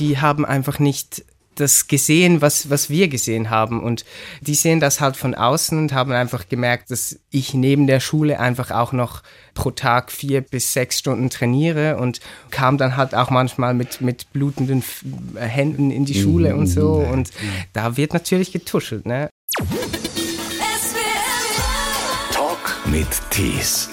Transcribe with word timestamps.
die 0.00 0.18
haben 0.18 0.44
einfach 0.44 0.78
nicht 0.78 1.24
das 1.60 1.88
gesehen, 1.88 2.40
was, 2.40 2.70
was 2.70 2.88
wir 2.90 3.08
gesehen 3.08 3.50
haben. 3.50 3.82
Und 3.82 4.04
die 4.40 4.54
sehen 4.54 4.80
das 4.80 5.00
halt 5.00 5.16
von 5.16 5.34
außen 5.34 5.78
und 5.78 5.92
haben 5.92 6.12
einfach 6.12 6.48
gemerkt, 6.48 6.90
dass 6.90 7.18
ich 7.30 7.54
neben 7.54 7.86
der 7.86 8.00
Schule 8.00 8.40
einfach 8.40 8.70
auch 8.70 8.92
noch 8.92 9.22
pro 9.54 9.70
Tag 9.70 10.10
vier 10.10 10.40
bis 10.40 10.72
sechs 10.72 10.98
Stunden 10.98 11.28
trainiere 11.28 11.98
und 11.98 12.20
kam 12.50 12.78
dann 12.78 12.96
halt 12.96 13.14
auch 13.14 13.30
manchmal 13.30 13.74
mit, 13.74 14.00
mit 14.00 14.32
blutenden 14.32 14.82
Händen 15.36 15.90
in 15.90 16.06
die 16.06 16.20
Schule 16.20 16.56
und 16.56 16.66
so. 16.66 16.92
Und 16.94 17.30
da 17.72 17.96
wird 17.96 18.14
natürlich 18.14 18.52
getuschelt, 18.52 19.04
ne? 19.06 19.28
Talk 22.32 22.78
mit 22.86 23.08
Tees. 23.30 23.90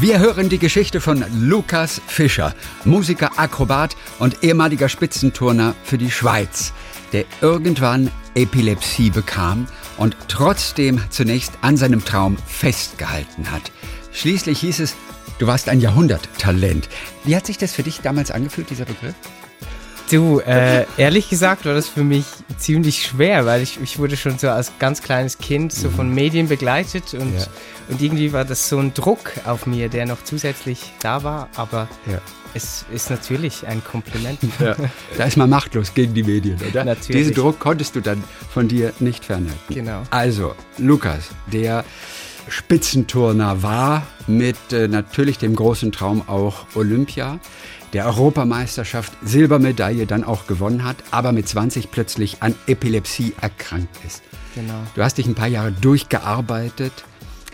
Wir 0.00 0.18
hören 0.18 0.48
die 0.48 0.58
Geschichte 0.58 0.98
von 0.98 1.22
Lukas 1.42 2.00
Fischer, 2.06 2.54
Musiker, 2.86 3.32
Akrobat 3.36 3.94
und 4.18 4.42
ehemaliger 4.42 4.88
Spitzenturner 4.88 5.74
für 5.84 5.98
die 5.98 6.10
Schweiz, 6.10 6.72
der 7.12 7.26
irgendwann 7.42 8.10
Epilepsie 8.34 9.10
bekam 9.10 9.66
und 9.98 10.16
trotzdem 10.26 11.02
zunächst 11.10 11.52
an 11.60 11.76
seinem 11.76 12.02
Traum 12.02 12.38
festgehalten 12.46 13.50
hat. 13.50 13.72
Schließlich 14.10 14.60
hieß 14.60 14.80
es, 14.80 14.96
du 15.38 15.46
warst 15.46 15.68
ein 15.68 15.82
Jahrhunderttalent. 15.82 16.88
Wie 17.24 17.36
hat 17.36 17.44
sich 17.44 17.58
das 17.58 17.74
für 17.74 17.82
dich 17.82 18.00
damals 18.00 18.30
angefühlt, 18.30 18.70
dieser 18.70 18.86
Begriff? 18.86 19.14
Du, 20.10 20.40
äh, 20.40 20.86
ehrlich 20.96 21.28
gesagt 21.28 21.64
war 21.66 21.74
das 21.74 21.88
für 21.88 22.02
mich 22.02 22.24
ziemlich 22.58 23.02
schwer, 23.02 23.46
weil 23.46 23.62
ich, 23.62 23.80
ich 23.80 23.98
wurde 23.98 24.16
schon 24.16 24.38
so 24.38 24.48
als 24.48 24.72
ganz 24.78 25.02
kleines 25.02 25.38
Kind 25.38 25.72
so 25.72 25.88
von 25.88 26.12
Medien 26.12 26.48
begleitet 26.48 27.14
und, 27.14 27.34
ja. 27.34 27.46
und 27.88 28.02
irgendwie 28.02 28.32
war 28.32 28.44
das 28.44 28.68
so 28.68 28.78
ein 28.78 28.92
Druck 28.92 29.32
auf 29.44 29.66
mir, 29.66 29.88
der 29.88 30.06
noch 30.06 30.24
zusätzlich 30.24 30.92
da 31.00 31.22
war, 31.22 31.48
aber 31.54 31.88
ja. 32.10 32.20
es 32.54 32.84
ist 32.92 33.10
natürlich 33.10 33.66
ein 33.66 33.82
Kompliment. 33.84 34.40
Ja. 34.58 34.74
Da 35.16 35.24
ist 35.24 35.36
man 35.36 35.48
machtlos 35.48 35.94
gegen 35.94 36.12
die 36.12 36.22
Medien, 36.22 36.58
oder? 36.68 36.84
Natürlich. 36.84 37.22
Diesen 37.22 37.34
Druck 37.34 37.58
konntest 37.60 37.94
du 37.94 38.00
dann 38.00 38.22
von 38.52 38.68
dir 38.68 38.92
nicht 38.98 39.24
fernhalten. 39.24 39.74
Genau. 39.74 40.02
Also, 40.10 40.54
Lukas, 40.76 41.30
der 41.50 41.84
Spitzenturner 42.48 43.62
war 43.62 44.06
mit 44.26 44.56
äh, 44.72 44.88
natürlich 44.88 45.38
dem 45.38 45.54
großen 45.54 45.92
Traum 45.92 46.28
auch 46.28 46.66
Olympia 46.74 47.38
der 47.92 48.06
Europameisterschaft 48.06 49.12
Silbermedaille 49.22 50.06
dann 50.06 50.24
auch 50.24 50.46
gewonnen 50.46 50.84
hat, 50.84 50.96
aber 51.10 51.32
mit 51.32 51.48
20 51.48 51.90
plötzlich 51.90 52.42
an 52.42 52.54
Epilepsie 52.66 53.34
erkrankt 53.40 53.96
ist. 54.06 54.22
Genau. 54.54 54.82
Du 54.94 55.02
hast 55.02 55.18
dich 55.18 55.26
ein 55.26 55.34
paar 55.34 55.48
Jahre 55.48 55.72
durchgearbeitet, 55.72 56.92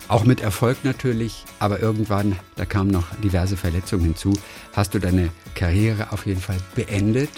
auch 0.08 0.24
mit 0.24 0.40
Erfolg 0.40 0.78
natürlich, 0.84 1.44
aber 1.58 1.80
irgendwann, 1.80 2.36
da 2.56 2.64
kamen 2.64 2.90
noch 2.90 3.06
diverse 3.22 3.56
Verletzungen 3.56 4.04
hinzu, 4.04 4.32
hast 4.72 4.94
du 4.94 4.98
deine 4.98 5.30
Karriere 5.54 6.12
auf 6.12 6.26
jeden 6.26 6.40
Fall 6.40 6.58
beendet 6.74 7.30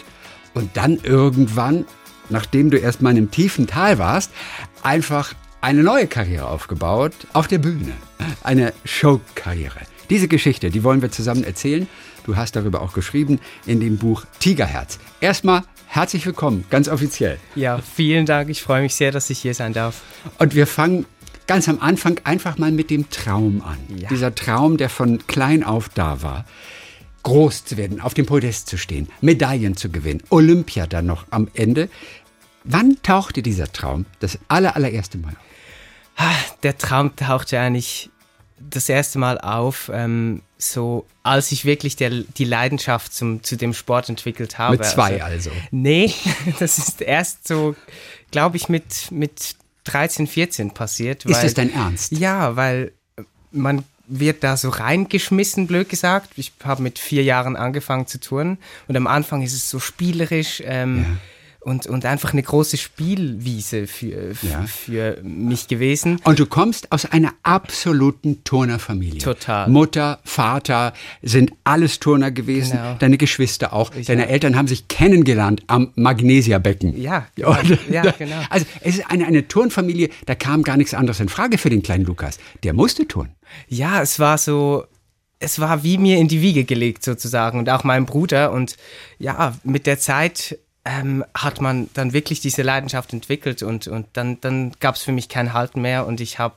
und 0.55 0.77
dann 0.77 0.99
irgendwann, 1.03 1.87
nachdem 2.29 2.71
du 2.71 2.79
erstmal 2.79 3.13
in 3.13 3.19
einem 3.19 3.31
tiefen 3.31 3.67
Tal 3.67 3.99
warst, 3.99 4.31
einfach 4.83 5.35
eine 5.61 5.83
neue 5.83 6.07
Karriere 6.07 6.47
aufgebaut 6.47 7.15
auf 7.33 7.49
der 7.49 7.59
Bühne, 7.59 7.93
eine 8.43 8.73
Showkarriere. 8.85 9.81
Diese 10.11 10.29
Geschichte, 10.29 10.71
die 10.71 10.85
wollen 10.85 11.03
wir 11.03 11.11
zusammen 11.11 11.45
erzählen. 11.45 11.87
Du 12.29 12.37
hast 12.37 12.55
darüber 12.57 12.83
auch 12.83 12.93
geschrieben 12.93 13.41
in 13.65 13.81
dem 13.81 13.97
Buch 13.97 14.27
Tigerherz. 14.39 14.99
Erstmal 15.23 15.63
herzlich 15.87 16.27
willkommen, 16.27 16.67
ganz 16.69 16.87
offiziell. 16.87 17.39
Ja, 17.55 17.79
vielen 17.79 18.27
Dank. 18.27 18.51
Ich 18.51 18.61
freue 18.61 18.83
mich 18.83 18.95
sehr, 18.95 19.13
dass 19.13 19.31
ich 19.31 19.39
hier 19.39 19.55
sein 19.55 19.73
darf. 19.73 20.03
Und 20.39 20.55
wir 20.55 20.67
fangen 20.67 21.07
ganz 21.47 21.71
am 21.71 21.81
Anfang 21.81 22.21
einfach 22.25 22.59
mal 22.59 22.71
mit 22.71 22.91
dem 22.91 23.09
Traum 23.09 23.63
an. 23.63 23.79
Ja. 23.97 24.11
Dieser 24.11 24.35
Traum, 24.35 24.77
der 24.77 24.91
von 24.91 25.27
klein 25.27 25.65
auf 25.65 25.89
da 25.89 26.21
war. 26.21 26.45
Groß 27.23 27.65
zu 27.65 27.79
werden, 27.79 27.99
auf 28.03 28.13
dem 28.13 28.27
Podest 28.27 28.69
zu 28.69 28.77
stehen, 28.77 29.09
Medaillen 29.23 29.79
zu 29.79 29.89
gewinnen, 29.89 30.23
Olympia 30.29 30.87
dann 30.87 31.07
noch 31.07 31.25
am 31.31 31.49
Ende. 31.55 31.89
Wann 32.63 32.99
tauchte 33.03 33.41
dieser 33.41 33.73
Traum 33.73 34.05
das 34.21 34.39
aller, 34.49 34.77
allererste 34.77 35.17
Mal 35.17 35.35
auf? 36.19 36.59
Der 36.63 36.77
Traum 36.77 37.17
tauchte 37.17 37.59
eigentlich 37.59 38.11
das 38.61 38.91
erste 38.91 39.19
Mal 39.19 39.41
auf, 39.41 39.91
ähm, 39.95 40.43
so 40.59 41.07
als 41.23 41.53
ich 41.53 41.65
wirklich 41.65 41.97
der, 41.97 42.11
die 42.11 42.45
Leidenschaft 42.45 43.15
zum, 43.15 43.43
zu 43.43 43.57
dem 43.57 43.73
Sport 43.73 44.09
entwickelt 44.09 44.59
habe. 44.59 44.77
Mit 44.77 44.85
zwei 44.85 45.23
also? 45.23 45.51
also. 45.51 45.63
Nee, 45.71 46.13
das 46.59 46.79
ist 46.79 47.01
erst 47.01 47.47
so, 47.47 47.77
glaube 48.31 48.57
ich, 48.57 48.69
mit, 48.69 49.11
mit 49.11 49.55
13, 49.85 50.27
14 50.27 50.73
passiert. 50.73 51.25
Weil, 51.25 51.33
ist 51.33 51.45
das 51.45 51.55
dein 51.55 51.73
Ernst? 51.73 52.13
Ja, 52.13 52.57
weil 52.57 52.93
man 53.53 53.85
wird 54.09 54.43
da 54.43 54.57
so 54.57 54.71
reingeschmissen, 54.71 55.67
blöd 55.67 55.89
gesagt. 55.89 56.31
Ich 56.37 56.53
habe 56.65 56.83
mit 56.83 56.99
vier 56.99 57.23
Jahren 57.23 57.57
angefangen 57.57 58.07
zu 58.07 58.19
turnen 58.19 58.59
und 58.89 58.97
am 58.97 59.07
Anfang 59.07 59.43
ist 59.43 59.53
es 59.53 59.71
so 59.71 59.79
spielerisch. 59.79 60.63
Ähm, 60.65 61.05
ja 61.05 61.19
und, 61.61 61.87
und 61.87 62.05
einfach 62.05 62.33
eine 62.33 62.43
große 62.43 62.77
Spielwiese 62.77 63.87
für, 63.87 64.33
ja. 64.43 64.65
für 64.67 65.21
mich 65.23 65.69
gewesen. 65.69 66.21
Und 66.25 66.39
du 66.39 66.47
kommst 66.47 66.93
aus 66.93 67.05
einer 67.05 67.33
absoluten 67.43 68.45
Turnerfamilie. 68.45 69.21
Total. 69.21 69.69
Mutter, 69.69 70.21
Vater 70.25 70.93
sind 71.23 71.53
alles 71.65 71.99
Turner 71.99 72.31
gewesen, 72.31 72.77
genau. 72.77 72.97
deine 72.99 73.19
Geschwister 73.19 73.73
auch. 73.73 73.93
Ich 73.95 74.07
deine 74.07 74.27
auch. 74.27 74.31
Eltern 74.31 74.57
haben 74.57 74.69
sich 74.69 74.89
kennengelernt 74.89 75.63
am 75.67 75.93
Magnesiabecken. 75.97 77.01
Ja, 77.01 77.27
genau. 77.35 77.57
ja, 77.91 78.03
genau. 78.13 78.41
Also 78.51 78.67
es 78.81 78.99
ist 78.99 79.11
eine, 79.11 79.27
eine 79.27 79.49
Turnfamilie, 79.49 80.11
da 80.27 80.35
kam 80.35 80.63
gar 80.63 80.77
nichts 80.77 80.95
anderes 80.95 81.21
in 81.21 81.29
Frage 81.29 81.59
für 81.59 81.71
den 81.71 81.83
kleinen 81.83 82.05
Lukas. 82.05 82.39
Der 82.63 82.73
musste 82.73 83.07
turnen. 83.09 83.35
Ja, 83.67 84.01
es 84.01 84.21
war 84.21 84.39
so, 84.39 84.85
es 85.41 85.59
war 85.59 85.83
wie 85.83 85.99
mir 85.99 86.19
in 86.19 86.29
die 86.29 86.41
Wiege 86.41 86.65
gelegt 86.65 87.05
sozusagen 87.05 87.59
und 87.59 87.69
auch 87.69 87.85
meinem 87.85 88.07
Bruder. 88.07 88.53
Und 88.53 88.77
ja, 89.19 89.57
mit 89.65 89.87
der 89.87 89.99
Zeit 89.99 90.59
ähm, 90.89 91.23
hat 91.35 91.61
man 91.61 91.91
dann 91.93 92.15
wirklich 92.15 92.41
diese 92.41 92.63
Leidenschaft 92.63 93.13
entwickelt 93.13 93.63
und, 93.63 93.89
und 93.89 94.07
dann, 94.15 94.41
dann 94.41 94.73
gab 94.81 94.95
es 94.95 95.03
für 95.03 95.13
mich 95.13 95.29
kein 95.29 95.53
Halten 95.53 95.83
mehr 95.83 96.07
und 96.07 96.21
ich 96.21 96.39
habe 96.39 96.55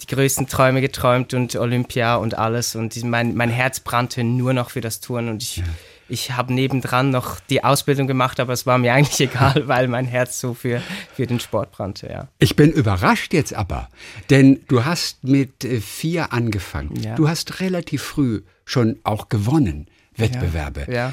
die 0.00 0.06
größten 0.06 0.46
Träume 0.46 0.80
geträumt 0.80 1.34
und 1.34 1.56
Olympia 1.56 2.14
und 2.16 2.38
alles 2.38 2.76
und 2.76 3.02
mein, 3.04 3.34
mein 3.34 3.50
Herz 3.50 3.80
brannte 3.80 4.22
nur 4.22 4.52
noch 4.52 4.70
für 4.70 4.80
das 4.80 5.00
Touren 5.00 5.28
und 5.28 5.42
ich, 5.42 5.64
ich 6.08 6.30
habe 6.30 6.54
nebendran 6.54 7.10
noch 7.10 7.40
die 7.40 7.64
Ausbildung 7.64 8.06
gemacht, 8.06 8.38
aber 8.38 8.52
es 8.52 8.64
war 8.64 8.78
mir 8.78 8.92
eigentlich 8.94 9.28
egal, 9.28 9.66
weil 9.66 9.88
mein 9.88 10.06
Herz 10.06 10.38
so 10.38 10.54
für, 10.54 10.80
für 11.16 11.26
den 11.26 11.40
Sport 11.40 11.72
brannte, 11.72 12.08
ja. 12.08 12.28
Ich 12.38 12.54
bin 12.54 12.70
überrascht 12.70 13.34
jetzt 13.34 13.54
aber, 13.54 13.88
denn 14.30 14.60
du 14.68 14.84
hast 14.84 15.24
mit 15.24 15.64
äh, 15.64 15.80
vier 15.80 16.32
angefangen. 16.32 16.94
Ja. 17.02 17.16
Du 17.16 17.28
hast 17.28 17.58
relativ 17.58 18.02
früh 18.02 18.42
schon 18.64 19.00
auch 19.02 19.28
gewonnen, 19.28 19.88
Wettbewerbe. 20.16 20.86
Ja. 20.86 20.94
ja. 20.94 21.12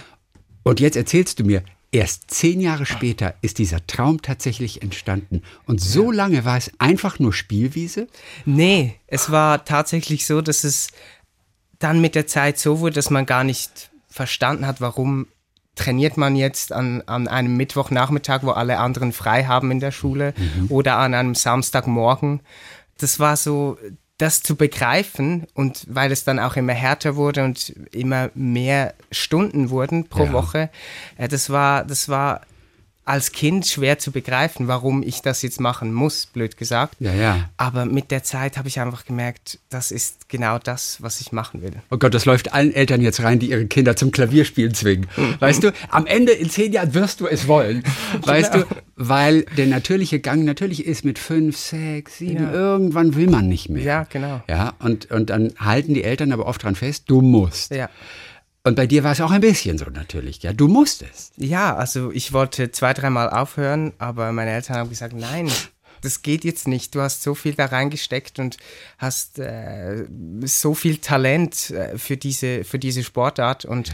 Und 0.64 0.80
jetzt 0.80 0.96
erzählst 0.96 1.40
du 1.40 1.44
mir, 1.44 1.64
Erst 1.94 2.32
zehn 2.32 2.62
Jahre 2.62 2.86
später 2.86 3.34
ist 3.42 3.58
dieser 3.58 3.86
Traum 3.86 4.22
tatsächlich 4.22 4.82
entstanden. 4.82 5.42
Und 5.66 5.82
so 5.82 6.10
lange 6.10 6.46
war 6.46 6.56
es 6.56 6.72
einfach 6.80 7.20
nur 7.20 7.34
Spielwiese? 7.34 8.08
Nee, 8.46 8.96
es 9.08 9.30
war 9.30 9.66
tatsächlich 9.66 10.26
so, 10.26 10.42
dass 10.42 10.64
es 10.64 10.88
dann 11.80 12.00
mit 12.00 12.16
der 12.16 12.28
Zeit 12.28 12.58
so 12.58 12.80
wurde, 12.80 12.96
dass 12.96 13.10
man 13.10 13.26
gar 13.26 13.44
nicht 13.44 13.92
verstanden 14.08 14.66
hat, 14.66 14.80
warum 14.80 15.28
trainiert 15.76 16.16
man 16.16 16.36
jetzt 16.36 16.72
an, 16.72 17.02
an 17.08 17.28
einem 17.28 17.58
Mittwochnachmittag, 17.58 18.44
wo 18.44 18.52
alle 18.52 18.78
anderen 18.80 19.12
frei 19.12 19.46
haben 19.46 19.72
in 19.72 19.80
der 19.80 19.92
Schule 19.92 20.34
mhm. 20.38 20.68
oder 20.70 20.98
an 20.98 21.14
einem 21.14 21.36
Samstagmorgen. 21.36 22.42
Das 23.00 23.20
war 23.20 23.36
so 23.36 23.78
das 24.22 24.44
zu 24.44 24.56
begreifen 24.56 25.48
und 25.56 25.86
weil 25.90 26.12
es 26.12 26.24
dann 26.24 26.40
auch 26.40 26.56
immer 26.56 26.74
härter 26.74 27.16
wurde 27.16 27.44
und 27.44 27.74
immer 27.92 28.30
mehr 28.36 28.94
Stunden 29.12 29.72
wurden 29.72 30.08
pro 30.08 30.26
ja. 30.26 30.34
Woche, 30.34 30.70
äh, 31.18 31.28
das 31.28 31.50
war, 31.50 31.84
das 31.84 32.08
war 32.08 32.42
als 33.04 33.32
Kind 33.32 33.66
schwer 33.66 33.98
zu 33.98 34.12
begreifen, 34.12 34.68
warum 34.68 35.02
ich 35.02 35.22
das 35.22 35.42
jetzt 35.42 35.60
machen 35.60 35.92
muss, 35.92 36.28
blöd 36.28 36.56
gesagt. 36.56 36.96
Ja, 37.00 37.14
ja. 37.14 37.50
Aber 37.58 37.86
mit 37.86 38.12
der 38.12 38.24
Zeit 38.24 38.58
habe 38.58 38.68
ich 38.68 38.80
einfach 38.80 39.06
gemerkt, 39.06 39.60
das 39.70 39.92
ist 39.92 40.30
genau 40.30 40.60
das, 40.60 41.02
was 41.02 41.20
ich 41.20 41.32
machen 41.32 41.64
will. 41.64 41.74
Oh 41.90 41.98
Gott, 41.98 42.14
das 42.14 42.26
läuft 42.26 42.54
allen 42.54 42.74
Eltern 42.74 43.02
jetzt 43.02 43.24
rein, 43.24 43.40
die 43.40 43.50
ihre 43.50 43.66
Kinder 43.66 43.96
zum 43.96 44.12
Klavierspielen 44.12 44.76
zwingen. 44.76 45.08
Weißt 45.40 45.64
du, 45.64 45.74
am 45.90 46.06
Ende 46.06 46.32
in 46.32 46.50
zehn 46.50 46.74
Jahren 46.74 46.94
wirst 46.94 47.22
du 47.22 47.28
es 47.28 47.48
wollen. 47.48 47.84
Weißt 48.22 48.54
genau. 48.54 48.66
du, 48.66 48.76
weil 48.96 49.46
der 49.58 49.66
natürliche 49.66 50.20
Gang 50.20 50.46
natürlich 50.46 50.86
ist 50.86 51.04
mit 51.04 51.18
fünf, 51.18 51.58
sechs, 51.58 52.20
sieben, 52.20 52.44
ja. 52.44 52.52
irgendwann 52.52 53.16
will 53.16 53.30
man 53.30 53.48
nicht 53.48 53.70
mehr. 53.70 53.84
Ja, 53.84 54.08
genau. 54.08 54.44
Ja, 54.48 54.74
und, 54.80 55.10
und 55.10 55.32
dann 55.32 55.54
halten 55.58 55.96
die 55.96 56.04
Eltern 56.04 56.32
aber 56.32 56.46
oft 56.46 56.64
dran 56.64 56.76
fest, 56.76 57.06
du 57.08 57.22
musst. 57.22 57.72
Ja. 57.72 57.90
Und 58.64 58.76
bei 58.76 58.86
dir 58.86 59.04
war 59.04 59.14
es 59.14 59.22
auch 59.22 59.32
ein 59.32 59.42
bisschen 59.42 59.78
so 59.78 59.86
natürlich, 59.86 60.44
ja. 60.44 60.54
Du 60.54 60.68
musstest. 60.68 61.34
Ja, 61.38 61.76
also 61.76 62.12
ich 62.12 62.32
wollte 62.32 62.72
zwei, 62.72 62.94
dreimal 62.94 63.30
aufhören, 63.30 63.94
aber 63.98 64.32
meine 64.32 64.52
Eltern 64.52 64.78
haben 64.78 64.90
gesagt, 64.90 65.14
nein, 65.14 65.50
das 66.02 66.22
geht 66.22 66.44
jetzt 66.44 66.68
nicht. 66.68 66.94
Du 66.94 67.02
hast 67.02 67.24
so 67.24 67.34
viel 67.34 67.54
da 67.54 67.66
reingesteckt 67.66 68.38
und 68.38 68.58
hast 69.00 69.40
äh, 69.40 70.06
so 70.44 70.76
viel 70.76 70.98
Talent 70.98 71.72
äh, 71.72 71.98
für 71.98 72.18
diese, 72.18 72.64
für 72.64 72.78
diese 72.78 73.04
Sportart 73.04 73.66
und, 73.66 73.90
ja. 73.90 73.94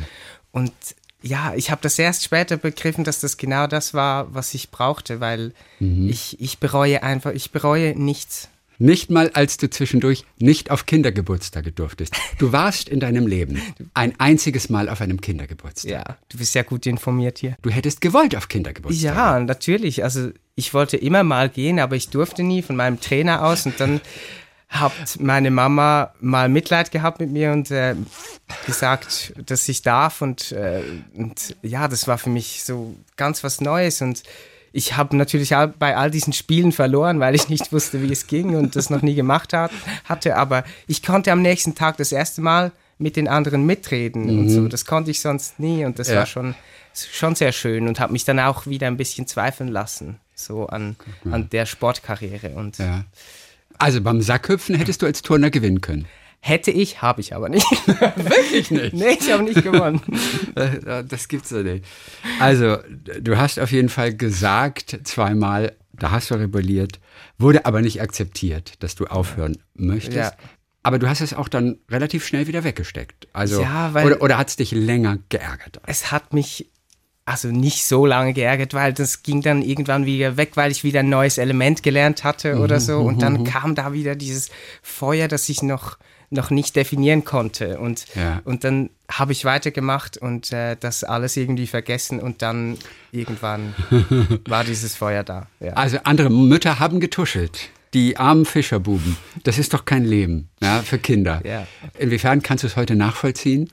und 0.52 0.74
ja, 1.22 1.54
ich 1.56 1.72
habe 1.72 1.82
das 1.82 1.98
erst 1.98 2.24
später 2.24 2.58
begriffen, 2.58 3.04
dass 3.04 3.20
das 3.20 3.38
genau 3.38 3.68
das 3.68 3.94
war, 3.94 4.34
was 4.34 4.54
ich 4.54 4.70
brauchte, 4.70 5.20
weil 5.20 5.54
mhm. 5.80 6.10
ich, 6.10 6.40
ich 6.40 6.60
bereue 6.60 7.04
einfach, 7.04 7.32
ich 7.32 7.52
bereue 7.52 8.00
nichts. 8.00 8.50
Nicht 8.80 9.10
mal, 9.10 9.32
als 9.34 9.58
du 9.58 9.70
zwischendurch 9.70 10.26
nicht 10.38 10.70
auf 10.70 10.86
Kindergeburtstage 10.86 11.72
durftest. 11.72 12.16
Du 12.38 12.52
warst 12.52 12.90
in 12.90 13.00
deinem 13.00 13.28
Leben 13.28 13.62
ein 13.94 14.20
einziges 14.20 14.70
Mal 14.70 14.90
auf 14.90 15.02
einem 15.02 15.20
Kindergeburtstag. 15.20 15.92
Ja, 15.92 16.18
du 16.30 16.38
bist 16.38 16.54
ja 16.56 16.64
gut 16.64 16.86
informiert 16.86 17.40
hier. 17.40 17.58
Du 17.62 17.70
hättest 17.70 18.02
gewollt 18.02 18.36
auf 18.36 18.48
Kindergeburtstag. 18.48 19.16
Ja, 19.16 19.40
natürlich. 19.40 20.04
Also 20.04 20.32
ich 20.56 20.74
wollte 20.74 20.98
immer 20.98 21.24
mal 21.24 21.50
gehen, 21.50 21.80
aber 21.80 21.96
ich 21.96 22.10
durfte 22.10 22.44
nie 22.44 22.62
von 22.62 22.76
meinem 22.76 23.00
Trainer 23.00 23.44
aus 23.44 23.66
und 23.66 23.80
dann 23.80 24.02
hat 24.70 24.92
meine 25.20 25.50
Mama 25.50 26.14
mal 26.20 26.50
Mitleid 26.50 26.92
gehabt 26.92 27.20
mit 27.20 27.32
mir 27.32 27.52
und 27.54 27.72
äh, 27.72 27.96
gesagt, 28.66 29.34
dass 29.46 29.68
ich 29.70 29.82
darf 29.82 30.22
und, 30.22 30.52
äh, 30.52 30.84
und 31.14 31.56
ja, 31.62 31.88
das 31.88 32.08
war 32.08 32.18
für 32.18 32.30
mich 32.30 32.64
so 32.64 32.96
ganz 33.16 33.44
was 33.44 33.62
Neues 33.62 34.02
und 34.02 34.24
ich 34.78 34.96
habe 34.96 35.18
natürlich 35.18 35.56
bei 35.80 35.98
all 35.98 36.12
diesen 36.12 36.34
Spielen 36.34 36.72
verloren, 36.72 37.20
weil 37.20 37.34
ich 37.34 37.50
nicht 37.50 37.72
wusste, 37.74 38.04
wie 38.04 38.12
es 38.12 38.28
ging 38.28 38.56
und 38.56 38.76
das 38.76 38.92
noch 38.92 39.02
nie 39.02 39.16
gemacht 39.16 39.52
hat, 39.52 39.72
hatte. 40.04 40.36
Aber 40.36 40.64
ich 40.86 41.02
konnte 41.02 41.32
am 41.32 41.42
nächsten 41.42 41.74
Tag 41.74 41.98
das 41.98 42.12
erste 42.12 42.42
Mal 42.42 42.72
mit 43.00 43.16
den 43.16 43.28
anderen 43.28 43.66
mitreden 43.66 44.32
mhm. 44.32 44.40
und 44.40 44.50
so. 44.50 44.68
Das 44.68 44.86
konnte 44.86 45.10
ich 45.10 45.20
sonst 45.20 45.60
nie 45.60 45.84
und 45.84 45.98
das 45.98 46.10
ja. 46.10 46.18
war 46.18 46.26
schon, 46.28 46.54
schon 46.94 47.34
sehr 47.34 47.54
schön 47.54 47.88
und 47.88 48.00
habe 48.00 48.14
mich 48.14 48.24
dann 48.24 48.40
auch 48.40 48.68
wieder 48.68 48.86
ein 48.86 48.98
bisschen 48.98 49.26
zweifeln 49.26 49.70
lassen, 49.70 50.20
so 50.36 50.68
an, 50.68 50.96
an 51.26 51.50
der 51.50 51.66
Sportkarriere. 51.66 52.50
Und 52.50 52.78
ja. 52.78 53.04
Also 53.80 54.00
beim 54.02 54.22
Sackhüpfen 54.22 54.76
hättest 54.76 55.02
du 55.02 55.08
als 55.08 55.24
Turner 55.24 55.50
gewinnen 55.50 55.82
können. 55.82 56.06
Hätte 56.40 56.72
ich, 56.72 57.02
habe 57.02 57.20
ich 57.22 57.36
aber 57.36 57.50
nicht. 57.50 57.66
Wirklich 57.88 58.72
nicht? 58.72 58.94
nee, 58.94 59.18
ich 59.20 59.32
habe 59.32 59.44
nicht 59.44 59.64
gewonnen. 59.64 60.02
das 61.08 61.28
gibt's 61.28 61.50
ja 61.50 61.64
nicht. 61.64 61.84
Also, 62.40 62.78
du 63.20 63.38
hast 63.38 63.60
auf 63.60 63.72
jeden 63.72 63.90
Fall 63.90 64.14
gesagt, 64.14 65.00
zweimal, 65.04 65.76
da 65.94 66.12
hast 66.12 66.32
du 66.32 66.36
rebelliert, 66.36 67.00
wurde 67.38 67.66
aber 67.66 67.82
nicht 67.82 68.02
akzeptiert, 68.02 68.74
dass 68.84 68.96
du 68.96 69.06
aufhören 69.06 69.58
möchtest. 69.74 70.16
Ja. 70.16 70.32
Aber 70.84 71.00
du 71.00 71.10
hast 71.10 71.22
es 71.22 71.34
auch 71.34 71.50
dann 71.50 71.80
relativ 71.90 72.26
schnell 72.26 72.48
wieder 72.48 72.64
weggesteckt. 72.64 73.28
Also, 73.34 73.62
ja, 73.62 73.94
weil 73.94 74.06
oder, 74.06 74.22
oder 74.22 74.38
hat 74.38 74.50
es 74.50 74.56
dich 74.56 74.72
länger 74.72 75.18
geärgert? 75.28 75.82
Es 75.86 76.12
hat 76.12 76.34
mich 76.34 76.70
also 77.28 77.50
nicht 77.50 77.84
so 77.84 78.06
lange 78.06 78.32
geärgert, 78.32 78.74
weil 78.74 78.94
das 78.94 79.22
ging 79.22 79.42
dann 79.42 79.62
irgendwann 79.62 80.06
wieder 80.06 80.38
weg, 80.38 80.52
weil 80.56 80.72
ich 80.72 80.86
wieder 80.86 81.02
ein 81.02 81.10
neues 81.10 81.38
Element 81.38 81.84
gelernt 81.84 82.24
hatte 82.24 82.58
oder 82.58 82.80
so. 82.80 83.00
Und 83.00 83.22
dann 83.22 83.44
kam 83.44 83.76
da 83.76 83.92
wieder 83.92 84.16
dieses 84.16 84.50
Feuer, 84.82 85.28
das 85.28 85.50
ich 85.50 85.62
noch, 85.62 85.98
noch 86.30 86.50
nicht 86.50 86.76
definieren 86.76 87.24
konnte. 87.26 87.80
Und, 87.80 88.06
ja. 88.16 88.42
und 88.44 88.64
dann 88.64 88.90
habe 89.10 89.32
ich 89.32 89.46
weitergemacht 89.46 90.18
und 90.18 90.52
äh, 90.52 90.76
das 90.78 91.04
alles 91.04 91.38
irgendwie 91.38 91.68
vergessen 91.68 92.20
und 92.20 92.42
dann 92.42 92.78
irgendwann 93.12 93.74
war 94.48 94.64
dieses 94.64 94.96
Feuer 94.96 95.24
da. 95.24 95.48
Ja. 95.60 95.74
Also 95.74 96.00
andere 96.04 96.30
Mütter 96.30 96.80
haben 96.80 97.00
getuschelt. 97.00 97.70
Die 97.94 98.18
armen 98.18 98.46
Fischerbuben. 98.46 99.16
Das 99.44 99.58
ist 99.58 99.74
doch 99.74 99.86
kein 99.86 100.04
Leben 100.04 100.50
ja, 100.62 100.82
für 100.82 100.98
Kinder. 100.98 101.42
Inwiefern 101.98 102.44
kannst 102.44 102.64
du 102.64 102.68
es 102.68 102.76
heute 102.76 102.96
nachvollziehen? 102.96 103.72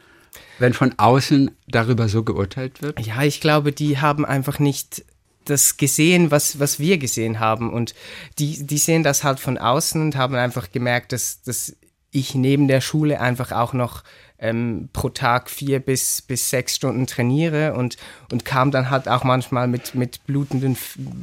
wenn 0.59 0.73
von 0.73 0.95
außen 0.97 1.51
darüber 1.69 2.09
so 2.09 2.23
geurteilt 2.23 2.83
wird? 2.83 3.01
Ja, 3.01 3.23
ich 3.23 3.41
glaube, 3.41 3.73
die 3.73 3.99
haben 3.99 4.25
einfach 4.25 4.59
nicht 4.59 5.05
das 5.45 5.77
gesehen, 5.77 6.31
was, 6.31 6.59
was 6.59 6.79
wir 6.79 6.99
gesehen 6.99 7.41
haben. 7.41 7.73
Und 7.73 7.95
die, 8.39 8.67
die 8.67 8.79
sehen 8.79 9.03
das 9.03 9.25
halt 9.25 9.41
von 9.41 9.59
außen 9.59 10.01
und 10.01 10.17
haben 10.17 10.35
einfach 10.35 10.71
gemerkt, 10.73 11.13
dass, 11.13 11.43
dass 11.43 11.77
ich 12.15 12.35
neben 12.35 12.69
der 12.69 12.81
Schule 12.81 13.21
einfach 13.21 13.53
auch 13.53 13.73
noch 13.73 14.03
ähm, 14.39 14.89
pro 14.93 15.09
Tag 15.09 15.49
vier 15.49 15.81
bis, 15.81 16.21
bis 16.23 16.51
sechs 16.51 16.75
Stunden 16.75 17.07
trainiere 17.07 17.75
und, 17.75 17.97
und 18.31 18.45
kam 18.45 18.71
dann 18.71 18.91
halt 18.91 19.09
auch 19.09 19.25
manchmal 19.25 19.69
mit, 19.69 19.95
mit 19.95 20.27
blutenden 20.27 20.77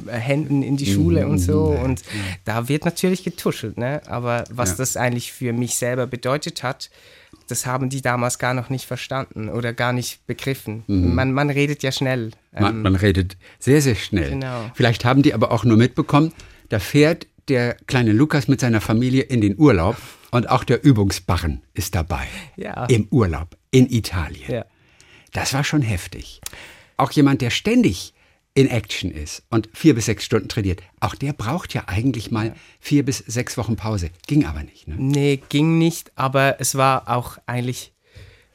äh, 0.06 0.12
Händen 0.12 0.62
in 0.62 0.76
die 0.76 0.92
Schule 0.92 1.26
und 1.26 1.38
so. 1.38 1.72
Mhm. 1.72 1.84
Und 1.84 2.02
da 2.44 2.68
wird 2.68 2.84
natürlich 2.84 3.22
getuschelt, 3.22 3.78
ne? 3.78 4.02
Aber 4.06 4.44
was 4.50 4.70
ja. 4.70 4.76
das 4.76 4.96
eigentlich 4.96 5.32
für 5.32 5.52
mich 5.52 5.76
selber 5.76 6.06
bedeutet 6.06 6.62
hat, 6.62 6.90
das 7.48 7.66
haben 7.66 7.90
die 7.90 8.02
damals 8.02 8.38
gar 8.38 8.54
noch 8.54 8.70
nicht 8.70 8.86
verstanden 8.86 9.48
oder 9.48 9.72
gar 9.72 9.92
nicht 9.92 10.26
begriffen. 10.26 10.84
Mhm. 10.86 11.14
Man, 11.14 11.32
man 11.32 11.50
redet 11.50 11.82
ja 11.82 11.92
schnell. 11.92 12.30
Man, 12.52 12.76
ähm, 12.76 12.82
man, 12.82 12.96
redet 12.96 13.36
sehr, 13.58 13.80
sehr 13.82 13.94
schnell. 13.94 14.30
Genau. 14.30 14.70
Vielleicht 14.74 15.04
haben 15.04 15.22
die 15.22 15.34
aber 15.34 15.52
auch 15.52 15.64
nur 15.64 15.76
mitbekommen, 15.76 16.32
da 16.70 16.78
fährt 16.78 17.26
der 17.48 17.76
kleine 17.86 18.12
Lukas 18.12 18.48
mit 18.48 18.60
seiner 18.60 18.80
Familie 18.80 19.22
in 19.22 19.40
den 19.40 19.58
Urlaub 19.58 19.96
und 20.32 20.48
auch 20.48 20.64
der 20.64 20.82
Übungsbarren 20.82 21.62
ist 21.74 21.94
dabei. 21.94 22.26
Ja. 22.56 22.86
Im 22.86 23.06
Urlaub 23.10 23.56
in 23.70 23.88
Italien. 23.88 24.50
Ja. 24.50 24.64
Das 25.32 25.54
war 25.54 25.62
schon 25.62 25.82
heftig. 25.82 26.40
Auch 26.96 27.12
jemand, 27.12 27.40
der 27.40 27.50
ständig 27.50 28.14
in 28.54 28.68
Action 28.68 29.10
ist 29.10 29.44
und 29.50 29.68
vier 29.72 29.94
bis 29.94 30.06
sechs 30.06 30.24
Stunden 30.24 30.48
trainiert, 30.48 30.82
auch 31.00 31.14
der 31.14 31.32
braucht 31.32 31.72
ja 31.72 31.84
eigentlich 31.86 32.30
mal 32.30 32.54
vier 32.80 33.04
bis 33.04 33.18
sechs 33.18 33.56
Wochen 33.56 33.76
Pause. 33.76 34.10
Ging 34.26 34.44
aber 34.44 34.62
nicht. 34.62 34.88
Ne? 34.88 34.96
Nee, 34.98 35.40
ging 35.48 35.78
nicht, 35.78 36.12
aber 36.16 36.60
es 36.60 36.74
war 36.74 37.08
auch 37.08 37.38
eigentlich 37.46 37.92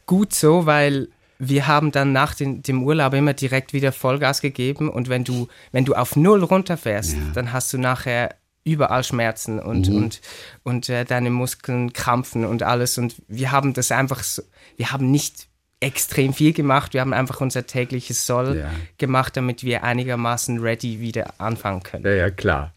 gut 0.05 0.33
so, 0.33 0.65
weil 0.65 1.09
wir 1.39 1.67
haben 1.67 1.91
dann 1.91 2.11
nach 2.11 2.33
den, 2.33 2.63
dem 2.63 2.83
Urlaub 2.83 3.13
immer 3.13 3.33
direkt 3.33 3.73
wieder 3.73 3.91
Vollgas 3.91 4.41
gegeben 4.41 4.89
und 4.89 5.09
wenn 5.09 5.23
du, 5.23 5.47
wenn 5.71 5.85
du 5.85 5.93
auf 5.93 6.15
Null 6.15 6.43
runterfährst, 6.43 7.13
ja. 7.13 7.19
dann 7.33 7.53
hast 7.53 7.73
du 7.73 7.77
nachher 7.77 8.35
überall 8.67 9.03
Schmerzen 9.03 9.59
und, 9.59 9.89
mhm. 9.89 9.95
und, 9.95 10.21
und 10.63 10.89
äh, 10.89 11.05
deine 11.05 11.29
Muskeln 11.29 11.93
krampfen 11.93 12.45
und 12.45 12.63
alles 12.63 12.97
und 12.97 13.15
wir 13.27 13.51
haben 13.51 13.73
das 13.73 13.91
einfach 13.91 14.23
so, 14.23 14.43
wir 14.75 14.91
haben 14.91 15.09
nicht 15.09 15.47
extrem 15.79 16.33
viel 16.33 16.53
gemacht. 16.53 16.93
Wir 16.93 17.01
haben 17.01 17.13
einfach 17.13 17.41
unser 17.41 17.67
tägliches 17.67 18.25
Soll 18.25 18.57
ja. 18.57 18.71
gemacht, 18.97 19.37
damit 19.37 19.63
wir 19.63 19.83
einigermaßen 19.83 20.59
ready 20.59 20.99
wieder 20.99 21.33
anfangen 21.37 21.83
können. 21.83 22.03
Ja, 22.03 22.11
ja, 22.11 22.29
klar. 22.29 22.73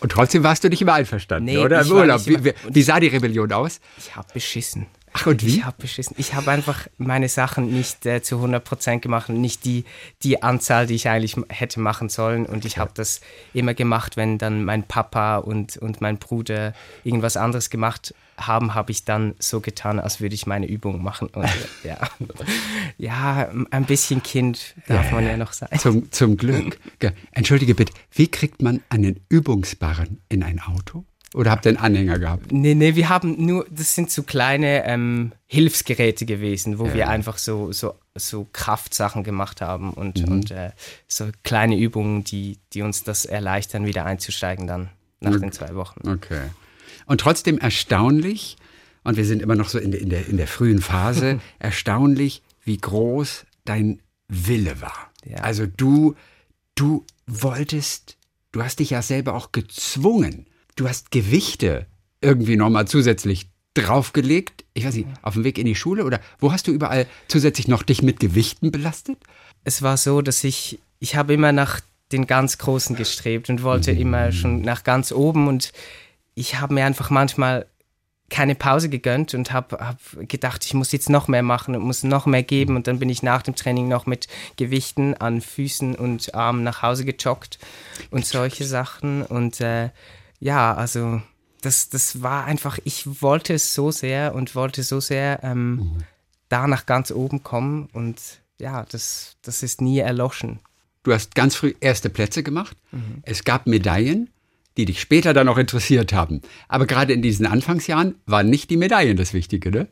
Und 0.00 0.12
trotzdem 0.12 0.42
warst 0.42 0.62
du 0.62 0.68
nicht 0.68 0.82
immer 0.82 0.94
einverstanden, 0.94 1.46
nee, 1.46 1.58
oder? 1.58 1.80
Im 1.80 1.90
Urlaub. 1.90 2.26
Wie, 2.26 2.52
wie, 2.68 2.82
sah 2.82 3.00
die 3.00 3.08
Rebellion 3.08 3.50
aus? 3.52 3.80
Ich 3.96 4.14
habe 4.14 4.28
beschissen. 4.32 4.86
Ach, 5.16 5.26
und 5.26 5.46
wie? 5.46 5.58
Ich 5.58 5.64
habe 5.64 5.76
beschissen. 5.78 6.16
Ich 6.18 6.34
habe 6.34 6.50
einfach 6.50 6.88
meine 6.98 7.28
Sachen 7.28 7.72
nicht 7.72 8.04
äh, 8.04 8.20
zu 8.20 8.44
100% 8.44 8.98
gemacht 8.98 9.28
nicht 9.28 9.64
die, 9.64 9.84
die 10.24 10.42
Anzahl, 10.42 10.88
die 10.88 10.96
ich 10.96 11.08
eigentlich 11.08 11.36
hätte 11.48 11.78
machen 11.78 12.08
sollen. 12.08 12.46
Und 12.46 12.64
ich 12.64 12.78
habe 12.78 12.90
das 12.94 13.20
immer 13.52 13.74
gemacht, 13.74 14.16
wenn 14.16 14.38
dann 14.38 14.64
mein 14.64 14.82
Papa 14.82 15.36
und, 15.36 15.76
und 15.76 16.00
mein 16.00 16.18
Bruder 16.18 16.74
irgendwas 17.04 17.36
anderes 17.36 17.70
gemacht 17.70 18.12
haben, 18.36 18.74
habe 18.74 18.90
ich 18.90 19.04
dann 19.04 19.36
so 19.38 19.60
getan, 19.60 20.00
als 20.00 20.20
würde 20.20 20.34
ich 20.34 20.46
meine 20.46 20.66
Übung 20.66 21.00
machen. 21.00 21.28
Und, 21.28 21.48
ja. 21.84 21.98
ja, 22.98 23.52
ein 23.70 23.84
bisschen 23.84 24.20
Kind 24.20 24.74
darf 24.88 25.12
man 25.12 25.24
ja 25.24 25.36
noch 25.36 25.52
sein. 25.52 25.78
Zum, 25.78 26.10
zum 26.10 26.36
Glück. 26.36 26.80
Entschuldige 27.30 27.76
bitte, 27.76 27.92
wie 28.10 28.26
kriegt 28.26 28.62
man 28.62 28.82
einen 28.88 29.20
Übungsbarren 29.28 30.20
in 30.28 30.42
ein 30.42 30.60
Auto? 30.60 31.04
Oder 31.34 31.50
habt 31.50 31.66
ihr 31.66 31.70
einen 31.70 31.78
Anhänger 31.78 32.20
gehabt? 32.20 32.52
Nee, 32.52 32.76
nee, 32.76 32.94
wir 32.94 33.08
haben 33.08 33.44
nur, 33.44 33.66
das 33.68 33.96
sind 33.96 34.08
so 34.08 34.22
kleine 34.22 34.84
ähm, 34.86 35.32
Hilfsgeräte 35.46 36.26
gewesen, 36.26 36.78
wo 36.78 36.86
ja. 36.86 36.94
wir 36.94 37.08
einfach 37.08 37.38
so, 37.38 37.72
so, 37.72 37.94
so 38.14 38.46
Kraftsachen 38.52 39.24
gemacht 39.24 39.60
haben 39.60 39.92
und, 39.92 40.24
mhm. 40.24 40.32
und 40.32 40.50
äh, 40.52 40.70
so 41.08 41.26
kleine 41.42 41.76
Übungen, 41.76 42.22
die, 42.22 42.58
die 42.72 42.82
uns 42.82 43.02
das 43.02 43.24
erleichtern, 43.24 43.84
wieder 43.84 44.06
einzusteigen 44.06 44.68
dann 44.68 44.90
nach 45.18 45.32
okay. 45.32 45.40
den 45.40 45.52
zwei 45.52 45.74
Wochen. 45.74 46.08
Okay. 46.08 46.42
Und 47.06 47.20
trotzdem 47.20 47.58
erstaunlich, 47.58 48.56
und 49.02 49.16
wir 49.16 49.24
sind 49.24 49.42
immer 49.42 49.56
noch 49.56 49.68
so 49.68 49.80
in 49.80 49.90
der, 49.90 50.00
in 50.00 50.10
der, 50.10 50.28
in 50.28 50.36
der 50.36 50.46
frühen 50.46 50.80
Phase, 50.80 51.40
erstaunlich, 51.58 52.42
wie 52.62 52.76
groß 52.76 53.44
dein 53.64 53.98
Wille 54.28 54.80
war. 54.80 55.10
Ja. 55.24 55.38
Also 55.38 55.66
du, 55.66 56.14
du 56.76 57.04
wolltest, 57.26 58.18
du 58.52 58.62
hast 58.62 58.78
dich 58.78 58.90
ja 58.90 59.02
selber 59.02 59.34
auch 59.34 59.50
gezwungen. 59.50 60.46
Du 60.76 60.88
hast 60.88 61.10
Gewichte 61.10 61.86
irgendwie 62.20 62.56
nochmal 62.56 62.86
zusätzlich 62.86 63.48
draufgelegt. 63.74 64.64
Ich 64.72 64.86
weiß 64.86 64.94
nicht, 64.94 65.08
auf 65.22 65.34
dem 65.34 65.44
Weg 65.44 65.58
in 65.58 65.66
die 65.66 65.74
Schule 65.74 66.04
oder 66.04 66.20
wo 66.38 66.52
hast 66.52 66.66
du 66.66 66.72
überall 66.72 67.06
zusätzlich 67.28 67.68
noch 67.68 67.82
dich 67.82 68.02
mit 68.02 68.20
Gewichten 68.20 68.70
belastet? 68.70 69.18
Es 69.64 69.82
war 69.82 69.96
so, 69.96 70.22
dass 70.22 70.44
ich, 70.44 70.78
ich 71.00 71.16
habe 71.16 71.34
immer 71.34 71.52
nach 71.52 71.80
den 72.12 72.26
ganz 72.26 72.58
Großen 72.58 72.96
gestrebt 72.96 73.50
und 73.50 73.62
wollte 73.62 73.92
mhm. 73.92 74.00
immer 74.00 74.32
schon 74.32 74.62
nach 74.62 74.84
ganz 74.84 75.10
oben 75.12 75.48
und 75.48 75.72
ich 76.34 76.60
habe 76.60 76.74
mir 76.74 76.84
einfach 76.84 77.10
manchmal 77.10 77.66
keine 78.30 78.54
Pause 78.54 78.88
gegönnt 78.88 79.34
und 79.34 79.52
habe 79.52 79.78
hab 79.78 79.98
gedacht, 80.28 80.64
ich 80.64 80.74
muss 80.74 80.92
jetzt 80.92 81.10
noch 81.10 81.28
mehr 81.28 81.42
machen 81.42 81.76
und 81.76 81.82
muss 81.82 82.02
noch 82.02 82.26
mehr 82.26 82.42
geben. 82.42 82.74
Und 82.74 82.86
dann 82.86 82.98
bin 82.98 83.08
ich 83.08 83.22
nach 83.22 83.42
dem 83.42 83.54
Training 83.54 83.86
noch 83.86 84.06
mit 84.06 84.26
Gewichten 84.56 85.14
an 85.14 85.40
Füßen 85.40 85.94
und 85.94 86.34
Armen 86.34 86.64
nach 86.64 86.82
Hause 86.82 87.04
gejoggt 87.04 87.58
und 88.10 88.26
solche 88.26 88.64
Sachen. 88.64 89.22
Und 89.22 89.60
äh, 89.60 89.90
ja, 90.44 90.74
also 90.74 91.22
das, 91.62 91.88
das 91.88 92.22
war 92.22 92.44
einfach, 92.44 92.78
ich 92.84 93.22
wollte 93.22 93.54
es 93.54 93.74
so 93.74 93.90
sehr 93.90 94.34
und 94.34 94.54
wollte 94.54 94.82
so 94.82 95.00
sehr 95.00 95.40
ähm, 95.42 95.76
mhm. 95.76 95.98
da 96.48 96.66
nach 96.66 96.86
ganz 96.86 97.10
oben 97.10 97.42
kommen. 97.42 97.88
Und 97.92 98.20
ja, 98.60 98.84
das, 98.90 99.36
das 99.42 99.62
ist 99.62 99.80
nie 99.80 99.98
erloschen. 99.98 100.60
Du 101.02 101.12
hast 101.12 101.34
ganz 101.34 101.56
früh 101.56 101.74
erste 101.80 102.10
Plätze 102.10 102.42
gemacht. 102.42 102.76
Mhm. 102.92 103.22
Es 103.22 103.44
gab 103.44 103.66
Medaillen 103.66 104.30
die 104.76 104.84
dich 104.84 105.00
später 105.00 105.32
dann 105.32 105.48
auch 105.48 105.58
interessiert 105.58 106.12
haben. 106.12 106.40
Aber 106.68 106.86
gerade 106.86 107.12
in 107.12 107.22
diesen 107.22 107.46
Anfangsjahren 107.46 108.16
waren 108.26 108.50
nicht 108.50 108.70
die 108.70 108.76
Medaillen 108.76 109.16
das 109.16 109.32
Wichtige, 109.32 109.70
ne? 109.70 109.88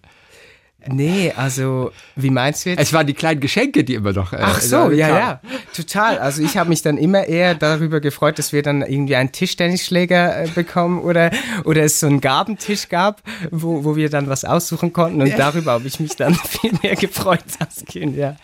Nee, 0.88 1.32
also, 1.36 1.92
wie 2.16 2.30
meinst 2.30 2.64
du 2.64 2.70
jetzt? 2.70 2.80
Es 2.80 2.92
waren 2.92 3.06
die 3.06 3.14
kleinen 3.14 3.38
Geschenke, 3.38 3.84
die 3.84 3.94
immer 3.94 4.12
noch. 4.12 4.32
Äh, 4.32 4.38
Ach 4.40 4.60
so, 4.60 4.90
ja, 4.90 5.08
ja. 5.08 5.40
Total. 5.74 6.18
Also 6.18 6.42
ich 6.42 6.56
habe 6.56 6.68
mich 6.68 6.82
dann 6.82 6.98
immer 6.98 7.24
eher 7.24 7.54
darüber 7.54 8.00
gefreut, 8.00 8.38
dass 8.38 8.52
wir 8.52 8.62
dann 8.62 8.82
irgendwie 8.82 9.16
einen 9.16 9.32
Tischtennisschläger 9.32 10.44
äh, 10.44 10.48
bekommen 10.48 11.00
oder, 11.00 11.30
oder 11.64 11.82
es 11.82 12.00
so 12.00 12.06
einen 12.06 12.20
Gabentisch 12.20 12.88
gab, 12.88 13.22
wo, 13.50 13.84
wo 13.84 13.96
wir 13.96 14.10
dann 14.10 14.28
was 14.28 14.44
aussuchen 14.44 14.92
konnten. 14.92 15.22
Und 15.22 15.28
ja. 15.28 15.36
darüber 15.36 15.72
habe 15.72 15.86
ich 15.86 15.98
mich 16.00 16.16
dann 16.16 16.34
viel 16.46 16.72
mehr 16.82 16.96
gefreut 16.96 17.44
als 17.58 17.84
Kind, 17.84 18.16
ja. 18.16 18.36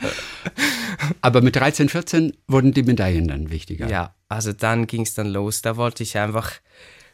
Aber 1.21 1.43
mit 1.43 1.57
13, 1.57 1.89
14 1.89 2.37
wurden 2.47 2.73
die 2.73 2.83
Medaillen 2.83 3.29
dann 3.29 3.51
wichtiger. 3.51 3.89
Ja, 3.89 4.15
also 4.29 4.53
dann 4.53 4.87
ging 4.87 5.03
es 5.03 5.15
dann 5.15 5.29
los. 5.29 5.63
Da 5.63 5.77
wollte 5.77 6.03
ich 6.03 6.17
einfach, 6.19 6.53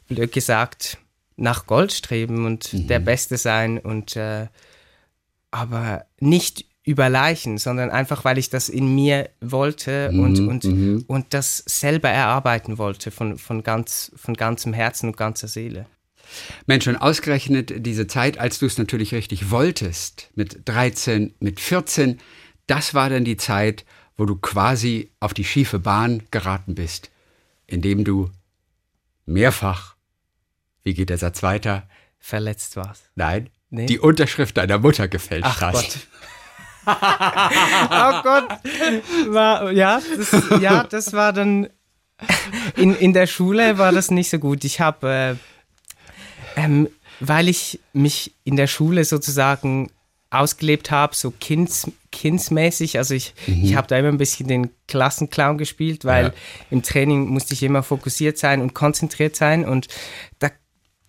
blöd 0.09 0.33
gesagt, 0.33 0.99
nach 1.37 1.67
Gold 1.67 1.93
streben 1.93 2.47
und 2.47 2.73
mhm. 2.73 2.87
der 2.87 3.01
Beste 3.01 3.37
sein 3.37 3.79
und 3.79 4.17
äh, 4.17 4.47
aber 5.51 6.07
nicht 6.21 6.67
über 6.85 7.09
Leichen, 7.09 7.57
sondern 7.57 7.91
einfach, 7.91 8.25
weil 8.25 8.37
ich 8.37 8.51
das 8.51 8.69
in 8.69 8.95
mir 8.95 9.31
wollte 9.41 10.11
mhm, 10.13 10.21
und, 10.21 10.41
und, 10.41 10.65
mhm. 10.65 11.05
und 11.07 11.33
das 11.33 11.59
selber 11.67 12.11
erarbeiten 12.11 12.77
wollte 12.77 13.11
von, 13.11 13.39
von, 13.39 13.63
ganz, 13.63 14.13
von 14.17 14.35
ganzem 14.35 14.75
Herzen 14.75 15.09
und 15.09 15.17
ganzer 15.17 15.49
Seele. 15.49 15.87
Mensch, 16.67 16.87
und 16.87 16.97
ausgerechnet 16.97 17.87
diese 17.87 18.07
Zeit, 18.07 18.39
als 18.39 18.59
du 18.59 18.67
es 18.67 18.77
natürlich 18.77 19.15
richtig 19.15 19.51
wolltest, 19.51 20.31
mit 20.35 20.69
13, 20.69 21.35
mit 21.41 21.61
14, 21.61 22.21
das 22.67 22.93
war 22.93 23.09
dann 23.09 23.25
die 23.25 23.37
Zeit, 23.37 23.85
wo 24.17 24.27
du 24.27 24.37
quasi 24.37 25.11
auf 25.21 25.35
die 25.35 25.45
schiefe 25.45 25.79
Bahn 25.79 26.23
geraten 26.31 26.75
bist, 26.75 27.11
indem 27.67 28.05
du 28.05 28.31
mehrfach, 29.27 29.97
wie 30.83 30.95
geht 30.95 31.11
der 31.11 31.19
Satz 31.19 31.43
weiter? 31.43 31.89
Verletzt 32.19 32.77
warst. 32.77 33.11
Nein, 33.17 33.51
nee. 33.71 33.87
die 33.87 33.99
Unterschrift 33.99 34.57
deiner 34.57 34.79
Mutter 34.79 35.09
gefälscht 35.09 35.47
Ach 35.47 35.61
hast. 35.61 35.75
Gott. 35.75 36.09
Oh 36.87 38.23
Gott. 38.23 38.49
War, 39.29 39.73
ja, 39.73 40.01
das, 40.17 40.61
ja, 40.61 40.85
das 40.85 41.13
war 41.13 41.33
dann. 41.33 41.69
In, 42.77 42.95
in 42.95 43.13
der 43.13 43.27
Schule 43.27 43.77
war 43.79 43.93
das 43.93 44.11
nicht 44.11 44.31
so 44.31 44.39
gut. 44.39 44.65
Ich 44.65 44.81
habe, 44.81 45.39
äh, 46.57 46.61
ähm, 46.61 46.89
weil 47.21 47.49
ich 47.49 47.81
mich 47.93 48.33
in 48.45 48.57
der 48.57 48.69
Schule 48.69 49.05
sozusagen 49.05 49.91
ausgelebt 50.31 50.91
habe, 50.91 51.15
so 51.15 51.33
kinds, 51.33 51.91
kindsmäßig. 52.13 52.99
Also 52.99 53.15
ich, 53.15 53.35
mhm. 53.47 53.65
ich 53.65 53.77
habe 53.77 53.87
da 53.87 53.99
immer 53.99 54.09
ein 54.09 54.19
bisschen 54.19 54.49
den 54.49 54.71
Klassenclown 54.87 55.59
gespielt, 55.59 56.05
weil 56.05 56.27
ja. 56.27 56.33
im 56.71 56.83
Training 56.83 57.27
musste 57.27 57.55
ich 57.55 57.63
immer 57.63 57.83
fokussiert 57.83 58.39
sein 58.39 58.61
und 58.61 58.75
konzentriert 58.75 59.37
sein. 59.37 59.67
Und 59.67 59.89
da 60.39 60.51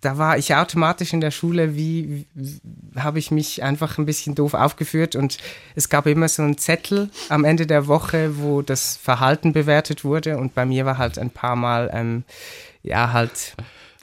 da 0.06 0.18
war 0.18 0.38
ich 0.38 0.54
automatisch 0.54 1.12
in 1.12 1.20
der 1.20 1.32
Schule, 1.32 1.74
wie, 1.74 2.26
wie 2.34 2.60
habe 2.96 3.18
ich 3.18 3.32
mich 3.32 3.64
einfach 3.64 3.98
ein 3.98 4.06
bisschen 4.06 4.36
doof 4.36 4.54
aufgeführt 4.54 5.16
und 5.16 5.38
es 5.74 5.88
gab 5.88 6.06
immer 6.06 6.28
so 6.28 6.44
einen 6.44 6.58
Zettel 6.58 7.10
am 7.28 7.44
Ende 7.44 7.66
der 7.66 7.88
Woche, 7.88 8.38
wo 8.38 8.62
das 8.62 8.96
Verhalten 8.96 9.52
bewertet 9.52 10.04
wurde 10.04 10.38
und 10.38 10.54
bei 10.54 10.64
mir 10.64 10.86
war 10.86 10.98
halt 10.98 11.18
ein 11.18 11.30
paar 11.30 11.56
Mal, 11.56 11.90
ähm, 11.92 12.22
ja, 12.84 13.12
halt 13.12 13.56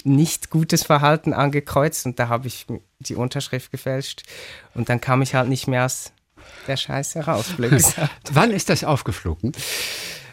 nicht 0.03 0.49
gutes 0.49 0.83
Verhalten 0.83 1.31
angekreuzt 1.31 2.05
und 2.05 2.19
da 2.19 2.27
habe 2.27 2.47
ich 2.47 2.65
die 2.99 3.15
Unterschrift 3.15 3.71
gefälscht 3.71 4.23
und 4.73 4.89
dann 4.89 4.99
kam 4.99 5.21
ich 5.21 5.35
halt 5.35 5.47
nicht 5.47 5.69
mehr 5.69 5.85
aus 5.85 6.11
der 6.67 6.75
Scheiße 6.75 7.21
raus. 7.21 7.53
Wann 8.33 8.51
ist 8.51 8.67
das 8.67 8.83
aufgeflogen? 8.83 9.53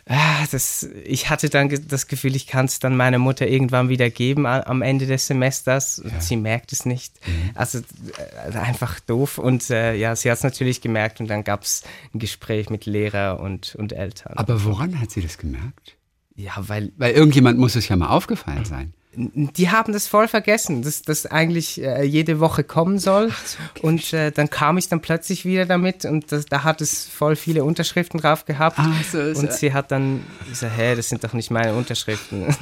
Ah, 0.07 0.45
das, 0.51 0.89
ich 1.05 1.31
hatte 1.31 1.51
dann 1.51 1.69
das 1.89 2.07
Gefühl, 2.07 2.35
ich 2.35 2.47
kann 2.47 2.67
es 2.67 2.79
dann 2.79 2.97
meiner 2.97 3.19
Mutter 3.19 3.47
irgendwann 3.47 3.89
wieder 3.89 4.11
geben 4.11 4.47
am 4.47 4.83
Ende 4.83 5.07
des 5.07 5.27
Semesters. 5.27 6.03
Ja. 6.05 6.21
Sie 6.21 6.37
merkt 6.37 6.73
es 6.73 6.87
nicht. 6.87 7.15
Mhm. 7.27 7.51
Also 7.55 7.79
äh, 7.79 8.57
einfach 8.57 9.01
doof. 9.01 9.39
Und 9.39 9.71
äh, 9.71 9.95
ja, 9.95 10.17
sie 10.17 10.31
hat 10.31 10.39
es 10.39 10.45
natürlich 10.45 10.81
gemerkt 10.81 11.21
und 11.21 11.29
dann 11.29 11.45
gab 11.45 11.63
es 11.63 11.83
ein 12.15 12.19
Gespräch 12.19 12.71
mit 12.71 12.87
Lehrer 12.87 13.41
und, 13.41 13.75
und 13.77 13.93
Eltern. 13.93 14.35
Aber 14.37 14.65
woran 14.65 15.01
hat 15.01 15.11
sie 15.11 15.21
das 15.21 15.39
gemerkt? 15.39 15.97
Ja, 16.35 16.53
weil. 16.57 16.93
Weil 16.97 17.13
irgendjemand 17.13 17.59
muss 17.59 17.77
es 17.77 17.89
ja 17.89 17.97
mal 17.97 18.09
aufgefallen 18.09 18.65
sein 18.65 18.95
die 19.13 19.71
haben 19.71 19.93
das 19.93 20.07
voll 20.07 20.29
vergessen, 20.29 20.83
dass 20.83 21.03
das 21.03 21.27
eigentlich 21.27 21.83
äh, 21.83 22.05
jede 22.05 22.39
Woche 22.39 22.63
kommen 22.63 22.99
soll. 22.99 23.31
So, 23.31 23.59
okay. 23.71 23.81
Und 23.87 24.13
äh, 24.13 24.31
dann 24.31 24.51
kam 24.51 24.79
ich 24.79 24.89
dann 24.89 25.01
plötzlich 25.01 25.45
wieder 25.45 25.67
damit 25.67 26.05
und 26.05 26.31
das, 26.31 26.47
da 26.47 26.63
hat 26.63 26.81
es 26.81 27.09
voll 27.09 27.35
viele 27.35 27.65
Unterschriften 27.65 28.21
drauf 28.21 28.45
gehabt. 28.45 28.79
Ah, 28.79 28.93
so 29.11 29.19
und 29.19 29.53
sie 29.53 29.73
hat 29.73 29.91
dann 29.91 30.25
gesagt, 30.49 30.77
hä, 30.77 30.95
das 30.95 31.09
sind 31.09 31.25
doch 31.25 31.33
nicht 31.33 31.51
meine 31.51 31.75
Unterschriften. 31.75 32.55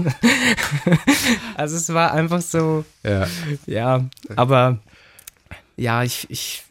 also 1.55 1.77
es 1.77 1.93
war 1.93 2.13
einfach 2.13 2.41
so, 2.41 2.85
ja, 3.03 3.27
ja 3.67 4.05
aber 4.35 4.79
ja, 5.77 6.03
ich, 6.03 6.31
ich, 6.31 6.65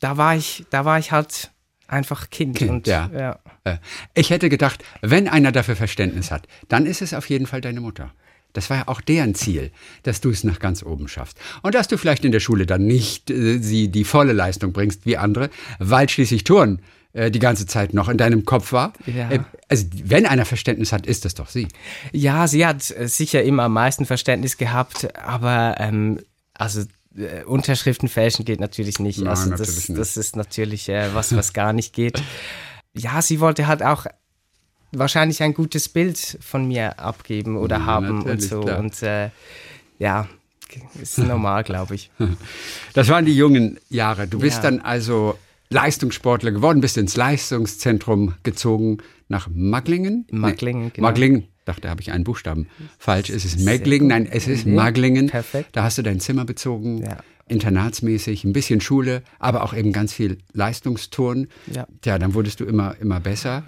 da 0.00 0.16
war 0.16 0.36
ich, 0.36 0.64
da 0.70 0.86
war 0.86 0.98
ich 0.98 1.12
halt 1.12 1.50
einfach 1.86 2.30
Kind. 2.30 2.56
kind 2.56 2.70
und, 2.70 2.86
ja. 2.86 3.10
ja. 3.12 3.38
Äh, 3.64 3.76
ich 4.14 4.30
hätte 4.30 4.48
gedacht, 4.48 4.82
wenn 5.02 5.28
einer 5.28 5.52
dafür 5.52 5.76
Verständnis 5.76 6.30
hat, 6.30 6.48
dann 6.68 6.86
ist 6.86 7.02
es 7.02 7.12
auf 7.12 7.28
jeden 7.28 7.46
Fall 7.46 7.60
deine 7.60 7.82
Mutter. 7.82 8.10
Das 8.52 8.70
war 8.70 8.76
ja 8.78 8.88
auch 8.88 9.00
deren 9.00 9.34
Ziel, 9.34 9.70
dass 10.02 10.20
du 10.20 10.30
es 10.30 10.44
nach 10.44 10.58
ganz 10.58 10.82
oben 10.82 11.08
schaffst. 11.08 11.38
Und 11.62 11.74
dass 11.74 11.88
du 11.88 11.96
vielleicht 11.96 12.24
in 12.24 12.32
der 12.32 12.40
Schule 12.40 12.66
dann 12.66 12.86
nicht 12.86 13.30
äh, 13.30 13.58
sie 13.58 13.88
die 13.88 14.04
volle 14.04 14.32
Leistung 14.32 14.72
bringst 14.72 15.06
wie 15.06 15.16
andere, 15.16 15.50
weil 15.78 16.08
schließlich 16.08 16.44
Turnen 16.44 16.82
äh, 17.12 17.30
die 17.30 17.40
ganze 17.40 17.66
Zeit 17.66 17.92
noch 17.92 18.08
in 18.08 18.16
deinem 18.16 18.46
Kopf 18.46 18.72
war. 18.72 18.94
Ja. 19.04 19.30
Äh, 19.30 19.40
also 19.68 19.86
wenn 20.04 20.24
einer 20.24 20.46
Verständnis 20.46 20.92
hat, 20.92 21.06
ist 21.06 21.26
das 21.26 21.34
doch 21.34 21.48
sie. 21.48 21.68
Ja, 22.12 22.48
sie 22.48 22.64
hat 22.64 22.90
äh, 22.90 23.06
sicher 23.06 23.42
immer 23.42 23.64
am 23.64 23.74
meisten 23.74 24.06
Verständnis 24.06 24.56
gehabt, 24.56 25.14
aber 25.16 25.76
ähm, 25.78 26.20
also 26.54 26.82
Unterschriften 27.44 28.08
fälschen 28.08 28.46
geht 28.46 28.60
natürlich 28.60 28.98
nicht. 28.98 29.18
Nein, 29.18 29.28
also 29.28 29.50
natürlich 29.50 29.74
das, 29.74 29.88
nicht. 29.90 30.00
das 30.00 30.16
ist 30.16 30.34
natürlich 30.34 30.88
was, 30.88 31.36
was 31.36 31.52
gar 31.52 31.74
nicht 31.74 31.92
geht. 31.92 32.22
Ja, 32.94 33.20
sie 33.20 33.38
wollte 33.38 33.66
halt 33.66 33.82
auch 33.82 34.06
wahrscheinlich 34.92 35.42
ein 35.42 35.54
gutes 35.54 35.88
Bild 35.88 36.38
von 36.40 36.66
mir 36.68 36.98
abgeben 36.98 37.56
oder 37.56 37.78
ja, 37.78 37.86
haben 37.86 38.22
und 38.22 38.42
so. 38.42 38.60
Klar. 38.60 38.78
Und 38.78 39.02
äh, 39.02 39.30
ja, 39.98 40.28
ist 41.00 41.18
normal, 41.18 41.64
glaube 41.64 41.94
ich. 41.94 42.10
Das 42.94 43.08
waren 43.08 43.24
die 43.24 43.34
jungen 43.34 43.78
Jahre. 43.88 44.26
Du 44.26 44.38
bist 44.38 44.56
ja. 44.56 44.70
dann 44.70 44.80
also 44.80 45.38
Leistungssportler 45.70 46.52
geworden, 46.52 46.80
bist 46.80 46.98
ins 46.98 47.16
Leistungszentrum 47.16 48.34
gezogen 48.42 48.98
nach 49.28 49.48
Maglingen. 49.52 50.26
Maglingen, 50.30 50.84
nee, 50.84 50.90
genau. 50.94 51.08
Maglingen. 51.08 51.48
Dachte, 51.64 51.88
habe 51.88 52.00
ich 52.00 52.10
einen 52.10 52.24
Buchstaben 52.24 52.68
falsch. 52.98 53.30
Es 53.30 53.44
ist 53.44 53.60
Meglingen, 53.60 54.08
nein, 54.08 54.28
es 54.30 54.48
ist 54.48 54.66
Maglingen. 54.66 55.28
Perfekt. 55.28 55.70
Da 55.72 55.84
hast 55.84 55.96
du 55.96 56.02
dein 56.02 56.20
Zimmer 56.20 56.44
bezogen. 56.44 57.02
Ja 57.02 57.18
internatsmäßig, 57.48 58.44
ein 58.44 58.52
bisschen 58.52 58.80
Schule, 58.80 59.22
aber 59.38 59.62
auch 59.62 59.74
eben 59.74 59.92
ganz 59.92 60.12
viel 60.12 60.38
Leistungsturn. 60.52 61.48
Ja. 61.72 61.86
Tja, 62.00 62.18
dann 62.18 62.34
wurdest 62.34 62.60
du 62.60 62.64
immer, 62.64 62.96
immer 63.00 63.20
besser. 63.20 63.64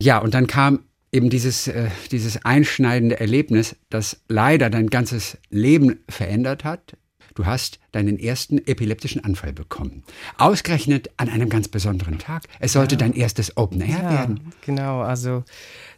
Ja, 0.00 0.18
und 0.18 0.34
dann 0.34 0.46
kam 0.46 0.80
eben 1.10 1.30
dieses, 1.30 1.66
äh, 1.68 1.88
dieses 2.10 2.44
einschneidende 2.44 3.18
Erlebnis, 3.18 3.76
das 3.90 4.20
leider 4.28 4.70
dein 4.70 4.88
ganzes 4.88 5.38
Leben 5.50 6.00
verändert 6.08 6.64
hat. 6.64 6.96
Du 7.34 7.46
hast 7.46 7.78
deinen 7.92 8.18
ersten 8.18 8.58
epileptischen 8.66 9.22
Anfall 9.22 9.52
bekommen. 9.52 10.02
Ausgerechnet 10.38 11.10
an 11.18 11.28
einem 11.28 11.48
ganz 11.48 11.68
besonderen 11.68 12.18
Tag. 12.18 12.42
Es 12.58 12.72
sollte 12.72 12.96
ja. 12.96 12.98
dein 12.98 13.12
erstes 13.12 13.56
Open 13.56 13.80
Air 13.80 14.02
ja, 14.02 14.10
werden. 14.10 14.52
Genau, 14.66 15.02
also 15.02 15.44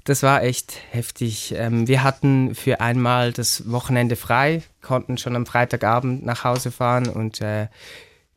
das 0.04 0.22
war 0.22 0.42
echt 0.42 0.74
heftig. 0.90 1.54
Ähm, 1.56 1.88
wir 1.88 2.02
hatten 2.02 2.54
für 2.54 2.80
einmal 2.80 3.32
das 3.32 3.70
Wochenende 3.70 4.16
frei, 4.16 4.62
konnten 4.82 5.16
schon 5.16 5.34
am 5.34 5.46
Freitagabend 5.46 6.24
nach 6.26 6.44
Hause 6.44 6.70
fahren 6.70 7.08
und 7.08 7.40
äh, 7.40 7.68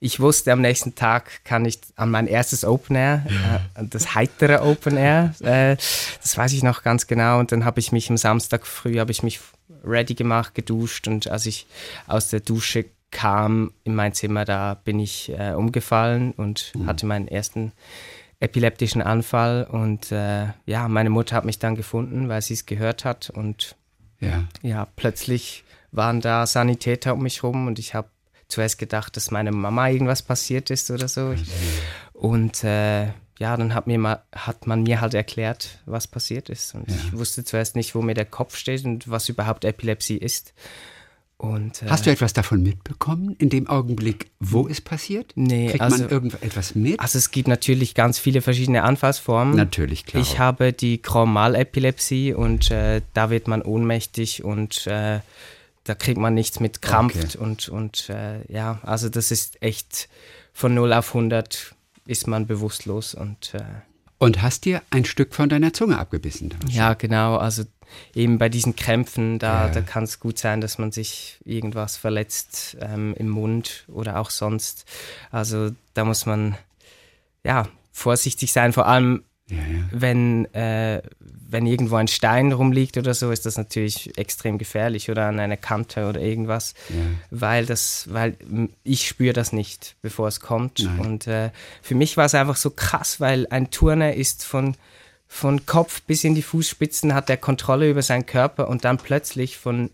ich 0.03 0.19
wusste, 0.19 0.51
am 0.51 0.59
nächsten 0.59 0.95
Tag 0.95 1.45
kann 1.45 1.63
ich 1.63 1.79
an 1.95 2.11
mein 2.11 2.27
erstes 2.27 2.65
Open 2.65 2.97
Air, 2.97 3.25
äh, 3.75 3.83
das 3.85 4.15
heitere 4.15 4.61
Open 4.61 4.97
Air, 4.97 5.33
äh, 5.39 5.77
das 6.21 6.37
weiß 6.37 6.51
ich 6.51 6.61
noch 6.61 6.83
ganz 6.83 7.07
genau. 7.07 7.39
Und 7.39 7.53
dann 7.53 7.63
habe 7.63 7.79
ich 7.79 7.93
mich 7.93 8.09
am 8.09 8.17
Samstag 8.17 8.67
früh, 8.67 8.99
habe 8.99 9.11
ich 9.11 9.23
mich 9.23 9.39
ready 9.83 10.13
gemacht, 10.13 10.55
geduscht 10.55 11.07
und 11.07 11.27
als 11.27 11.45
ich 11.45 11.67
aus 12.05 12.27
der 12.27 12.41
Dusche 12.41 12.85
kam 13.11 13.71
in 13.85 13.95
mein 13.95 14.13
Zimmer, 14.13 14.43
da 14.43 14.73
bin 14.73 14.99
ich 14.99 15.31
äh, 15.37 15.53
umgefallen 15.53 16.33
und 16.33 16.73
mhm. 16.75 16.87
hatte 16.87 17.05
meinen 17.05 17.29
ersten 17.29 17.71
epileptischen 18.41 19.01
Anfall. 19.01 19.65
Und 19.69 20.11
äh, 20.11 20.47
ja, 20.65 20.89
meine 20.89 21.11
Mutter 21.11 21.35
hat 21.37 21.45
mich 21.45 21.59
dann 21.59 21.75
gefunden, 21.75 22.27
weil 22.27 22.41
sie 22.41 22.55
es 22.55 22.65
gehört 22.65 23.05
hat. 23.05 23.29
Und 23.29 23.77
ja. 24.19 24.43
ja, 24.63 24.87
plötzlich 24.95 25.63
waren 25.91 26.19
da 26.19 26.45
Sanitäter 26.45 27.13
um 27.13 27.21
mich 27.21 27.43
rum 27.43 27.67
und 27.67 27.77
ich 27.77 27.93
habe 27.93 28.09
zuerst 28.47 28.77
gedacht, 28.77 29.15
dass 29.17 29.31
meiner 29.31 29.51
Mama 29.51 29.89
irgendwas 29.89 30.21
passiert 30.21 30.69
ist 30.69 30.91
oder 30.91 31.07
so. 31.07 31.35
Und 32.13 32.63
äh, 32.63 33.07
ja, 33.39 33.57
dann 33.57 33.73
hat, 33.73 33.87
mir 33.87 33.97
mal, 33.97 34.23
hat 34.31 34.67
man 34.67 34.83
mir 34.83 35.01
halt 35.01 35.13
erklärt, 35.13 35.79
was 35.85 36.07
passiert 36.07 36.49
ist. 36.49 36.75
Und 36.75 36.89
ja. 36.89 36.95
ich 36.95 37.13
wusste 37.13 37.43
zuerst 37.43 37.75
nicht, 37.75 37.95
wo 37.95 38.01
mir 38.01 38.13
der 38.13 38.25
Kopf 38.25 38.55
steht 38.55 38.85
und 38.85 39.09
was 39.09 39.27
überhaupt 39.29 39.65
Epilepsie 39.65 40.17
ist. 40.17 40.53
Und, 41.37 41.81
äh, 41.81 41.87
Hast 41.89 42.05
du 42.05 42.09
etwas 42.09 42.31
davon 42.31 42.63
mitbekommen, 42.63 43.35
in 43.37 43.49
dem 43.49 43.67
Augenblick, 43.67 44.31
wo 44.39 44.65
es 44.67 44.79
passiert? 44.79 45.33
Nee, 45.35 45.67
Kriegt 45.67 45.81
also, 45.81 46.03
man 46.03 46.09
irgendetwas 46.09 46.73
mit? 46.73 47.01
Also 47.01 47.17
es 47.17 47.31
gibt 47.31 47.49
natürlich 47.49 47.95
ganz 47.95 48.17
viele 48.17 48.41
verschiedene 48.41 48.83
Anfallsformen. 48.83 49.55
Natürlich, 49.55 50.05
klar. 50.05 50.21
Ich 50.21 50.39
habe 50.39 50.71
die 50.71 50.99
Chromal-Epilepsie 50.99 52.33
und 52.33 52.71
äh, 52.71 53.01
da 53.13 53.29
wird 53.29 53.49
man 53.49 53.61
ohnmächtig 53.61 54.45
und 54.45 54.87
äh, 54.87 55.19
da 55.83 55.95
kriegt 55.95 56.19
man 56.19 56.33
nichts 56.33 56.59
mit 56.59 56.81
Krampf 56.81 57.15
okay. 57.15 57.37
und, 57.37 57.69
und 57.69 58.09
äh, 58.09 58.51
ja, 58.51 58.79
also 58.83 59.09
das 59.09 59.31
ist 59.31 59.61
echt 59.61 60.09
von 60.53 60.73
0 60.73 60.93
auf 60.93 61.09
100 61.09 61.75
ist 62.05 62.27
man 62.27 62.47
bewusstlos 62.47 63.15
und 63.15 63.53
äh, 63.53 63.63
Und 64.17 64.41
hast 64.41 64.65
dir 64.65 64.81
ein 64.89 65.05
Stück 65.05 65.33
von 65.33 65.49
deiner 65.49 65.73
Zunge 65.73 65.97
abgebissen. 65.97 66.49
Damals. 66.49 66.75
Ja, 66.75 66.93
genau. 66.93 67.37
Also 67.37 67.63
eben 68.13 68.37
bei 68.37 68.49
diesen 68.49 68.75
Krämpfen, 68.75 69.39
da, 69.39 69.67
ja. 69.67 69.73
da 69.73 69.81
kann 69.81 70.03
es 70.03 70.19
gut 70.19 70.37
sein, 70.37 70.61
dass 70.61 70.77
man 70.77 70.91
sich 70.91 71.39
irgendwas 71.45 71.97
verletzt 71.97 72.77
ähm, 72.81 73.13
im 73.17 73.29
Mund 73.29 73.85
oder 73.87 74.19
auch 74.19 74.29
sonst. 74.29 74.85
Also 75.31 75.71
da 75.93 76.05
muss 76.05 76.25
man 76.25 76.57
ja 77.43 77.67
vorsichtig 77.91 78.51
sein, 78.51 78.73
vor 78.73 78.87
allem 78.87 79.23
ja, 79.53 79.61
ja. 79.61 79.83
wenn, 79.91 80.45
äh, 80.53 81.01
wenn 81.19 81.65
irgendwo 81.65 81.95
ein 81.95 82.07
Stein 82.07 82.51
rumliegt 82.51 82.97
oder 82.97 83.13
so, 83.13 83.31
ist 83.31 83.45
das 83.45 83.57
natürlich 83.57 84.17
extrem 84.17 84.57
gefährlich 84.57 85.09
oder 85.09 85.27
an 85.27 85.39
einer 85.39 85.57
Kante 85.57 86.07
oder 86.07 86.19
irgendwas, 86.19 86.73
weil 87.29 87.65
das, 87.65 88.07
weil 88.11 88.35
ich 88.83 89.07
spüre 89.07 89.33
das 89.33 89.53
nicht, 89.53 89.95
bevor 90.01 90.27
es 90.27 90.39
kommt. 90.39 90.79
Nein. 90.79 90.99
Und 90.99 91.27
äh, 91.27 91.51
für 91.81 91.95
mich 91.95 92.17
war 92.17 92.25
es 92.25 92.35
einfach 92.35 92.55
so 92.55 92.71
krass, 92.71 93.19
weil 93.19 93.47
ein 93.49 93.71
Turner 93.71 94.13
ist 94.13 94.43
von 94.43 94.75
von 95.33 95.65
Kopf 95.65 96.03
bis 96.03 96.23
in 96.23 96.35
die 96.35 96.43
Fußspitzen 96.43 97.15
hat 97.15 97.27
er 97.27 97.37
Kontrolle 97.37 97.89
über 97.89 98.03
seinen 98.03 98.27
Körper 98.27 98.67
und 98.67 98.85
dann 98.85 98.99
plötzlich 98.99 99.57
von, 99.57 99.89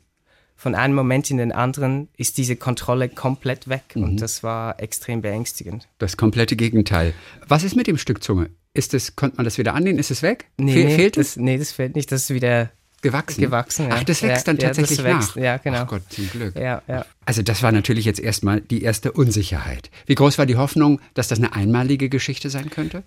von 0.58 0.76
einem 0.76 0.94
Moment 0.94 1.32
in 1.32 1.38
den 1.38 1.54
anderen 1.54 2.10
ist 2.18 2.38
diese 2.38 2.58
Kontrolle 2.58 3.08
komplett 3.08 3.70
weg 3.70 3.96
mhm. 3.96 4.04
und 4.04 4.22
das 4.22 4.44
war 4.44 4.82
extrem 4.82 5.22
beängstigend. 5.22 5.88
Das 5.98 6.18
komplette 6.18 6.58
Gegenteil. 6.58 7.14
Was 7.48 7.64
ist 7.64 7.78
mit 7.78 7.88
dem 7.88 7.98
Stück 7.98 8.22
Zunge? 8.22 8.50
Ist 8.74 8.94
es, 8.94 9.16
konnte 9.16 9.38
man 9.38 9.46
das 9.46 9.58
wieder 9.58 9.74
annehmen? 9.74 10.00
Ist 10.00 10.12
es 10.12 10.22
weg? 10.22 10.46
Nee, 10.58 10.74
Fe 10.74 10.86
nee, 10.86 10.96
fehlt 10.96 11.18
es? 11.18 11.34
Das, 11.34 11.38
nee, 11.38 11.58
das 11.58 11.72
fehlt 11.72 11.96
nicht. 11.96 12.12
Das 12.12 12.24
ist 12.24 12.34
wieder 12.34 12.72
gewachsen. 13.02 13.42
gewachsen 13.42 13.88
ja. 13.88 13.96
Ach, 13.96 14.04
das 14.04 14.22
wächst 14.22 14.48
ja, 14.48 14.54
dann 14.54 14.60
tatsächlich 14.60 15.00
ja, 15.00 15.06
wächst, 15.06 15.36
nach. 15.36 15.44
Ja, 15.44 15.58
genau. 15.58 15.80
Ach 15.80 15.88
Gott, 15.88 16.04
zum 16.10 16.30
Glück. 16.30 16.56
Ja, 16.56 16.82
ja. 16.88 17.06
Also 17.26 17.42
das 17.42 17.64
war 17.64 17.72
natürlich 17.72 18.06
jetzt 18.06 18.20
erstmal 18.20 18.62
die 18.62 18.84
erste 18.84 19.12
Unsicherheit. 19.12 19.90
Wie 20.06 20.16
groß 20.16 20.38
war 20.38 20.46
die 20.46 20.58
Hoffnung, 20.58 21.00
dass 21.14 21.28
das 21.28 21.40
eine 21.40 21.54
einmalige 21.54 22.10
Geschichte 22.10 22.50
sein 22.50 22.70
könnte? 22.70 23.04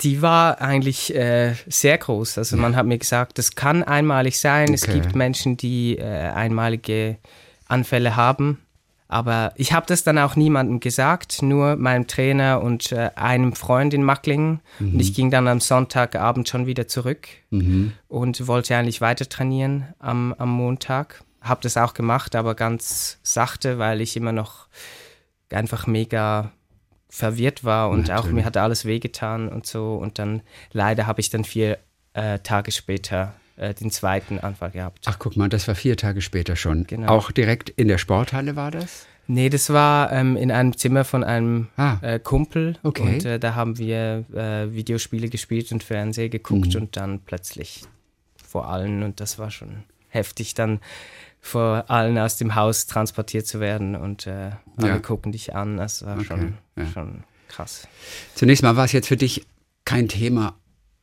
Die 0.00 0.22
war 0.22 0.60
eigentlich 0.60 1.14
äh, 1.14 1.54
sehr 1.68 1.98
groß. 1.98 2.38
Also 2.38 2.56
ja. 2.56 2.62
man 2.62 2.74
hat 2.74 2.86
mir 2.86 2.98
gesagt, 2.98 3.38
das 3.38 3.54
kann 3.54 3.84
einmalig 3.84 4.40
sein. 4.40 4.64
Okay. 4.64 4.74
Es 4.74 4.86
gibt 4.86 5.14
Menschen, 5.14 5.56
die 5.56 5.98
äh, 5.98 6.02
einmalige 6.02 7.18
Anfälle 7.68 8.16
haben. 8.16 8.58
Aber 9.06 9.52
ich 9.56 9.72
habe 9.72 9.86
das 9.86 10.02
dann 10.02 10.18
auch 10.18 10.34
niemandem 10.34 10.80
gesagt, 10.80 11.42
nur 11.42 11.76
meinem 11.76 12.06
Trainer 12.06 12.62
und 12.62 12.90
äh, 12.90 13.10
einem 13.14 13.52
Freund 13.52 13.92
in 13.92 14.02
Macklingen. 14.02 14.60
Mhm. 14.78 14.94
Und 14.94 15.00
ich 15.00 15.14
ging 15.14 15.30
dann 15.30 15.46
am 15.46 15.60
Sonntagabend 15.60 16.48
schon 16.48 16.66
wieder 16.66 16.88
zurück 16.88 17.28
mhm. 17.50 17.92
und 18.08 18.46
wollte 18.46 18.76
eigentlich 18.76 19.00
weiter 19.00 19.28
trainieren 19.28 19.94
am, 19.98 20.34
am 20.38 20.50
Montag. 20.50 21.22
Habe 21.42 21.60
das 21.62 21.76
auch 21.76 21.92
gemacht, 21.92 22.34
aber 22.34 22.54
ganz 22.54 23.18
sachte, 23.22 23.78
weil 23.78 24.00
ich 24.00 24.16
immer 24.16 24.32
noch 24.32 24.68
einfach 25.50 25.86
mega 25.86 26.52
verwirrt 27.10 27.62
war 27.62 27.90
und 27.90 28.08
Natürlich. 28.08 28.20
auch 28.20 28.32
mir 28.32 28.44
hat 28.44 28.56
alles 28.56 28.86
wehgetan 28.86 29.48
und 29.48 29.66
so. 29.66 29.94
Und 29.94 30.18
dann 30.18 30.42
leider 30.72 31.06
habe 31.06 31.20
ich 31.20 31.30
dann 31.30 31.44
vier 31.44 31.78
äh, 32.14 32.38
Tage 32.40 32.72
später 32.72 33.34
äh, 33.56 33.74
den 33.74 33.90
zweiten 33.90 34.38
Anfall 34.38 34.70
gehabt. 34.70 35.04
Ach, 35.06 35.18
guck 35.18 35.36
mal, 35.36 35.48
das 35.48 35.68
war 35.68 35.74
vier 35.74 35.96
Tage 35.96 36.20
später 36.20 36.56
schon. 36.56 36.86
Genau. 36.86 37.08
Auch 37.08 37.30
direkt 37.30 37.70
in 37.70 37.88
der 37.88 37.98
Sporthalle 37.98 38.56
war 38.56 38.70
das? 38.70 39.06
Nee, 39.26 39.48
das 39.48 39.70
war 39.70 40.12
ähm, 40.12 40.36
in 40.36 40.50
einem 40.50 40.76
Zimmer 40.76 41.04
von 41.04 41.24
einem 41.24 41.68
ah. 41.76 41.96
äh, 42.02 42.18
Kumpel. 42.18 42.76
Okay. 42.82 43.14
Und 43.14 43.24
äh, 43.24 43.38
da 43.38 43.54
haben 43.54 43.78
wir 43.78 44.24
äh, 44.34 44.72
Videospiele 44.72 45.28
gespielt 45.28 45.72
und 45.72 45.82
Fernsehen 45.82 46.30
geguckt 46.30 46.74
mhm. 46.74 46.82
und 46.82 46.96
dann 46.96 47.20
plötzlich 47.20 47.84
vor 48.36 48.68
allen 48.68 49.02
und 49.02 49.20
das 49.20 49.38
war 49.38 49.50
schon 49.50 49.84
heftig, 50.08 50.54
dann 50.54 50.80
vor 51.40 51.90
allen 51.90 52.18
aus 52.18 52.36
dem 52.36 52.54
Haus 52.54 52.86
transportiert 52.86 53.46
zu 53.46 53.60
werden 53.60 53.96
und 53.96 54.26
äh, 54.26 54.50
alle 54.76 54.88
ja. 54.88 54.98
gucken 54.98 55.32
dich 55.32 55.54
an. 55.54 55.76
Das 55.76 56.04
war 56.04 56.16
okay. 56.16 56.24
schon, 56.24 56.54
ja. 56.76 56.86
schon 56.86 57.24
krass. 57.48 57.88
Zunächst 58.34 58.62
mal 58.62 58.76
war 58.76 58.84
es 58.84 58.92
jetzt 58.92 59.08
für 59.08 59.16
dich 59.16 59.46
kein 59.84 60.08
Thema, 60.08 60.58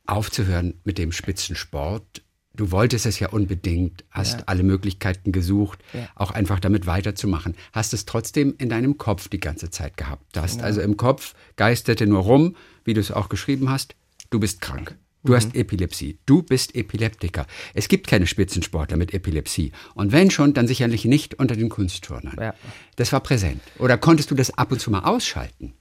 aufzuhören 0.06 0.80
mit 0.84 0.98
dem 0.98 1.12
Spitzensport. 1.12 2.24
Du 2.54 2.72
wolltest 2.72 3.06
es 3.06 3.20
ja 3.20 3.30
unbedingt, 3.30 4.04
hast 4.10 4.40
ja. 4.40 4.44
alle 4.48 4.64
Möglichkeiten 4.64 5.32
gesucht, 5.32 5.80
ja. 5.94 6.10
auch 6.16 6.32
einfach 6.32 6.60
damit 6.60 6.86
weiterzumachen. 6.86 7.56
Hast 7.72 7.94
es 7.94 8.06
trotzdem 8.06 8.56
in 8.58 8.70
deinem 8.70 8.98
Kopf 8.98 9.30
die 9.30 9.40
ganze 9.40 9.70
Zeit 9.70 9.96
gehabt. 9.96 10.24
Du 10.36 10.42
hast 10.42 10.56
genau. 10.56 10.66
also 10.66 10.82
im 10.82 10.98
Kopf 10.98 11.34
geisterte 11.56 12.08
nur 12.08 12.22
rum, 12.22 12.56
wie 12.84 12.94
du 12.94 13.00
es 13.00 13.12
auch 13.12 13.30
geschrieben 13.30 13.70
hast, 13.70 13.96
du 14.32 14.40
bist 14.40 14.60
krank. 14.60 14.98
Du 15.24 15.32
mhm. 15.32 15.36
hast 15.38 15.56
Epilepsie. 15.56 16.18
Du 16.26 16.42
bist 16.42 16.76
Epileptiker. 16.76 17.46
Es 17.74 17.88
gibt 17.88 18.08
keine 18.08 18.28
Spitzensportler 18.28 18.98
mit 18.98 19.14
Epilepsie. 19.14 19.72
Und 19.94 20.12
wenn 20.12 20.32
schon, 20.32 20.54
dann 20.54 20.68
sicherlich 20.68 21.06
nicht 21.06 21.36
unter 21.36 21.56
den 21.56 21.70
Kunstturnern. 21.70 22.36
Ja. 22.40 22.54
Das 22.96 23.14
war 23.14 23.20
präsent. 23.20 23.62
Oder 23.78 23.98
konntest 23.98 24.32
du 24.32 24.36
das 24.36 24.58
ab 24.58 24.72
und 24.72 24.80
zu 24.80 24.92
mal 24.92 25.04
ausschalten? 25.04 25.74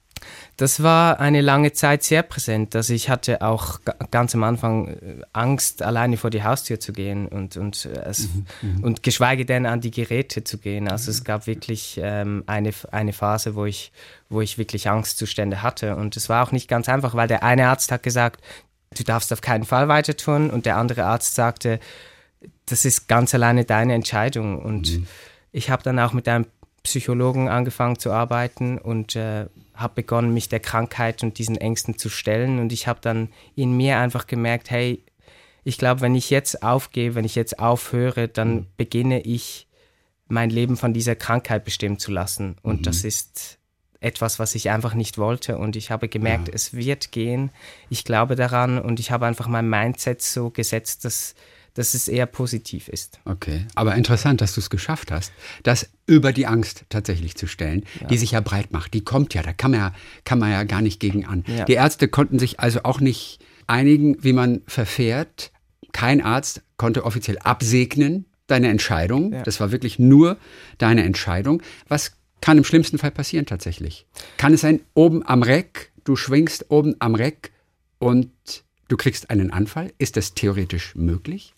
Das 0.57 0.83
war 0.83 1.19
eine 1.19 1.41
lange 1.41 1.73
Zeit 1.73 2.03
sehr 2.03 2.23
präsent. 2.23 2.75
Also 2.75 2.93
ich 2.93 3.09
hatte 3.09 3.41
auch 3.41 3.79
ganz 4.11 4.35
am 4.35 4.43
Anfang 4.43 4.87
äh, 4.89 5.21
Angst, 5.33 5.81
alleine 5.81 6.17
vor 6.17 6.29
die 6.29 6.43
Haustür 6.43 6.79
zu 6.79 6.93
gehen 6.93 7.27
und, 7.27 7.57
und, 7.57 7.85
äh, 7.85 8.03
es, 8.05 8.29
mhm, 8.29 8.45
mhm, 8.61 8.83
und 8.83 9.03
geschweige 9.03 9.45
denn 9.45 9.65
an 9.65 9.81
die 9.81 9.91
Geräte 9.91 10.43
zu 10.43 10.57
gehen. 10.57 10.87
Also 10.87 11.11
es 11.11 11.23
gab 11.23 11.47
wirklich 11.47 11.99
ähm, 12.01 12.43
eine, 12.45 12.71
eine 12.91 13.13
Phase, 13.13 13.55
wo 13.55 13.65
ich, 13.65 13.91
wo 14.29 14.41
ich 14.41 14.57
wirklich 14.57 14.89
Angstzustände 14.89 15.61
hatte. 15.61 15.95
Und 15.95 16.15
es 16.17 16.29
war 16.29 16.45
auch 16.45 16.51
nicht 16.51 16.67
ganz 16.67 16.89
einfach, 16.89 17.15
weil 17.15 17.27
der 17.27 17.43
eine 17.43 17.67
Arzt 17.67 17.91
hat 17.91 18.03
gesagt, 18.03 18.41
du 18.95 19.03
darfst 19.03 19.33
auf 19.33 19.41
keinen 19.41 19.63
Fall 19.63 19.87
weiter 19.87 20.15
tun. 20.15 20.49
Und 20.49 20.65
der 20.65 20.77
andere 20.77 21.05
Arzt 21.05 21.35
sagte, 21.35 21.79
das 22.65 22.85
ist 22.85 23.07
ganz 23.07 23.33
alleine 23.33 23.65
deine 23.65 23.93
Entscheidung. 23.93 24.61
Und 24.61 24.91
mhm. 24.91 25.07
ich 25.51 25.69
habe 25.69 25.83
dann 25.83 25.99
auch 25.99 26.13
mit 26.13 26.27
einem 26.27 26.45
Psychologen 26.83 27.47
angefangen 27.47 27.99
zu 27.99 28.11
arbeiten 28.11 28.77
und 28.77 29.15
äh, 29.15 29.45
habe 29.81 29.95
begonnen, 29.95 30.33
mich 30.33 30.49
der 30.49 30.59
Krankheit 30.59 31.23
und 31.23 31.37
diesen 31.37 31.57
Ängsten 31.57 31.97
zu 31.97 32.09
stellen. 32.09 32.59
Und 32.59 32.71
ich 32.71 32.87
habe 32.87 32.99
dann 33.01 33.29
in 33.55 33.75
mir 33.75 33.97
einfach 33.97 34.27
gemerkt, 34.27 34.69
hey, 34.71 35.03
ich 35.63 35.77
glaube, 35.77 36.01
wenn 36.01 36.15
ich 36.15 36.29
jetzt 36.29 36.63
aufgehe, 36.63 37.15
wenn 37.15 37.25
ich 37.25 37.35
jetzt 37.35 37.59
aufhöre, 37.59 38.27
dann 38.27 38.53
mhm. 38.53 38.67
beginne 38.77 39.21
ich 39.21 39.67
mein 40.27 40.49
Leben 40.49 40.77
von 40.77 40.93
dieser 40.93 41.15
Krankheit 41.15 41.65
bestimmen 41.65 41.99
zu 41.99 42.11
lassen. 42.11 42.55
Und 42.61 42.79
mhm. 42.79 42.83
das 42.83 43.03
ist 43.03 43.59
etwas, 43.99 44.39
was 44.39 44.55
ich 44.55 44.69
einfach 44.69 44.95
nicht 44.95 45.17
wollte. 45.17 45.57
Und 45.57 45.75
ich 45.75 45.91
habe 45.91 46.09
gemerkt, 46.09 46.47
ja. 46.47 46.53
es 46.53 46.73
wird 46.73 47.11
gehen. 47.11 47.51
Ich 47.89 48.03
glaube 48.03 48.35
daran 48.35 48.79
und 48.79 48.99
ich 48.99 49.11
habe 49.11 49.27
einfach 49.27 49.47
mein 49.47 49.69
Mindset 49.69 50.21
so 50.21 50.49
gesetzt, 50.49 51.05
dass, 51.05 51.35
dass 51.73 51.93
es 51.93 52.07
eher 52.07 52.25
positiv 52.25 52.87
ist. 52.87 53.19
Okay, 53.25 53.65
aber 53.75 53.95
interessant, 53.95 54.41
dass 54.41 54.53
du 54.53 54.59
es 54.59 54.69
geschafft 54.69 55.11
hast, 55.11 55.31
das 55.63 55.89
über 56.05 56.33
die 56.33 56.47
Angst 56.47 56.85
tatsächlich 56.89 57.35
zu 57.35 57.47
stellen, 57.47 57.85
ja. 57.99 58.07
die 58.07 58.17
sich 58.17 58.31
ja 58.31 58.41
breit 58.41 58.71
macht. 58.71 58.93
Die 58.93 59.03
kommt 59.03 59.33
ja, 59.33 59.41
da 59.41 59.53
kann 59.53 59.71
man 59.71 59.79
ja, 59.79 59.93
kann 60.23 60.39
man 60.39 60.51
ja 60.51 60.63
gar 60.63 60.81
nicht 60.81 60.99
gegen 60.99 61.25
an. 61.25 61.43
Ja. 61.47 61.65
Die 61.65 61.73
Ärzte 61.73 62.07
konnten 62.07 62.39
sich 62.39 62.59
also 62.59 62.83
auch 62.83 62.99
nicht 62.99 63.39
einigen, 63.67 64.23
wie 64.23 64.33
man 64.33 64.61
verfährt. 64.67 65.51
Kein 65.93 66.21
Arzt 66.21 66.61
konnte 66.77 67.05
offiziell 67.05 67.37
absegnen, 67.39 68.25
deine 68.47 68.69
Entscheidung. 68.69 69.33
Ja. 69.33 69.43
Das 69.43 69.59
war 69.59 69.71
wirklich 69.71 69.99
nur 69.99 70.37
deine 70.77 71.03
Entscheidung. 71.03 71.61
Was 71.87 72.11
kann 72.41 72.57
im 72.57 72.63
schlimmsten 72.63 72.97
Fall 72.97 73.11
passieren 73.11 73.45
tatsächlich. 73.45 74.07
Kann 74.37 74.53
es 74.53 74.61
sein, 74.61 74.81
oben 74.93 75.25
am 75.25 75.43
Reck, 75.43 75.91
du 76.03 76.15
schwingst 76.15 76.69
oben 76.69 76.95
am 76.99 77.15
Reck 77.15 77.51
und 77.99 78.31
du 78.87 78.97
kriegst 78.97 79.29
einen 79.29 79.51
Anfall? 79.51 79.93
Ist 79.99 80.17
das 80.17 80.33
theoretisch 80.33 80.95
möglich? 80.95 81.53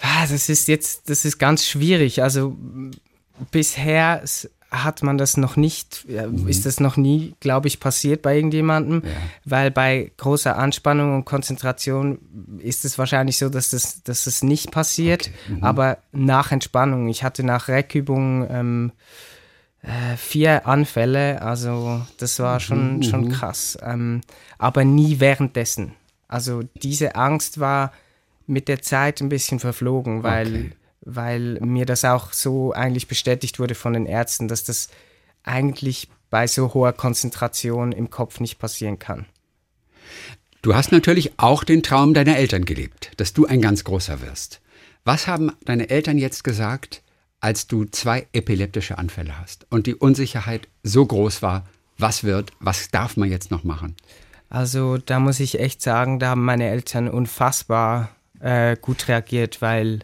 Ah, 0.00 0.26
das 0.26 0.48
ist 0.48 0.68
jetzt, 0.68 1.08
das 1.08 1.24
ist 1.24 1.38
ganz 1.38 1.66
schwierig. 1.66 2.22
Also 2.22 2.56
bisher 3.50 4.22
hat 4.82 5.02
man 5.02 5.18
das 5.18 5.36
noch 5.36 5.56
nicht, 5.56 6.06
mhm. 6.08 6.48
ist 6.48 6.66
das 6.66 6.80
noch 6.80 6.96
nie, 6.96 7.34
glaube 7.40 7.68
ich, 7.68 7.80
passiert 7.80 8.22
bei 8.22 8.36
irgendjemandem, 8.36 9.02
ja. 9.04 9.10
weil 9.44 9.70
bei 9.70 10.10
großer 10.16 10.56
Anspannung 10.56 11.14
und 11.14 11.24
Konzentration 11.24 12.18
ist 12.58 12.84
es 12.84 12.98
wahrscheinlich 12.98 13.38
so, 13.38 13.48
dass 13.48 13.70
das, 13.70 14.02
dass 14.02 14.24
das 14.24 14.42
nicht 14.42 14.70
passiert, 14.70 15.30
okay. 15.30 15.54
mhm. 15.54 15.64
aber 15.64 15.98
nach 16.12 16.52
Entspannung. 16.52 17.08
Ich 17.08 17.22
hatte 17.22 17.44
nach 17.44 17.68
Reckübungen 17.68 18.46
ähm, 18.50 18.92
äh, 19.82 20.16
vier 20.16 20.66
Anfälle, 20.66 21.42
also 21.42 22.02
das 22.18 22.38
war 22.40 22.58
schon, 22.60 22.96
mhm. 22.96 23.02
schon 23.02 23.28
krass. 23.28 23.78
Ähm, 23.82 24.22
aber 24.58 24.84
nie 24.84 25.20
währenddessen. 25.20 25.92
Also 26.26 26.62
diese 26.82 27.14
Angst 27.14 27.60
war 27.60 27.92
mit 28.46 28.68
der 28.68 28.82
Zeit 28.82 29.20
ein 29.20 29.28
bisschen 29.28 29.60
verflogen, 29.60 30.22
weil, 30.22 30.46
okay. 30.46 30.70
weil 31.02 31.60
mir 31.60 31.86
das 31.86 32.04
auch 32.04 32.32
so 32.32 32.72
eigentlich 32.72 33.08
bestätigt 33.08 33.58
wurde 33.58 33.74
von 33.74 33.92
den 33.92 34.06
Ärzten, 34.06 34.48
dass 34.48 34.64
das 34.64 34.88
eigentlich 35.42 36.08
bei 36.30 36.46
so 36.46 36.74
hoher 36.74 36.92
Konzentration 36.92 37.92
im 37.92 38.10
Kopf 38.10 38.40
nicht 38.40 38.58
passieren 38.58 38.98
kann. 38.98 39.26
Du 40.62 40.74
hast 40.74 40.92
natürlich 40.92 41.38
auch 41.38 41.62
den 41.62 41.82
Traum 41.82 42.14
deiner 42.14 42.36
Eltern 42.36 42.64
gelebt, 42.64 43.12
dass 43.18 43.34
du 43.34 43.46
ein 43.46 43.60
ganz 43.60 43.84
großer 43.84 44.22
wirst. 44.22 44.60
Was 45.04 45.26
haben 45.26 45.52
deine 45.66 45.90
Eltern 45.90 46.16
jetzt 46.16 46.42
gesagt, 46.42 47.02
als 47.40 47.66
du 47.66 47.84
zwei 47.84 48.26
epileptische 48.32 48.96
Anfälle 48.96 49.38
hast 49.38 49.66
und 49.68 49.86
die 49.86 49.94
Unsicherheit 49.94 50.66
so 50.82 51.04
groß 51.04 51.42
war, 51.42 51.66
was 51.98 52.24
wird, 52.24 52.52
was 52.60 52.90
darf 52.90 53.18
man 53.18 53.30
jetzt 53.30 53.50
noch 53.50 53.64
machen? 53.64 53.94
Also 54.48 54.96
da 54.96 55.20
muss 55.20 55.40
ich 55.40 55.60
echt 55.60 55.82
sagen, 55.82 56.18
da 56.18 56.30
haben 56.30 56.44
meine 56.44 56.68
Eltern 56.68 57.08
unfassbar 57.08 58.13
äh, 58.44 58.76
gut 58.80 59.08
reagiert, 59.08 59.62
weil 59.62 60.00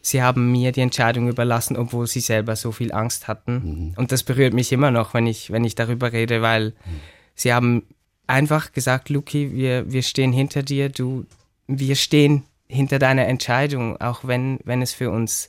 sie 0.00 0.22
haben 0.22 0.50
mir 0.50 0.72
die 0.72 0.80
Entscheidung 0.80 1.28
überlassen, 1.28 1.76
obwohl 1.76 2.06
sie 2.06 2.20
selber 2.20 2.56
so 2.56 2.72
viel 2.72 2.92
Angst 2.92 3.28
hatten. 3.28 3.52
Mhm. 3.52 3.94
Und 3.96 4.10
das 4.10 4.22
berührt 4.22 4.54
mich 4.54 4.72
immer 4.72 4.90
noch, 4.90 5.14
wenn 5.14 5.26
ich, 5.26 5.50
wenn 5.50 5.64
ich 5.64 5.74
darüber 5.74 6.12
rede, 6.12 6.40
weil 6.40 6.70
mhm. 6.70 7.00
sie 7.34 7.52
haben 7.52 7.82
einfach 8.26 8.72
gesagt, 8.72 9.10
Luki, 9.10 9.52
wir, 9.52 9.92
wir 9.92 10.02
stehen 10.02 10.32
hinter 10.32 10.62
dir, 10.62 10.88
du, 10.88 11.26
wir 11.66 11.94
stehen 11.94 12.44
hinter 12.66 12.98
deiner 12.98 13.26
Entscheidung, 13.26 14.00
auch 14.00 14.24
wenn, 14.24 14.60
wenn 14.64 14.80
es 14.80 14.94
für 14.94 15.10
uns 15.10 15.46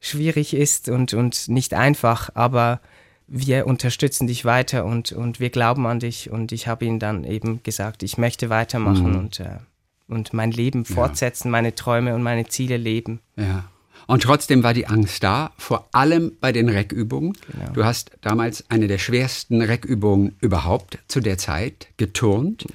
schwierig 0.00 0.54
ist 0.54 0.88
und, 0.88 1.14
und 1.14 1.48
nicht 1.48 1.74
einfach, 1.74 2.30
aber 2.34 2.80
wir 3.28 3.66
unterstützen 3.66 4.26
dich 4.26 4.44
weiter 4.44 4.84
und, 4.84 5.12
und 5.12 5.38
wir 5.38 5.50
glauben 5.50 5.86
an 5.86 6.00
dich. 6.00 6.30
Und 6.30 6.50
ich 6.50 6.66
habe 6.66 6.84
ihnen 6.84 6.98
dann 6.98 7.22
eben 7.22 7.62
gesagt, 7.62 8.02
ich 8.02 8.18
möchte 8.18 8.50
weitermachen 8.50 9.12
mhm. 9.12 9.18
und, 9.18 9.40
äh, 9.40 9.58
und 10.10 10.32
mein 10.32 10.50
Leben 10.50 10.84
fortsetzen, 10.84 11.48
ja. 11.48 11.52
meine 11.52 11.74
Träume 11.74 12.14
und 12.14 12.22
meine 12.22 12.46
Ziele 12.48 12.76
leben. 12.76 13.20
Ja. 13.36 13.64
Und 14.06 14.24
trotzdem 14.24 14.64
war 14.64 14.74
die 14.74 14.88
Angst 14.88 15.22
da, 15.22 15.52
vor 15.56 15.88
allem 15.92 16.32
bei 16.40 16.50
den 16.50 16.68
Reckübungen. 16.68 17.34
Genau. 17.52 17.72
Du 17.72 17.84
hast 17.84 18.10
damals 18.22 18.68
eine 18.68 18.88
der 18.88 18.98
schwersten 18.98 19.62
Reckübungen 19.62 20.34
überhaupt 20.40 20.98
zu 21.06 21.20
der 21.20 21.38
Zeit 21.38 21.86
geturnt. 21.96 22.66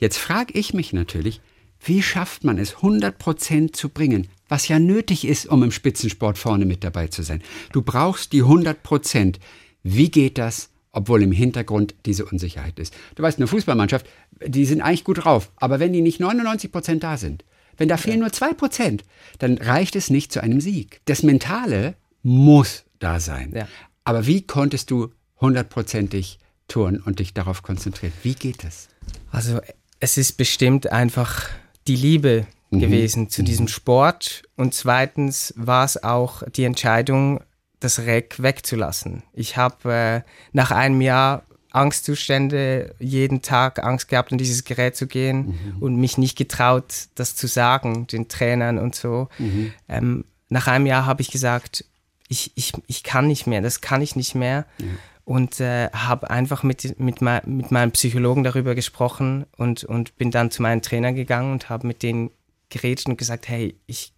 Jetzt 0.00 0.18
frage 0.18 0.54
ich 0.54 0.74
mich 0.74 0.92
natürlich, 0.92 1.40
wie 1.84 2.02
schafft 2.02 2.42
man 2.42 2.58
es, 2.58 2.76
100 2.76 3.16
Prozent 3.16 3.76
zu 3.76 3.90
bringen, 3.90 4.26
was 4.48 4.66
ja 4.66 4.78
nötig 4.80 5.24
ist, 5.24 5.46
um 5.46 5.62
im 5.62 5.70
Spitzensport 5.70 6.36
vorne 6.36 6.64
mit 6.64 6.82
dabei 6.82 7.06
zu 7.06 7.22
sein? 7.22 7.42
Du 7.72 7.82
brauchst 7.82 8.32
die 8.32 8.42
100 8.42 8.82
Prozent. 8.82 9.38
Wie 9.84 10.10
geht 10.10 10.36
das, 10.36 10.71
obwohl 10.92 11.22
im 11.22 11.32
Hintergrund 11.32 11.94
diese 12.06 12.24
Unsicherheit 12.24 12.78
ist? 12.78 12.94
Du 13.14 13.22
weißt, 13.22 13.38
eine 13.38 13.46
Fußballmannschaft, 13.46 14.06
die 14.46 14.64
sind 14.64 14.82
eigentlich 14.82 15.04
gut 15.04 15.24
drauf, 15.24 15.50
aber 15.56 15.80
wenn 15.80 15.92
die 15.92 16.02
nicht 16.02 16.20
99 16.20 16.70
Prozent 16.70 17.02
da 17.02 17.16
sind, 17.16 17.44
wenn 17.76 17.88
da 17.88 17.96
fehlen 17.96 18.18
ja. 18.18 18.22
nur 18.22 18.32
zwei 18.32 18.52
Prozent, 18.52 19.02
dann 19.38 19.58
reicht 19.58 19.96
es 19.96 20.10
nicht 20.10 20.32
zu 20.32 20.42
einem 20.42 20.60
Sieg. 20.60 21.00
Das 21.06 21.22
Mentale 21.22 21.94
muss 22.22 22.84
da 22.98 23.18
sein. 23.18 23.52
Ja. 23.54 23.66
Aber 24.04 24.26
wie 24.26 24.42
konntest 24.42 24.90
du 24.90 25.10
hundertprozentig 25.40 26.38
tun 26.68 27.02
und 27.04 27.18
dich 27.18 27.34
darauf 27.34 27.62
konzentrieren? 27.62 28.12
Wie 28.22 28.34
geht 28.34 28.64
das? 28.64 28.88
Also 29.30 29.60
es 30.00 30.18
ist 30.18 30.36
bestimmt 30.36 30.92
einfach 30.92 31.48
die 31.86 31.96
Liebe 31.96 32.46
mhm. 32.70 32.80
gewesen 32.80 33.28
zu 33.28 33.42
mhm. 33.42 33.46
diesem 33.46 33.68
Sport 33.68 34.42
und 34.56 34.74
zweitens 34.74 35.54
war 35.56 35.84
es 35.84 36.02
auch 36.02 36.42
die 36.44 36.64
Entscheidung, 36.64 37.40
das 37.84 38.00
Reck 38.00 38.42
wegzulassen. 38.42 39.22
Ich 39.32 39.56
habe 39.56 39.92
äh, 39.92 40.20
nach 40.52 40.70
einem 40.70 41.00
Jahr 41.00 41.42
Angstzustände, 41.72 42.94
jeden 42.98 43.40
Tag 43.40 43.82
Angst 43.82 44.08
gehabt, 44.08 44.30
in 44.30 44.38
dieses 44.38 44.64
Gerät 44.64 44.94
zu 44.94 45.06
gehen 45.06 45.58
mhm. 45.74 45.82
und 45.82 45.96
mich 45.96 46.18
nicht 46.18 46.36
getraut, 46.36 47.08
das 47.14 47.34
zu 47.34 47.46
sagen, 47.46 48.06
den 48.06 48.28
Trainern 48.28 48.78
und 48.78 48.94
so. 48.94 49.28
Mhm. 49.38 49.72
Ähm, 49.88 50.24
nach 50.50 50.66
einem 50.66 50.86
Jahr 50.86 51.06
habe 51.06 51.22
ich 51.22 51.30
gesagt, 51.30 51.86
ich, 52.28 52.52
ich, 52.54 52.72
ich 52.86 53.02
kann 53.02 53.26
nicht 53.26 53.46
mehr, 53.46 53.62
das 53.62 53.80
kann 53.80 54.02
ich 54.02 54.16
nicht 54.16 54.34
mehr. 54.34 54.66
Ja. 54.78 54.86
Und 55.24 55.60
äh, 55.60 55.88
habe 55.90 56.30
einfach 56.30 56.62
mit, 56.62 56.98
mit, 56.98 57.22
mit 57.22 57.70
meinem 57.70 57.92
Psychologen 57.92 58.42
darüber 58.42 58.74
gesprochen 58.74 59.46
und, 59.56 59.84
und 59.84 60.16
bin 60.16 60.30
dann 60.30 60.50
zu 60.50 60.62
meinen 60.62 60.82
Trainern 60.82 61.14
gegangen 61.14 61.52
und 61.52 61.70
habe 61.70 61.86
mit 61.86 62.02
denen 62.02 62.30
geredet 62.70 63.06
und 63.06 63.16
gesagt, 63.16 63.48
hey, 63.48 63.76
ich, 63.86 64.12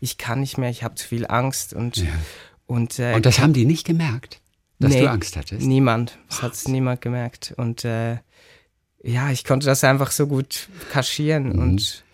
ich 0.00 0.16
kann 0.16 0.40
nicht 0.40 0.56
mehr, 0.56 0.70
ich 0.70 0.82
habe 0.82 0.94
zu 0.94 1.06
viel 1.06 1.26
Angst. 1.26 1.74
Und, 1.74 1.98
ja. 1.98 2.08
Und, 2.68 2.98
äh, 2.98 3.14
und 3.14 3.26
das 3.26 3.40
haben 3.40 3.54
die 3.54 3.64
nicht 3.64 3.86
gemerkt? 3.86 4.40
Dass 4.78 4.92
nee, 4.92 5.00
du 5.00 5.10
Angst 5.10 5.36
hattest? 5.36 5.66
Niemand. 5.66 6.18
Das 6.28 6.42
hat 6.42 6.52
niemand 6.66 7.00
gemerkt. 7.00 7.54
Und 7.56 7.84
äh, 7.84 8.18
ja, 9.02 9.30
ich 9.30 9.44
konnte 9.44 9.66
das 9.66 9.82
einfach 9.82 10.10
so 10.10 10.26
gut 10.26 10.68
kaschieren. 10.92 11.54
Mhm. 11.54 11.58
Und, 11.58 12.04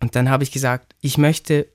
und 0.00 0.14
dann 0.14 0.30
habe 0.30 0.44
ich 0.44 0.52
gesagt, 0.52 0.94
ich 1.00 1.18
möchte 1.18 1.66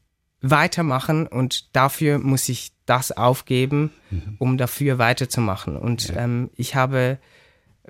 weitermachen 0.41 1.27
und 1.27 1.75
dafür 1.75 2.17
muss 2.17 2.47
ich 2.47 2.71
das 2.85 3.11
aufgeben, 3.11 3.91
mhm. 4.09 4.35
um 4.39 4.57
dafür 4.57 4.97
weiterzumachen. 4.97 5.75
Und 5.75 6.07
ja. 6.07 6.23
ähm, 6.23 6.49
ich 6.55 6.75
habe 6.75 7.19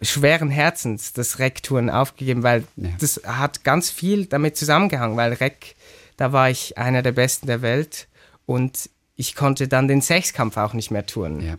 schweren 0.02 0.50
Herzens 0.50 1.14
das 1.14 1.38
Rec-Touren 1.38 1.92
aufgegeben, 1.92 2.42
weil 2.42 2.64
ja. 2.78 2.90
das 3.00 3.22
hat 3.26 3.64
ganz 3.64 3.92
viel 3.92 4.26
damit 4.26 4.58
zusammengehangen, 4.58 5.18
weil 5.18 5.34
Rec, 5.34 5.76
da 6.18 6.34
war 6.34 6.50
ich 6.50 6.80
einer 6.80 7.04
der 7.04 7.12
Besten 7.12 7.46
der 7.46 7.62
Welt 7.62 8.08
und 8.48 8.90
ich 9.20 9.36
konnte 9.36 9.68
dann 9.68 9.90
den 9.90 10.00
Sechskampf 10.00 10.56
auch 10.56 10.74
nicht 10.74 10.92
mehr 10.92 11.06
touren. 11.06 11.42
Ja. 11.42 11.56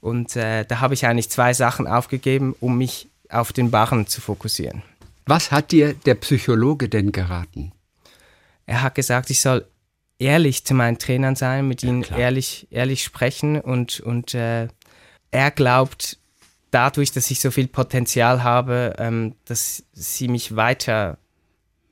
Und 0.00 0.34
äh, 0.34 0.64
da 0.64 0.80
habe 0.80 0.94
ich 0.94 1.04
eigentlich 1.06 1.28
zwei 1.28 1.52
Sachen 1.52 1.86
aufgegeben, 1.86 2.56
um 2.58 2.78
mich 2.78 3.10
auf 3.28 3.52
den 3.52 3.70
Barren 3.70 4.06
zu 4.06 4.22
fokussieren. 4.22 4.82
Was 5.26 5.52
hat 5.52 5.72
dir 5.72 5.92
der 5.92 6.14
Psychologe 6.14 6.88
denn 6.88 7.12
geraten? 7.12 7.72
Er 8.64 8.80
hat 8.80 8.94
gesagt, 8.94 9.28
ich 9.28 9.42
soll 9.42 9.66
ehrlich 10.18 10.64
zu 10.64 10.72
meinen 10.72 10.98
Trainern 10.98 11.36
sein, 11.36 11.68
mit 11.68 11.82
ja, 11.82 11.90
ihnen 11.90 12.04
ehrlich, 12.16 12.66
ehrlich 12.70 13.04
sprechen 13.04 13.60
und, 13.60 14.00
und 14.00 14.32
äh, 14.32 14.68
er 15.30 15.50
glaubt, 15.50 16.16
dadurch, 16.70 17.12
dass 17.12 17.30
ich 17.30 17.40
so 17.40 17.50
viel 17.50 17.68
Potenzial 17.68 18.42
habe, 18.42 18.94
ähm, 18.98 19.34
dass 19.44 19.84
sie 19.92 20.28
mich 20.28 20.56
weiter 20.56 21.18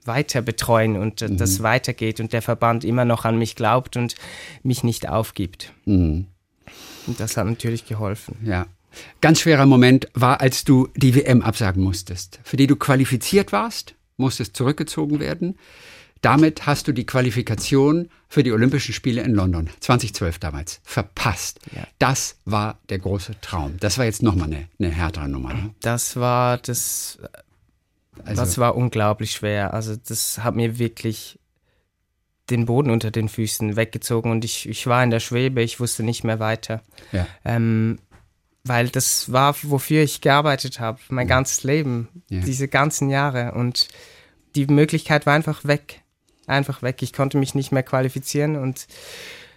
weiter 0.04 0.42
betreuen 0.42 0.96
und 0.96 1.22
äh, 1.22 1.28
mhm. 1.28 1.36
das 1.36 1.62
weitergeht 1.62 2.20
und 2.20 2.32
der 2.32 2.42
Verband 2.42 2.84
immer 2.84 3.04
noch 3.04 3.24
an 3.24 3.38
mich 3.38 3.56
glaubt 3.56 3.96
und 3.96 4.14
mich 4.62 4.82
nicht 4.82 5.08
aufgibt. 5.08 5.72
Mhm. 5.84 6.26
Und 7.06 7.20
das 7.20 7.36
hat 7.36 7.46
natürlich 7.46 7.86
geholfen. 7.86 8.36
Ja. 8.44 8.66
Ganz 9.20 9.40
schwerer 9.40 9.66
Moment 9.66 10.08
war, 10.14 10.40
als 10.40 10.64
du 10.64 10.88
die 10.96 11.14
WM 11.14 11.42
absagen 11.42 11.82
musstest, 11.82 12.40
für 12.42 12.56
die 12.56 12.66
du 12.66 12.76
qualifiziert 12.76 13.52
warst, 13.52 13.94
musstest 14.16 14.56
zurückgezogen 14.56 15.20
werden. 15.20 15.56
Damit 16.22 16.66
hast 16.66 16.86
du 16.86 16.92
die 16.92 17.06
Qualifikation 17.06 18.10
für 18.28 18.42
die 18.42 18.52
Olympischen 18.52 18.92
Spiele 18.92 19.22
in 19.22 19.34
London 19.34 19.70
2012 19.80 20.38
damals 20.38 20.80
verpasst. 20.82 21.60
Ja. 21.74 21.86
Das 21.98 22.36
war 22.44 22.78
der 22.90 22.98
große 22.98 23.40
Traum. 23.40 23.76
Das 23.80 23.96
war 23.96 24.04
jetzt 24.04 24.22
nochmal 24.22 24.48
eine, 24.48 24.68
eine 24.78 24.90
härtere 24.90 25.28
Nummer. 25.28 25.54
Ne? 25.54 25.70
Das 25.80 26.16
war 26.16 26.58
das. 26.58 27.18
Also, 28.24 28.42
das 28.42 28.58
war 28.58 28.76
unglaublich 28.76 29.32
schwer. 29.32 29.74
Also 29.74 29.96
das 29.96 30.38
hat 30.38 30.54
mir 30.54 30.78
wirklich 30.78 31.38
den 32.50 32.66
Boden 32.66 32.90
unter 32.90 33.10
den 33.10 33.28
Füßen 33.28 33.76
weggezogen 33.76 34.30
und 34.30 34.44
ich, 34.44 34.68
ich 34.68 34.86
war 34.86 35.02
in 35.04 35.10
der 35.10 35.20
Schwebe, 35.20 35.62
ich 35.62 35.78
wusste 35.78 36.02
nicht 36.02 36.24
mehr 36.24 36.40
weiter. 36.40 36.82
Ja. 37.12 37.26
Ähm, 37.44 37.98
weil 38.64 38.88
das 38.88 39.32
war, 39.32 39.54
wofür 39.62 40.02
ich 40.02 40.20
gearbeitet 40.20 40.80
habe, 40.80 40.98
mein 41.08 41.28
ja. 41.28 41.34
ganzes 41.36 41.64
Leben, 41.64 42.08
ja. 42.28 42.40
diese 42.40 42.68
ganzen 42.68 43.08
Jahre. 43.08 43.52
Und 43.52 43.88
die 44.54 44.66
Möglichkeit 44.66 45.26
war 45.26 45.34
einfach 45.34 45.64
weg. 45.64 46.02
Einfach 46.46 46.82
weg. 46.82 47.02
Ich 47.02 47.12
konnte 47.12 47.38
mich 47.38 47.54
nicht 47.54 47.72
mehr 47.72 47.84
qualifizieren 47.84 48.56
und 48.56 48.86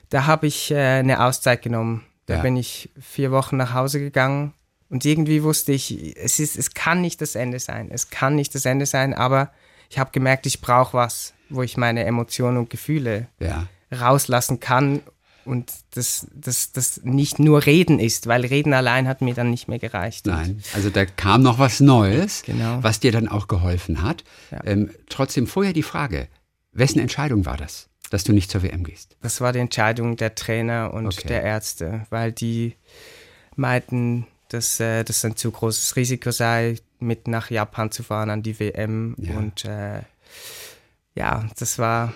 da 0.10 0.28
habe 0.28 0.46
ich 0.46 0.70
äh, 0.70 0.78
eine 0.78 1.26
Auszeit 1.26 1.64
genommen. 1.64 2.06
Da 2.28 2.38
bin 2.38 2.56
ich 2.56 2.90
vier 3.02 3.32
Wochen 3.32 3.58
nach 3.58 3.74
Hause 3.74 4.00
gegangen 4.00 4.54
und 4.94 5.04
irgendwie 5.04 5.44
wusste 5.44 5.74
ich, 5.74 6.16
es, 6.18 6.40
ist, 6.40 6.58
es 6.58 6.74
kann 6.74 7.02
nicht 7.02 7.20
das 7.20 7.36
Ende 7.36 7.60
sein. 7.60 7.90
Es 7.92 8.10
kann 8.10 8.36
nicht 8.36 8.54
das 8.56 8.66
Ende 8.66 8.86
sein, 8.86 9.14
aber 9.14 9.52
ich 9.90 10.00
habe 10.00 10.12
gemerkt, 10.12 10.46
ich 10.46 10.62
brauche 10.62 10.96
was 10.96 11.34
wo 11.54 11.62
ich 11.62 11.78
meine 11.78 12.04
Emotionen 12.06 12.58
und 12.58 12.70
Gefühle 12.70 13.28
ja. 13.40 13.68
rauslassen 13.92 14.60
kann 14.60 15.02
und 15.46 15.72
das, 15.92 16.28
das, 16.34 16.72
das 16.72 17.02
nicht 17.04 17.40
nur 17.40 17.66
Reden 17.66 18.00
ist, 18.00 18.28
weil 18.28 18.46
Reden 18.46 18.74
allein 18.74 19.08
hat 19.08 19.22
mir 19.22 19.34
dann 19.34 19.50
nicht 19.50 19.68
mehr 19.68 19.80
gereicht. 19.80 20.26
Nein, 20.26 20.64
also 20.74 20.90
da 20.90 21.06
kam 21.06 21.42
noch 21.42 21.60
was 21.60 21.80
Neues, 21.80 22.44
genau. 22.44 22.82
was 22.82 23.00
dir 23.00 23.12
dann 23.12 23.28
auch 23.28 23.48
geholfen 23.48 24.02
hat. 24.02 24.24
Ja. 24.52 24.62
Ähm, 24.66 24.90
trotzdem 25.10 25.48
vorher 25.48 25.74
die 25.74 25.84
Frage, 25.84 26.28
wessen 26.72 27.00
Entscheidung 27.00 27.46
war 27.46 27.58
das, 27.58 27.90
dass 28.10 28.24
du 28.24 28.32
nicht 28.32 28.50
zur 28.50 28.64
WM 28.64 28.84
gehst? 28.84 29.18
Das 29.22 29.42
war 29.42 29.52
die 29.52 29.60
Entscheidung 29.60 30.16
der 30.16 30.36
Trainer 30.36 30.94
und 30.94 31.08
okay. 31.08 31.28
der 31.28 31.44
Ärzte, 31.44 32.06
weil 32.10 32.32
die 32.32 32.76
meinten, 33.56 34.28
dass 34.54 34.80
äh, 34.80 35.04
das 35.04 35.26
ein 35.26 35.36
zu 35.36 35.52
großes 35.52 35.96
Risiko 35.96 36.32
sei, 36.32 36.76
mit 37.00 37.28
nach 37.28 37.50
Japan 37.50 37.92
zu 37.92 38.04
fahren 38.04 38.30
an 38.30 38.44
die 38.44 38.60
WM 38.60 39.16
ja. 39.18 39.36
und 39.38 39.66
äh, 39.66 40.02
ja, 41.16 41.48
das 41.58 41.80
war 41.80 42.14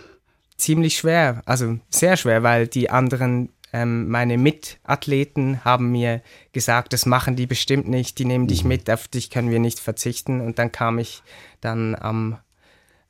ziemlich 0.57 0.97
schwer, 0.97 1.41
also 1.45 1.79
sehr 1.89 2.17
schwer, 2.17 2.43
weil 2.43 2.67
die 2.67 2.89
anderen, 2.89 3.49
ähm, 3.71 4.09
meine 4.09 4.37
Mitathleten 4.37 5.63
haben 5.63 5.91
mir 5.91 6.21
gesagt, 6.51 6.93
das 6.93 7.05
machen 7.05 7.35
die 7.35 7.45
bestimmt 7.45 7.87
nicht, 7.87 8.17
die 8.17 8.25
nehmen 8.25 8.47
dich 8.47 8.63
mhm. 8.63 8.69
mit, 8.69 8.89
auf 8.89 9.07
dich 9.07 9.29
können 9.29 9.51
wir 9.51 9.59
nicht 9.59 9.79
verzichten. 9.79 10.41
Und 10.41 10.59
dann 10.59 10.71
kam 10.71 10.99
ich 10.99 11.21
dann 11.61 11.95
am, 11.95 12.37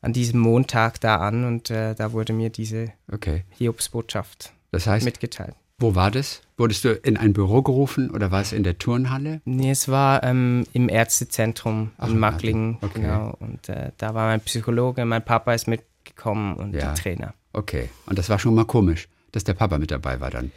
an 0.02 0.14
diesem 0.14 0.40
Montag 0.40 1.00
da 1.00 1.18
an 1.18 1.46
und 1.46 1.70
äh, 1.70 1.96
da 1.96 2.12
wurde 2.12 2.34
mir 2.34 2.50
diese 2.50 2.92
okay. 3.12 3.46
Hiobsbotschaft 3.58 4.52
das 4.72 4.88
heißt, 4.88 5.06
mitgeteilt. 5.06 5.56
Wo 5.80 5.96
war 5.96 6.12
das? 6.12 6.42
Wurdest 6.60 6.86
du 6.86 6.94
in 6.94 7.18
ein 7.18 7.34
Büro 7.34 7.62
gerufen 7.62 8.10
oder 8.10 8.32
war 8.32 8.42
es 8.42 8.52
in 8.52 8.64
der 8.64 8.80
Turnhalle? 8.80 9.42
Nee, 9.46 9.70
es 9.70 9.90
war 9.90 10.24
ähm, 10.24 10.66
im 10.74 10.90
Ärztezentrum 10.90 11.92
Ach, 12.00 12.10
in 12.10 12.18
Macklingen. 12.18 12.80
Okay. 12.82 13.02
Genau. 13.02 13.38
Und 13.40 13.70
äh, 13.70 13.92
da 13.98 14.16
war 14.16 14.26
mein 14.26 14.42
Psychologe, 14.42 15.06
mein 15.06 15.24
Papa 15.24 15.54
ist 15.54 15.68
mitgekommen 15.68 16.56
und 16.56 16.74
ja. 16.74 16.92
die 16.92 17.00
Trainer. 17.00 17.36
Okay. 17.54 17.90
Und 18.08 18.18
das 18.18 18.30
war 18.30 18.40
schon 18.40 18.56
mal 18.56 18.66
komisch, 18.66 19.08
dass 19.32 19.44
der 19.44 19.54
Papa 19.54 19.78
mit 19.78 19.92
dabei 19.92 20.20
war 20.20 20.32
dann. 20.32 20.52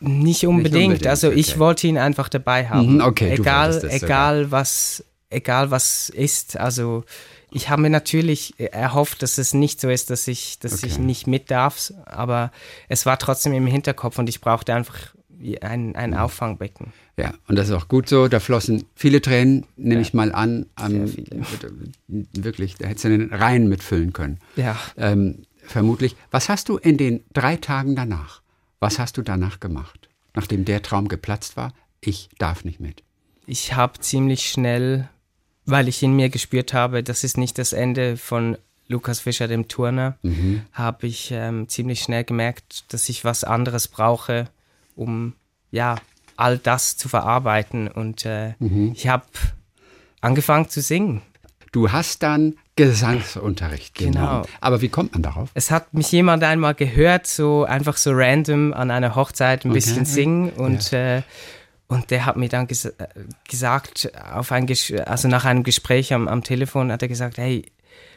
Nicht 0.00 0.46
unbedingt. 0.46 0.74
Nicht 0.74 0.84
unbedingt. 0.84 1.06
Also 1.06 1.28
okay. 1.28 1.38
ich 1.38 1.58
wollte 1.58 1.86
ihn 1.86 1.96
einfach 1.96 2.28
dabei 2.28 2.68
haben. 2.68 2.96
Mhm, 2.96 3.00
okay, 3.00 3.32
egal, 3.32 3.82
egal 3.88 4.50
was, 4.50 5.02
egal 5.30 5.70
was 5.70 6.10
ist. 6.10 6.58
Also 6.58 7.04
ich 7.50 7.70
habe 7.70 7.80
mir 7.80 7.90
natürlich 7.90 8.54
erhofft, 8.58 9.22
dass 9.22 9.38
es 9.38 9.54
nicht 9.54 9.80
so 9.80 9.88
ist, 9.88 10.10
dass 10.10 10.28
ich, 10.28 10.58
dass 10.58 10.74
okay. 10.74 10.86
ich 10.86 10.98
nicht 10.98 11.26
mit 11.26 11.50
darf, 11.50 11.92
aber 12.04 12.50
es 12.88 13.06
war 13.06 13.18
trotzdem 13.18 13.54
im 13.54 13.66
Hinterkopf 13.66 14.18
und 14.18 14.28
ich 14.28 14.40
brauchte 14.40 14.74
einfach 14.74 15.14
ein, 15.62 15.94
ein 15.96 16.14
Auffangbecken. 16.14 16.92
Ja, 17.16 17.34
und 17.48 17.56
das 17.56 17.68
ist 17.68 17.74
auch 17.74 17.88
gut 17.88 18.08
so. 18.08 18.28
Da 18.28 18.40
flossen 18.40 18.84
viele 18.94 19.20
Tränen, 19.20 19.64
nehme 19.76 19.96
Ja. 19.96 20.00
ich 20.00 20.14
mal 20.14 20.32
an. 20.32 20.66
Sehr 20.78 21.06
viele. 21.08 21.42
Wirklich, 22.08 22.76
da 22.76 22.88
hättest 22.88 23.04
du 23.04 23.08
den 23.10 23.32
Reihen 23.32 23.68
mitfüllen 23.68 24.12
können. 24.12 24.38
Ja, 24.56 24.78
Ähm, 24.96 25.44
vermutlich. 25.64 26.16
Was 26.30 26.48
hast 26.48 26.68
du 26.68 26.76
in 26.78 26.96
den 26.96 27.22
drei 27.32 27.56
Tagen 27.56 27.96
danach, 27.96 28.42
was 28.80 28.98
hast 28.98 29.16
du 29.16 29.22
danach 29.22 29.60
gemacht? 29.60 30.08
Nachdem 30.34 30.64
der 30.64 30.82
Traum 30.82 31.08
geplatzt 31.08 31.56
war, 31.56 31.72
ich 32.00 32.28
darf 32.38 32.64
nicht 32.64 32.80
mit. 32.80 33.02
ich 33.46 33.74
habe 33.74 33.98
ziemlich 34.00 34.48
schnell, 34.48 35.08
weil 35.66 35.88
ich 35.88 36.02
in 36.02 36.14
mir 36.16 36.30
gespürt 36.30 36.72
habe, 36.72 37.02
das 37.02 37.22
ist 37.24 37.36
nicht 37.36 37.58
das 37.58 37.72
Ende 37.72 38.16
von 38.16 38.56
Lukas 38.88 39.20
Fischer, 39.20 39.46
dem 39.48 39.68
Turner, 39.68 40.18
habe 40.72 41.06
ich 41.06 41.30
ähm, 41.32 41.68
ziemlich 41.68 42.00
schnell 42.00 42.24
gemerkt, 42.24 42.92
dass 42.92 43.08
ich 43.08 43.24
was 43.24 43.44
anderes 43.44 43.88
brauche, 43.88 44.48
um 44.96 45.34
ja 45.70 45.96
all 46.36 46.58
das 46.58 46.96
zu 46.96 47.08
verarbeiten. 47.08 47.88
Und 47.88 48.24
äh, 48.26 48.54
ich 48.94 49.08
habe 49.08 49.24
angefangen 50.20 50.68
zu 50.68 50.80
singen. 50.80 51.22
Du 51.72 51.90
hast 51.92 52.22
dann 52.22 52.54
Gesangsunterricht 52.76 53.94
Genau. 53.94 54.20
genommen. 54.20 54.46
Aber 54.60 54.80
wie 54.82 54.88
kommt 54.88 55.12
man 55.12 55.22
darauf? 55.22 55.50
Es 55.54 55.70
hat 55.70 55.92
mich 55.94 56.10
jemand 56.12 56.42
einmal 56.44 56.74
gehört, 56.74 57.26
so 57.26 57.64
einfach 57.64 57.96
so 57.96 58.10
random 58.12 58.72
an 58.72 58.90
einer 58.90 59.14
Hochzeit 59.14 59.64
ein 59.64 59.72
bisschen 59.72 60.04
singen 60.04 60.50
und 60.50 60.92
äh, 60.92 61.22
und 61.88 62.10
der 62.10 62.24
hat 62.24 62.36
mir 62.38 62.48
dann 62.48 62.66
ges 62.66 62.86
äh, 62.86 62.92
gesagt, 63.48 64.10
auf 64.32 64.50
ein 64.52 64.66
Ges 64.66 64.90
also 65.04 65.28
nach 65.28 65.44
einem 65.44 65.62
Gespräch 65.62 66.14
am, 66.14 66.26
am 66.28 66.42
Telefon 66.42 66.90
hat 66.90 67.02
er 67.02 67.08
gesagt, 67.08 67.36
hey, 67.36 67.66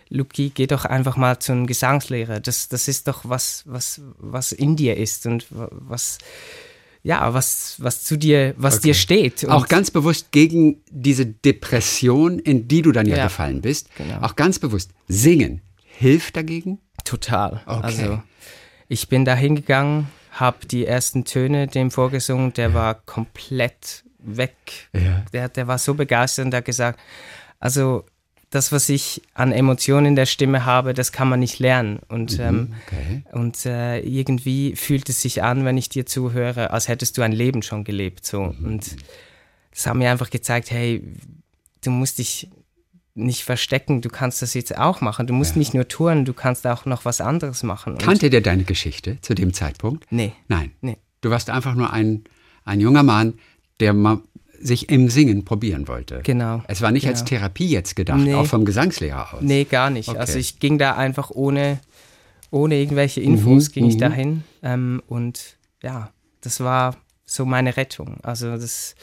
Luki, 0.09 0.51
geh 0.53 0.67
doch 0.67 0.85
einfach 0.85 1.17
mal 1.17 1.39
zu 1.39 1.51
einem 1.51 1.65
Gesangslehrer. 1.67 2.39
Das, 2.39 2.67
das 2.69 2.87
ist 2.87 3.07
doch 3.07 3.21
was, 3.23 3.63
was, 3.65 4.01
was 4.17 4.51
in 4.51 4.75
dir 4.75 4.97
ist 4.97 5.25
und 5.25 5.45
wa- 5.49 5.69
was, 5.71 6.19
ja, 7.01 7.33
was, 7.33 7.75
was 7.79 8.03
zu 8.03 8.15
dir, 8.17 8.53
was 8.57 8.81
dir 8.81 8.93
steht. 8.93 9.43
Und 9.43 9.51
Auch 9.51 9.67
ganz 9.67 9.89
bewusst 9.91 10.31
gegen 10.31 10.81
diese 10.91 11.25
Depression, 11.25 12.37
in 12.39 12.67
die 12.67 12.81
du 12.83 12.91
dann 12.91 13.07
ja, 13.07 13.17
Ja. 13.17 13.23
gefallen 13.25 13.61
bist. 13.61 13.89
Genau. 13.95 14.19
Auch 14.21 14.35
ganz 14.35 14.59
bewusst. 14.59 14.91
Singen 15.07 15.61
hilft 15.83 16.35
dagegen? 16.35 16.79
Total. 17.03 17.61
Okay. 17.65 17.81
Also 17.83 18.21
ich 18.87 19.07
bin 19.09 19.25
da 19.25 19.33
hingegangen, 19.35 20.07
habe 20.31 20.65
die 20.67 20.85
ersten 20.85 21.25
Töne 21.25 21.65
dem 21.67 21.89
vorgesungen, 21.91 22.53
der 22.53 22.73
war 22.75 22.93
komplett 22.93 24.03
weg. 24.19 24.55
Ja. 24.93 25.23
Der, 25.33 25.49
der 25.49 25.67
war 25.67 25.77
so 25.79 25.93
begeistert 25.95 26.45
und 26.45 26.53
hat 26.53 26.65
gesagt, 26.65 26.99
also 27.59 28.05
das, 28.55 28.71
was 28.71 28.89
ich 28.89 29.21
an 29.33 29.51
Emotionen 29.51 30.05
in 30.07 30.15
der 30.15 30.25
Stimme 30.25 30.65
habe, 30.65 30.93
das 30.93 31.11
kann 31.11 31.29
man 31.29 31.39
nicht 31.39 31.59
lernen. 31.59 31.99
Und, 32.07 32.39
ähm, 32.39 32.73
Okay. 32.87 33.23
und 33.33 33.65
äh, 33.65 33.99
irgendwie 33.99 34.75
fühlt 34.75 35.09
es 35.09 35.21
sich 35.21 35.43
an, 35.43 35.65
wenn 35.65 35.77
ich 35.77 35.89
dir 35.89 36.05
zuhöre, 36.05 36.71
als 36.71 36.87
hättest 36.87 37.17
du 37.17 37.21
ein 37.21 37.31
Leben 37.33 37.61
schon 37.61 37.83
gelebt. 37.83 38.25
So. 38.25 38.41
Und 38.41 38.95
das 39.71 39.85
hat 39.85 39.95
mir 39.95 40.09
einfach 40.09 40.29
gezeigt, 40.29 40.71
hey, 40.71 41.03
du 41.83 41.91
musst 41.91 42.17
dich 42.17 42.49
nicht 43.13 43.43
verstecken, 43.43 44.01
du 44.01 44.09
kannst 44.09 44.41
das 44.41 44.53
jetzt 44.53 44.77
auch 44.77 44.99
machen. 45.01 45.27
Du 45.27 45.33
musst 45.33 45.55
nicht 45.55 45.73
nur 45.73 45.87
touren, 45.87 46.25
du 46.25 46.33
kannst 46.33 46.65
auch 46.67 46.85
noch 46.85 47.05
was 47.05 47.21
anderes 47.21 47.63
machen. 47.63 47.93
Und 47.93 48.01
Kannte 48.01 48.29
der 48.29 48.41
deine 48.41 48.63
Geschichte 48.65 49.19
zu 49.21 49.33
dem 49.35 49.53
Zeitpunkt? 49.53 50.05
Nee, 50.11 50.33
Nein. 50.47 50.71
nee. 50.81 50.97
Du 51.21 51.29
warst 51.29 51.49
einfach 51.49 51.75
nur 51.75 51.91
ein, 51.93 52.23
ein 52.65 52.79
junger 52.81 53.03
Mann, 53.03 53.35
der 53.79 53.93
mal 53.93 54.19
sich 54.61 54.89
im 54.89 55.09
Singen 55.09 55.45
probieren 55.45 55.87
wollte. 55.87 56.21
Genau. 56.23 56.63
Es 56.67 56.81
war 56.81 56.91
nicht 56.91 57.03
Genau. 57.03 57.13
als 57.13 57.23
Therapie 57.25 57.67
jetzt 57.69 57.95
gedacht, 57.95 58.19
Nee. 58.19 58.33
auch 58.35 58.45
vom 58.45 58.65
Gesangslehrer 58.65 59.33
aus. 59.35 59.41
Nee, 59.41 59.63
gar 59.65 59.89
nicht. 59.89 60.09
Okay. 60.09 60.17
Also 60.17 60.39
ich 60.39 60.59
ging 60.59 60.77
da 60.77 60.95
einfach 60.95 61.29
ohne, 61.31 61.79
ohne 62.51 62.75
irgendwelche 62.79 63.21
Infos, 63.21 63.69
Mhm, 63.69 63.73
ging 63.73 63.85
ich 63.85 63.95
mhm. 63.95 63.99
dahin. 63.99 64.43
Ähm, 64.63 65.01
und 65.07 65.57
ja, 65.83 66.11
das 66.41 66.59
war 66.59 66.95
so 67.25 67.45
meine 67.45 67.75
Rettung. 67.77 68.17
Also 68.23 68.51
das 68.57 68.95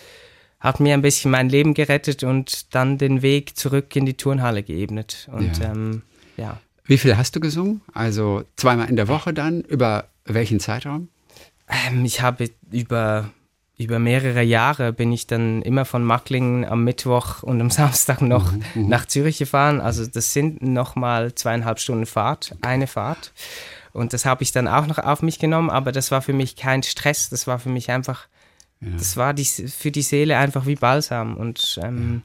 hat 0.61 0.79
mir 0.81 0.95
ein 0.95 1.03
bisschen 1.03 1.31
mein 1.31 1.49
Leben 1.49 1.75
gerettet 1.75 2.23
und 2.23 2.75
dann 2.75 2.97
den 2.99 3.21
Weg 3.23 3.57
zurück 3.57 3.95
in 3.97 4.07
die 4.07 4.15
Turnhalle 4.17 4.62
geebnet. 4.62 5.29
Und 5.33 5.59
Ja. 5.59 5.65
ja, 5.65 5.73
ähm, 5.73 6.03
ja. 6.37 6.61
Wie 6.85 6.99
viel 6.99 7.17
hast 7.17 7.35
du 7.37 7.41
gesungen? 7.41 7.81
Also 7.93 8.45
zweimal 8.57 8.88
in 8.88 8.97
der 8.97 9.09
Woche 9.09 9.33
dann? 9.35 9.62
Über 9.62 10.09
welchen 10.25 10.61
Zeitraum? 10.61 11.09
Ähm, 11.69 12.05
ich 12.05 12.21
habe 12.23 12.51
über, 12.71 13.31
über 13.78 13.98
mehrere 13.98 14.42
Jahre 14.42 14.92
bin 14.92 15.12
ich 15.12 15.26
dann 15.26 15.62
immer 15.62 15.85
von 15.85 16.04
Macklingen 16.04 16.64
am 16.64 16.85
Mittwoch 16.85 17.42
und 17.42 17.61
am 17.61 17.70
Samstag 17.70 18.20
noch 18.20 18.52
nach 18.74 19.06
Zürich 19.06 19.38
gefahren. 19.38 19.80
Also 19.80 20.06
das 20.06 20.32
sind 20.32 20.62
nochmal 20.62 21.35
zweieinhalb 21.35 21.80
Stunden 21.80 22.06
Fahrt, 22.06 22.56
eine 22.62 22.87
Fahrt. 22.87 23.32
Und 23.92 24.12
das 24.12 24.24
habe 24.24 24.42
ich 24.42 24.52
dann 24.52 24.68
auch 24.68 24.87
noch 24.87 24.98
auf 24.98 25.22
mich 25.22 25.38
genommen, 25.38 25.68
aber 25.70 25.92
das 25.92 26.11
war 26.11 26.22
für 26.22 26.32
mich 26.32 26.56
kein 26.56 26.82
Stress. 26.82 27.28
Das 27.28 27.46
war 27.46 27.58
für 27.58 27.68
mich 27.68 27.90
einfach, 27.90 28.26
das 28.80 29.16
war 29.16 29.35
die, 29.35 29.44
für 29.44 29.90
die 29.90 30.02
Seele 30.02 30.38
einfach 30.38 30.66
wie 30.66 30.76
Balsam. 30.76 31.37
Und 31.37 31.78
ähm, 31.82 32.22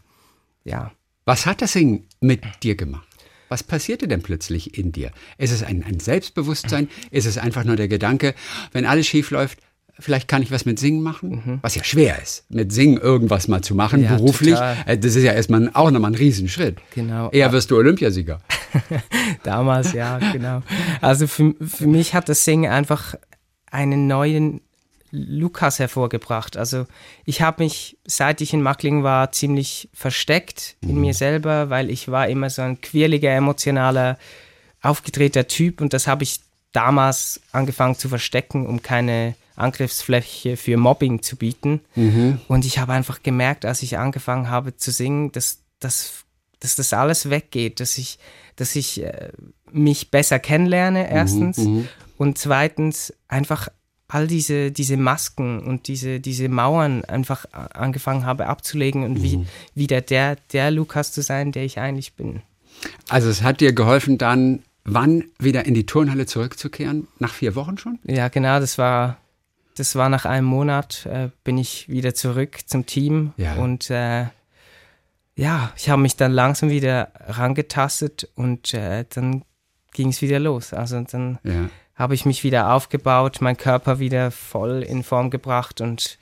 ja. 0.64 0.92
Was 1.26 1.46
hat 1.46 1.62
das 1.62 1.74
Singen 1.74 2.08
mit 2.22 2.42
dir 2.64 2.76
gemacht? 2.76 3.06
Was 3.50 3.64
passierte 3.64 4.08
denn 4.08 4.22
plötzlich 4.22 4.78
in 4.78 4.92
dir? 4.92 5.12
Ist 5.38 5.52
es 5.52 5.64
ein, 5.64 5.84
ein 5.84 6.00
Selbstbewusstsein? 6.00 6.90
Ist 7.12 7.26
es 7.26 7.38
einfach 7.38 7.64
nur 7.64 7.76
der 7.78 7.88
Gedanke, 7.88 8.34
wenn 8.74 8.86
alles 8.86 9.08
schief 9.08 9.32
läuft, 9.32 9.60
vielleicht 10.00 10.28
kann 10.28 10.42
ich 10.44 10.52
was 10.52 10.66
mit 10.66 10.80
Singen 10.80 11.02
machen? 11.02 11.60
Was 11.62 11.76
ja 11.76 11.84
schwer 11.84 12.22
ist, 12.22 12.46
mit 12.50 12.72
Singen 12.72 12.98
irgendwas 12.98 13.48
mal 13.48 13.62
zu 13.62 13.76
machen, 13.76 14.00
Mhm. 14.02 14.06
Ja, 14.06 14.16
beruflich. 14.16 14.54
total. 14.54 14.78
Äh, 14.86 14.98
Das 14.98 15.16
ist 15.16 15.24
ja 15.24 15.34
erstmal 15.34 15.70
auch 15.74 15.92
nochmal 15.92 16.12
ein 16.12 16.16
Riesenschritt. 16.16 16.78
Genau. 16.96 17.30
Eher 17.32 17.52
wirst 17.52 17.72
du 17.72 17.78
Olympiasieger. 17.78 18.40
Damals, 19.44 19.94
ja, 19.94 20.18
genau. 20.32 20.62
Also 21.02 21.28
für, 21.28 21.54
für 21.66 21.88
mich 21.88 22.14
hat 22.14 22.30
das 22.30 22.44
Singen 22.46 22.72
einfach 22.72 23.16
einen 23.72 24.08
neuen 24.08 24.62
Lukas 25.12 25.80
hervorgebracht. 25.80 26.58
Also 26.58 26.86
ich 27.26 27.42
habe 27.42 27.64
mich, 27.64 27.98
seit 28.06 28.42
ich 28.42 28.54
in 28.54 28.62
Macklingen 28.62 29.04
war, 29.04 29.32
ziemlich 29.32 29.90
versteckt 29.94 30.76
in 30.82 31.00
mir 31.00 31.14
selber, 31.14 31.70
weil 31.70 31.90
ich 31.90 32.10
war 32.10 32.28
immer 32.28 32.50
so 32.50 32.62
ein 32.62 32.82
quirliger, 32.82 33.32
emotionaler, 33.32 34.18
aufgedrehter 34.82 35.48
Typ 35.48 35.82
und 35.82 35.94
das 35.94 36.08
habe 36.08 36.24
ich 36.24 36.42
damals 36.74 37.42
angefangen 37.52 37.96
zu 37.96 38.10
verstecken, 38.10 38.68
um 38.68 38.82
keine 38.82 39.36
Angriffsfläche 39.58 40.58
für 40.58 40.78
Mobbing 40.78 41.22
zu 41.22 41.36
bieten. 41.36 41.82
Und 42.48 42.66
ich 42.66 42.80
habe 42.80 42.94
einfach 42.94 43.24
gemerkt, 43.24 43.66
als 43.66 43.84
ich 43.84 43.98
angefangen 43.98 44.50
habe 44.50 44.78
zu 44.78 44.92
singen, 44.92 45.32
dass, 45.32 45.60
dass, 45.80 46.24
dass 46.60 46.76
das 46.76 46.94
alles 46.94 47.30
weggeht, 47.30 47.80
dass 47.80 47.98
ich, 47.98 48.20
dass 48.56 48.76
ich 48.76 49.04
äh, 49.04 49.32
mich 49.72 50.12
besser 50.12 50.40
kennenlerne, 50.40 51.10
erstens. 51.10 51.58
Und 52.18 52.38
zweitens 52.38 53.14
einfach 53.28 53.70
all 54.08 54.28
diese, 54.28 54.72
diese 54.72 54.98
Masken 54.98 55.60
und 55.60 55.88
diese, 55.88 56.20
diese 56.20 56.48
Mauern 56.50 57.04
einfach 57.06 57.46
angefangen 57.52 58.26
habe 58.26 58.48
abzulegen 58.48 59.04
und 59.04 59.22
wie, 59.22 59.46
wieder 59.76 60.02
der, 60.02 60.38
der 60.54 60.72
Lukas 60.72 61.12
zu 61.12 61.22
sein, 61.22 61.52
der 61.52 61.66
ich 61.66 61.78
eigentlich 61.80 62.14
bin. 62.14 62.42
Also 63.10 63.30
es 63.30 63.42
hat 63.42 63.60
dir 63.60 63.74
geholfen, 63.74 64.18
dann 64.18 64.64
wann 64.86 65.26
wieder 65.40 65.66
in 65.66 65.74
die 65.74 65.86
Turnhalle 65.86 66.26
zurückzukehren? 66.26 67.08
Nach 67.20 67.34
vier 67.34 67.56
Wochen 67.56 67.78
schon? 67.78 68.00
Ja, 68.06 68.30
genau, 68.30 68.60
das 68.60 68.78
war, 68.78 69.18
das 69.78 69.96
war 69.96 70.10
nach 70.10 70.26
einem 70.26 70.48
Monat, 70.48 71.06
äh, 71.06 71.30
bin 71.44 71.58
ich 71.58 71.88
wieder 71.90 72.14
zurück 72.14 72.60
zum 72.66 72.86
Team 72.86 73.34
Ja. 73.38 73.56
und 73.56 73.90
äh, 73.90 74.26
ja, 75.36 75.72
ich 75.78 75.90
habe 75.90 76.02
mich 76.02 76.16
dann 76.16 76.32
langsam 76.32 76.70
wieder 76.70 77.12
rangetastet 77.28 78.28
und 78.36 78.74
äh, 78.74 79.06
dann 79.10 79.44
ging 79.94 80.10
es 80.10 80.22
wieder 80.22 80.40
los. 80.40 80.74
Also 80.74 81.00
dann 81.02 81.38
Ja. 81.44 81.70
habe 81.96 82.16
ich 82.16 82.26
mich 82.26 82.44
wieder 82.44 82.74
aufgebaut, 82.74 83.40
meinen 83.42 83.58
Körper 83.58 84.00
wieder 84.00 84.32
voll 84.32 84.82
in 84.84 85.04
Form 85.04 85.30
gebracht 85.30 85.80
und, 85.82 86.18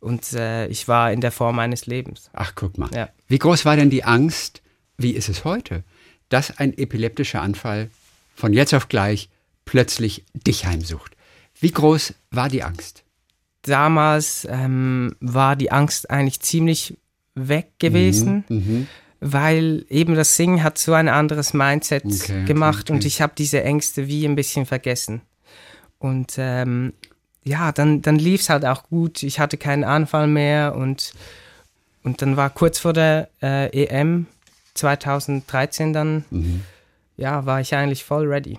und 0.00 0.32
äh, 0.32 0.66
ich 0.66 0.88
war 0.88 1.12
in 1.12 1.20
der 1.20 1.32
Form 1.32 1.56
meines 1.56 1.86
Lebens. 1.86 2.30
Ach, 2.32 2.52
guck 2.54 2.76
mal. 2.78 2.90
Ja. 2.92 3.08
Wie 3.28 3.38
groß 3.38 3.64
war 3.64 3.76
denn 3.76 3.90
die 3.90 4.04
Angst? 4.04 4.62
Wie 4.98 5.12
ist 5.12 5.28
es 5.28 5.44
heute, 5.44 5.84
dass 6.28 6.58
ein 6.58 6.76
epileptischer 6.76 7.42
Anfall 7.42 7.90
von 8.34 8.52
jetzt 8.52 8.74
auf 8.74 8.88
gleich 8.88 9.28
plötzlich 9.64 10.24
dich 10.34 10.66
heimsucht? 10.66 11.15
Wie 11.60 11.70
groß 11.72 12.14
war 12.30 12.48
die 12.48 12.62
Angst? 12.62 13.02
Damals 13.62 14.46
ähm, 14.50 15.16
war 15.20 15.56
die 15.56 15.72
Angst 15.72 16.10
eigentlich 16.10 16.40
ziemlich 16.40 16.96
weg 17.34 17.72
gewesen. 17.78 18.44
Mhm. 18.48 18.86
weil 19.20 19.84
eben 19.88 20.14
das 20.14 20.36
Singen 20.36 20.62
hat 20.62 20.76
so 20.78 20.92
ein 20.92 21.08
anderes 21.08 21.54
Mindset 21.54 22.04
Okay, 22.04 22.44
gemacht 22.44 22.82
okay, 22.84 22.92
und 22.92 22.98
okay. 22.98 23.06
ich 23.08 23.20
habe 23.22 23.32
diese 23.36 23.62
Ängste 23.64 24.06
wie 24.08 24.26
ein 24.26 24.36
bisschen 24.36 24.66
vergessen. 24.66 25.22
Und 25.98 26.34
ähm, 26.36 26.92
ja, 27.42 27.72
dann, 27.72 28.02
dann 28.02 28.16
lief 28.16 28.42
es 28.42 28.50
halt 28.50 28.66
auch 28.66 28.82
gut. 28.84 29.22
Ich 29.22 29.40
hatte 29.40 29.56
keinen 29.56 29.84
Anfall 29.84 30.26
mehr 30.26 30.74
und, 30.76 31.14
und 32.04 32.20
dann 32.20 32.36
war 32.36 32.50
kurz 32.50 32.78
vor 32.78 32.92
der 32.92 33.30
äh, 33.42 33.84
EM 33.86 34.26
2013 34.74 35.92
dann, 35.94 36.24
Mhm. 36.30 36.62
ja, 37.16 37.46
war 37.46 37.60
ich 37.62 37.74
eigentlich 37.74 38.04
voll 38.04 38.26
ready. 38.26 38.58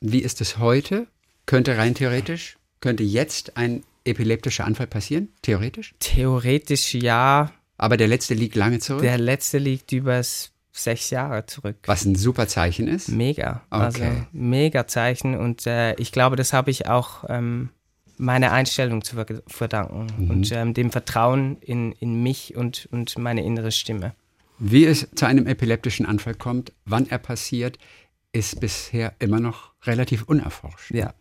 Wie 0.00 0.20
ist 0.20 0.40
es 0.40 0.58
heute? 0.58 1.08
Könnte 1.46 1.76
rein 1.78 1.94
theoretisch, 1.94 2.56
könnte 2.80 3.02
jetzt 3.02 3.56
ein 3.56 3.82
epileptischer 4.04 4.64
Anfall 4.64 4.86
passieren? 4.86 5.28
Theoretisch? 5.42 5.94
Theoretisch 6.00 6.94
ja, 6.94 7.50
Aber 7.78 7.96
der 7.96 8.08
letzte 8.08 8.34
liegt 8.34 8.54
lange 8.56 8.78
zurück, 8.78 9.02
der 9.02 9.18
letzte 9.18 9.58
liegt 9.58 9.92
über 9.92 10.14
s- 10.16 10.52
sechs 10.72 11.10
Jahre 11.10 11.46
zurück. 11.46 11.76
was 11.86 12.04
ein 12.04 12.14
super 12.16 12.48
Zeichen 12.48 12.88
ist. 12.88 13.08
Mega. 13.08 13.62
Also 13.70 14.02
Okay. 14.02 14.22
mega 14.32 14.86
Zeichen. 14.86 15.36
Und 15.36 15.66
äh, 15.66 15.94
ich 15.94 16.12
glaube, 16.12 16.36
das 16.36 16.52
habe 16.52 16.70
ich 16.70 16.86
auch 16.88 17.24
ähm, 17.28 17.70
meiner 18.18 18.52
Einstellung 18.52 19.02
zu 19.02 19.16
verdanken 19.46 20.06
mhm. 20.18 20.30
und 20.30 20.52
ähm, 20.52 20.74
dem 20.74 20.90
Vertrauen 20.90 21.58
in, 21.60 21.92
in 21.92 22.22
mich 22.22 22.56
und, 22.56 22.88
und 22.92 23.16
meine 23.18 23.44
innere 23.44 23.72
Stimme. 23.72 24.14
Wie 24.58 24.84
es 24.86 25.08
zu 25.14 25.26
einem 25.26 25.46
epileptischen 25.46 26.06
Anfall 26.06 26.34
kommt, 26.34 26.72
wann 26.86 27.08
er 27.08 27.18
passiert, 27.18 27.78
ist 28.32 28.58
bisher 28.60 29.14
immer 29.18 29.38
noch 29.40 29.72
relativ 29.84 30.22
unerforscht. 30.24 30.90
Ja. 30.92 31.14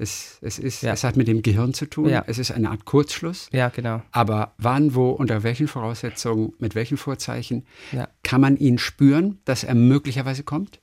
Es, 0.00 0.38
es, 0.42 0.60
ist, 0.60 0.82
ja. 0.82 0.92
es 0.92 1.02
hat 1.02 1.16
mit 1.16 1.26
dem 1.26 1.42
Gehirn 1.42 1.74
zu 1.74 1.86
tun. 1.86 2.08
Ja. 2.08 2.22
Es 2.28 2.38
ist 2.38 2.52
eine 2.52 2.70
Art 2.70 2.84
Kurzschluss. 2.84 3.48
Ja, 3.52 3.68
genau. 3.68 4.00
Aber 4.12 4.54
wann, 4.56 4.94
wo, 4.94 5.10
unter 5.10 5.42
welchen 5.42 5.66
Voraussetzungen, 5.66 6.52
mit 6.60 6.76
welchen 6.76 6.96
Vorzeichen 6.96 7.66
ja. 7.90 8.08
kann 8.22 8.40
man 8.40 8.56
ihn 8.56 8.78
spüren, 8.78 9.40
dass 9.44 9.64
er 9.64 9.74
möglicherweise 9.74 10.44
kommt? 10.44 10.78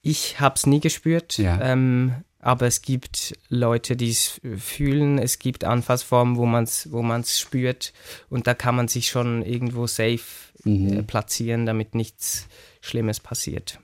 Ich 0.00 0.38
habe 0.38 0.54
es 0.54 0.66
nie 0.66 0.78
gespürt. 0.78 1.38
Ähm, 1.40 2.14
aber 2.38 2.66
es 2.66 2.82
gibt 2.82 3.36
Leute, 3.48 3.96
die 3.96 4.10
es 4.10 4.40
fühlen. 4.58 5.18
Es 5.18 5.40
gibt 5.40 5.64
Anfassformen, 5.64 6.36
wo 6.36 6.46
man 6.46 6.64
es 6.64 6.90
wo 6.92 7.02
man's 7.02 7.40
spürt. 7.40 7.92
Und 8.30 8.46
da 8.46 8.54
kann 8.54 8.76
man 8.76 8.86
sich 8.86 9.08
schon 9.08 9.42
irgendwo 9.42 9.88
safe 9.88 10.52
mhm. 10.62 10.98
äh, 10.98 11.02
platzieren, 11.02 11.66
damit 11.66 11.96
nichts 11.96 12.46
Schlimmes 12.80 13.18
passiert. 13.18 13.80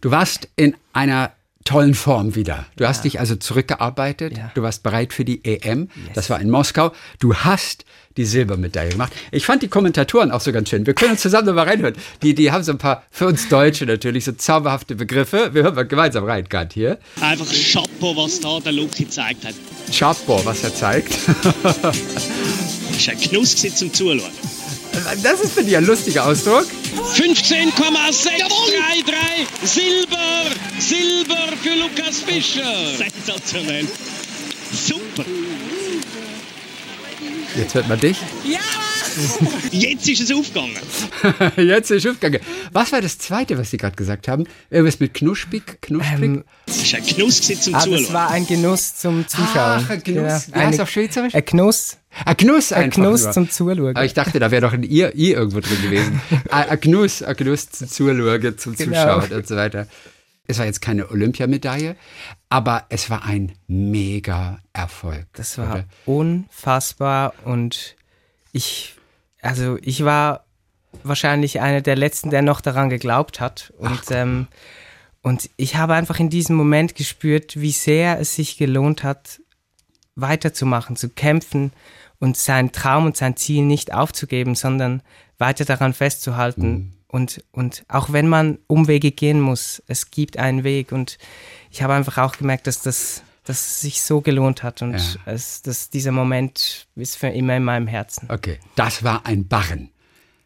Du 0.00 0.10
warst 0.10 0.48
in 0.56 0.74
einer 0.92 1.32
tollen 1.68 1.94
Form 1.94 2.34
wieder. 2.34 2.64
Du 2.76 2.84
ja. 2.84 2.88
hast 2.88 3.04
dich 3.04 3.20
also 3.20 3.36
zurückgearbeitet. 3.36 4.38
Ja. 4.38 4.50
Du 4.54 4.62
warst 4.62 4.82
bereit 4.82 5.12
für 5.12 5.24
die 5.26 5.44
EM. 5.44 5.82
Yes. 5.82 6.14
Das 6.14 6.30
war 6.30 6.40
in 6.40 6.48
Moskau. 6.48 6.92
Du 7.18 7.34
hast 7.34 7.84
die 8.16 8.24
Silbermedaille 8.24 8.90
gemacht. 8.90 9.12
Ich 9.30 9.44
fand 9.44 9.62
die 9.62 9.68
Kommentatoren 9.68 10.30
auch 10.30 10.40
so 10.40 10.50
ganz 10.50 10.70
schön. 10.70 10.86
Wir 10.86 10.94
können 10.94 11.12
uns 11.12 11.20
zusammen 11.20 11.54
mal 11.54 11.68
reinhören. 11.68 11.94
Die, 12.22 12.34
die 12.34 12.50
haben 12.50 12.64
so 12.64 12.72
ein 12.72 12.78
paar, 12.78 13.04
für 13.10 13.26
uns 13.26 13.48
Deutsche 13.48 13.84
natürlich, 13.84 14.24
so 14.24 14.32
zauberhafte 14.32 14.94
Begriffe. 14.94 15.50
Wir 15.52 15.62
hören 15.62 15.74
mal 15.74 15.86
gemeinsam 15.86 16.24
rein, 16.24 16.44
gerade 16.48 16.72
hier. 16.72 16.98
Einfach 17.20 17.46
Chapeau, 17.46 18.16
was 18.16 18.40
da 18.40 18.60
der 18.60 18.72
Luke 18.72 18.96
gezeigt 18.96 19.44
hat. 19.44 19.54
Chapeau, 19.92 20.40
was 20.44 20.64
er 20.64 20.74
zeigt. 20.74 21.16
das 21.62 21.94
ist 22.96 23.08
ein 23.10 23.20
Genuss 23.20 23.56
zum 23.56 23.92
Zuschauen. 23.92 24.32
Das 25.22 25.40
ist 25.40 25.52
für 25.52 25.62
dich 25.64 25.76
ein 25.76 25.84
lustiger 25.84 26.26
Ausdruck. 26.26 26.66
15,633 27.14 29.46
Silber, 29.64 30.44
Silber 30.78 31.48
für 31.62 31.74
Lukas 31.74 32.20
Fischer. 32.20 32.96
Sensationell. 32.96 33.86
Super. 34.72 35.24
Jetzt 37.56 37.74
hört 37.74 37.88
man 37.88 38.00
dich. 38.00 38.16
Ja! 38.44 38.60
Jetzt 39.72 40.08
ist 40.08 40.20
es 40.20 40.32
aufgegangen. 40.32 40.76
Jetzt 41.56 41.90
ist 41.90 42.04
es 42.04 42.10
aufgegangen. 42.10 42.40
Was 42.72 42.92
war 42.92 43.00
das 43.00 43.18
Zweite, 43.18 43.58
was 43.58 43.70
Sie 43.70 43.76
gerade 43.76 43.96
gesagt 43.96 44.28
haben? 44.28 44.44
Irgendwas 44.70 45.00
mit 45.00 45.14
knusprig? 45.14 45.80
knusprig? 45.80 46.22
Ähm, 46.22 46.44
das 46.66 46.76
ist 46.76 46.94
ein 46.94 47.06
Genuss 47.06 47.40
zum 47.40 47.74
ah. 47.74 47.86
Das 47.86 48.12
war 48.12 48.30
ein 48.30 48.46
Genuss 48.46 48.96
zum 48.96 49.26
Zuschauen. 49.26 49.48
Ach, 49.56 49.90
ein 49.90 50.02
Genuss. 50.02 50.48
Ja, 50.48 50.54
Wie 50.54 50.58
heißt 50.58 50.80
auf 50.80 50.90
Schweizerisch? 50.90 51.34
Ein 51.34 51.44
Genuss. 51.44 51.96
Ein 52.24 52.36
Genuss 52.36 52.72
Ein 52.72 52.90
Genuss 52.90 53.24
nur. 53.24 53.32
zum 53.32 53.50
Zuschauen. 53.50 53.96
Aber 53.96 54.04
ich 54.04 54.14
dachte, 54.14 54.38
da 54.38 54.50
wäre 54.50 54.62
doch 54.62 54.72
ein 54.72 54.82
I, 54.82 55.04
I 55.14 55.32
irgendwo 55.32 55.60
drin 55.60 55.80
gewesen. 55.82 56.20
ein 56.50 56.80
Genuss, 56.80 57.22
ein 57.22 57.36
Genuss 57.36 57.70
zum 57.70 57.88
Zuschauen, 57.88 58.58
zum 58.58 58.74
genau. 58.76 59.20
Zuschauen 59.20 59.32
und 59.32 59.46
so 59.46 59.56
weiter. 59.56 59.86
Es 60.46 60.58
war 60.58 60.64
jetzt 60.64 60.80
keine 60.80 61.10
Olympiamedaille, 61.10 61.94
aber 62.48 62.86
es 62.88 63.10
war 63.10 63.24
ein 63.24 63.52
mega 63.66 64.60
Erfolg. 64.72 65.26
Das 65.34 65.58
war 65.58 65.70
oder? 65.70 65.84
unfassbar 66.06 67.34
und 67.44 67.96
ich, 68.52 68.94
also 69.42 69.76
ich 69.82 70.06
war 70.06 70.46
wahrscheinlich 71.02 71.60
einer 71.60 71.82
der 71.82 71.96
letzten, 71.96 72.30
der 72.30 72.40
noch 72.40 72.62
daran 72.62 72.88
geglaubt 72.88 73.40
hat. 73.40 73.74
Und, 73.78 74.00
ähm, 74.10 74.48
und 75.22 75.50
ich 75.56 75.76
habe 75.76 75.94
einfach 75.94 76.18
in 76.18 76.30
diesem 76.30 76.56
Moment 76.56 76.94
gespürt, 76.94 77.60
wie 77.60 77.72
sehr 77.72 78.18
es 78.18 78.34
sich 78.34 78.56
gelohnt 78.56 79.02
hat, 79.02 79.40
weiterzumachen, 80.14 80.96
zu 80.96 81.10
kämpfen 81.10 81.72
und 82.18 82.36
seinen 82.36 82.72
Traum 82.72 83.06
und 83.06 83.16
sein 83.16 83.36
Ziel 83.36 83.64
nicht 83.64 83.92
aufzugeben, 83.92 84.54
sondern 84.54 85.02
weiter 85.38 85.64
daran 85.64 85.94
festzuhalten. 85.94 86.70
Mhm. 86.70 86.92
Und, 87.06 87.44
und 87.52 87.84
auch 87.88 88.12
wenn 88.12 88.28
man 88.28 88.58
Umwege 88.66 89.12
gehen 89.12 89.40
muss, 89.40 89.82
es 89.86 90.10
gibt 90.10 90.36
einen 90.36 90.64
Weg. 90.64 90.92
Und 90.92 91.18
ich 91.70 91.82
habe 91.82 91.94
einfach 91.94 92.18
auch 92.18 92.36
gemerkt, 92.36 92.66
dass 92.66 92.82
das 92.82 93.22
dass 93.48 93.66
es 93.66 93.80
sich 93.80 94.02
so 94.02 94.20
gelohnt 94.20 94.62
hat 94.62 94.82
und 94.82 94.92
ja. 94.92 95.00
es, 95.24 95.62
dass 95.62 95.88
dieser 95.88 96.12
Moment 96.12 96.86
ist 96.96 97.16
für 97.16 97.28
immer 97.28 97.56
in 97.56 97.64
meinem 97.64 97.86
Herzen. 97.86 98.28
Okay, 98.30 98.58
das 98.74 99.04
war 99.04 99.24
ein 99.24 99.48
Barren, 99.48 99.90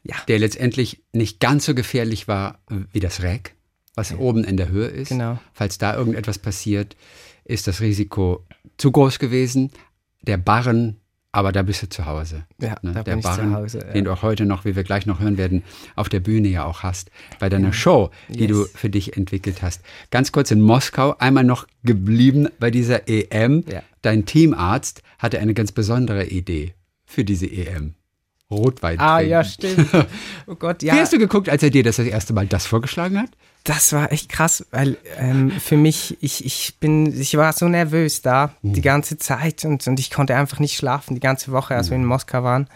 ja. 0.04 0.14
der 0.28 0.38
letztendlich 0.38 1.02
nicht 1.12 1.40
ganz 1.40 1.64
so 1.64 1.74
gefährlich 1.74 2.28
war 2.28 2.60
wie 2.92 3.00
das 3.00 3.22
Räck, 3.22 3.56
was 3.96 4.10
ja. 4.10 4.18
oben 4.18 4.44
in 4.44 4.56
der 4.56 4.68
Höhe 4.68 4.86
ist. 4.86 5.08
Genau. 5.08 5.40
Falls 5.52 5.78
da 5.78 5.96
irgendetwas 5.96 6.38
passiert, 6.38 6.96
ist 7.44 7.66
das 7.66 7.80
Risiko 7.80 8.46
zu 8.78 8.92
groß 8.92 9.18
gewesen. 9.18 9.72
Der 10.20 10.36
Barren 10.36 11.00
aber 11.32 11.50
da 11.50 11.62
bist 11.62 11.82
du 11.82 11.88
zu 11.88 12.04
Hause. 12.04 12.44
Ja, 12.60 12.76
ne? 12.82 12.92
da 12.92 13.02
der 13.02 13.14
bin 13.14 13.22
Barren, 13.22 13.48
ich 13.48 13.54
zu 13.54 13.60
Hause. 13.62 13.78
Ja. 13.78 13.92
Den 13.92 14.04
du 14.04 14.12
auch 14.12 14.22
heute 14.22 14.44
noch, 14.44 14.66
wie 14.66 14.76
wir 14.76 14.84
gleich 14.84 15.06
noch 15.06 15.18
hören 15.18 15.38
werden, 15.38 15.64
auf 15.96 16.10
der 16.10 16.20
Bühne 16.20 16.48
ja 16.48 16.64
auch 16.64 16.82
hast. 16.82 17.10
Bei 17.40 17.48
deiner 17.48 17.68
ja. 17.68 17.72
Show, 17.72 18.10
die 18.28 18.44
yes. 18.44 18.48
du 18.48 18.64
für 18.66 18.90
dich 18.90 19.16
entwickelt 19.16 19.62
hast. 19.62 19.82
Ganz 20.10 20.30
kurz 20.30 20.50
in 20.50 20.60
Moskau, 20.60 21.16
einmal 21.18 21.44
noch 21.44 21.66
geblieben 21.84 22.48
bei 22.60 22.70
dieser 22.70 23.08
EM. 23.08 23.64
Ja. 23.66 23.82
Dein 24.02 24.26
Teamarzt 24.26 25.02
hatte 25.18 25.40
eine 25.40 25.54
ganz 25.54 25.72
besondere 25.72 26.26
Idee 26.26 26.74
für 27.06 27.24
diese 27.24 27.46
EM. 27.46 27.94
Rotwein. 28.50 28.98
Ah, 29.00 29.20
ja, 29.20 29.42
stimmt. 29.42 29.88
Oh 30.46 30.54
Gott, 30.54 30.82
ja. 30.82 30.94
Wie 30.94 31.00
hast 31.00 31.14
du 31.14 31.18
geguckt, 31.18 31.48
als 31.48 31.62
er 31.62 31.70
dir 31.70 31.82
das 31.82 31.96
das 31.96 32.06
erste 32.06 32.34
Mal 32.34 32.46
das 32.46 32.66
vorgeschlagen 32.66 33.18
hat? 33.18 33.30
Das 33.64 33.92
war 33.92 34.10
echt 34.10 34.28
krass, 34.28 34.66
weil 34.70 34.96
ähm, 35.16 35.50
für 35.52 35.76
mich, 35.76 36.16
ich, 36.20 36.44
ich 36.44 36.78
bin, 36.80 37.20
ich 37.20 37.36
war 37.36 37.52
so 37.52 37.68
nervös 37.68 38.20
da 38.22 38.54
mhm. 38.62 38.72
die 38.72 38.80
ganze 38.80 39.18
Zeit 39.18 39.64
und, 39.64 39.86
und 39.86 40.00
ich 40.00 40.10
konnte 40.10 40.34
einfach 40.36 40.58
nicht 40.58 40.76
schlafen 40.76 41.14
die 41.14 41.20
ganze 41.20 41.52
Woche, 41.52 41.76
als 41.76 41.86
mhm. 41.86 41.90
wir 41.90 41.96
in 41.98 42.04
Moskau 42.06 42.42
waren. 42.42 42.68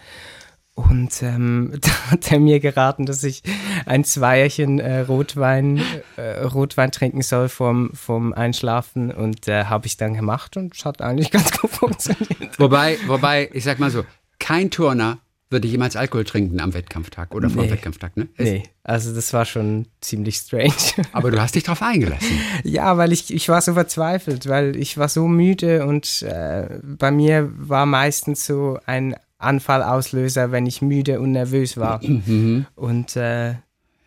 Und 0.77 1.23
ähm, 1.23 1.73
da 1.81 2.11
hat 2.11 2.31
er 2.31 2.39
mir 2.39 2.59
geraten, 2.59 3.05
dass 3.07 3.23
ich 3.23 3.41
ein 3.85 4.03
Zweierchen 4.03 4.79
äh, 4.79 4.99
Rotwein, 4.99 5.81
äh, 6.17 6.41
Rotwein 6.43 6.91
trinken 6.91 7.23
soll 7.23 7.49
vorm, 7.49 7.89
vorm 7.93 8.31
Einschlafen. 8.31 9.11
Und 9.11 9.47
äh, 9.47 9.65
habe 9.65 9.87
ich 9.87 9.97
dann 9.97 10.13
gemacht 10.13 10.55
und 10.55 10.75
es 10.75 10.85
hat 10.85 11.01
eigentlich 11.01 11.31
ganz 11.31 11.51
gut 11.51 11.71
funktioniert. 11.71 12.59
Wobei, 12.59 12.97
wobei, 13.07 13.49
ich 13.53 13.63
sag 13.63 13.79
mal 13.79 13.89
so, 13.89 14.05
kein 14.39 14.69
Turner 14.69 15.17
würde 15.49 15.67
jemals 15.67 15.95
Alkohol 15.95 16.25
trinken 16.25 16.59
am 16.59 16.73
Wettkampftag 16.73 17.33
oder 17.33 17.49
vor 17.49 17.63
nee. 17.63 17.71
Wettkampftag, 17.71 18.17
ne? 18.17 18.27
nee, 18.37 18.63
also 18.83 19.13
das 19.13 19.31
war 19.33 19.45
schon 19.45 19.87
ziemlich 20.01 20.35
strange. 20.35 20.73
Aber 21.13 21.31
du 21.31 21.41
hast 21.41 21.55
dich 21.55 21.63
darauf 21.63 21.81
eingelassen. 21.81 22.39
ja, 22.63 22.97
weil 22.97 23.13
ich, 23.13 23.33
ich 23.33 23.47
war 23.49 23.61
so 23.61 23.73
verzweifelt, 23.73 24.47
weil 24.47 24.75
ich 24.75 24.97
war 24.97 25.07
so 25.09 25.27
müde 25.27 25.85
und 25.85 26.21
äh, 26.23 26.79
bei 26.83 27.11
mir 27.11 27.51
war 27.55 27.85
meistens 27.85 28.45
so 28.45 28.79
ein 28.85 29.15
Anfallauslöser, 29.37 30.51
wenn 30.51 30.65
ich 30.65 30.81
müde 30.81 31.19
und 31.19 31.31
nervös 31.31 31.77
war. 31.77 32.03
Mhm. 32.03 32.65
Und 32.75 33.15
äh, 33.15 33.51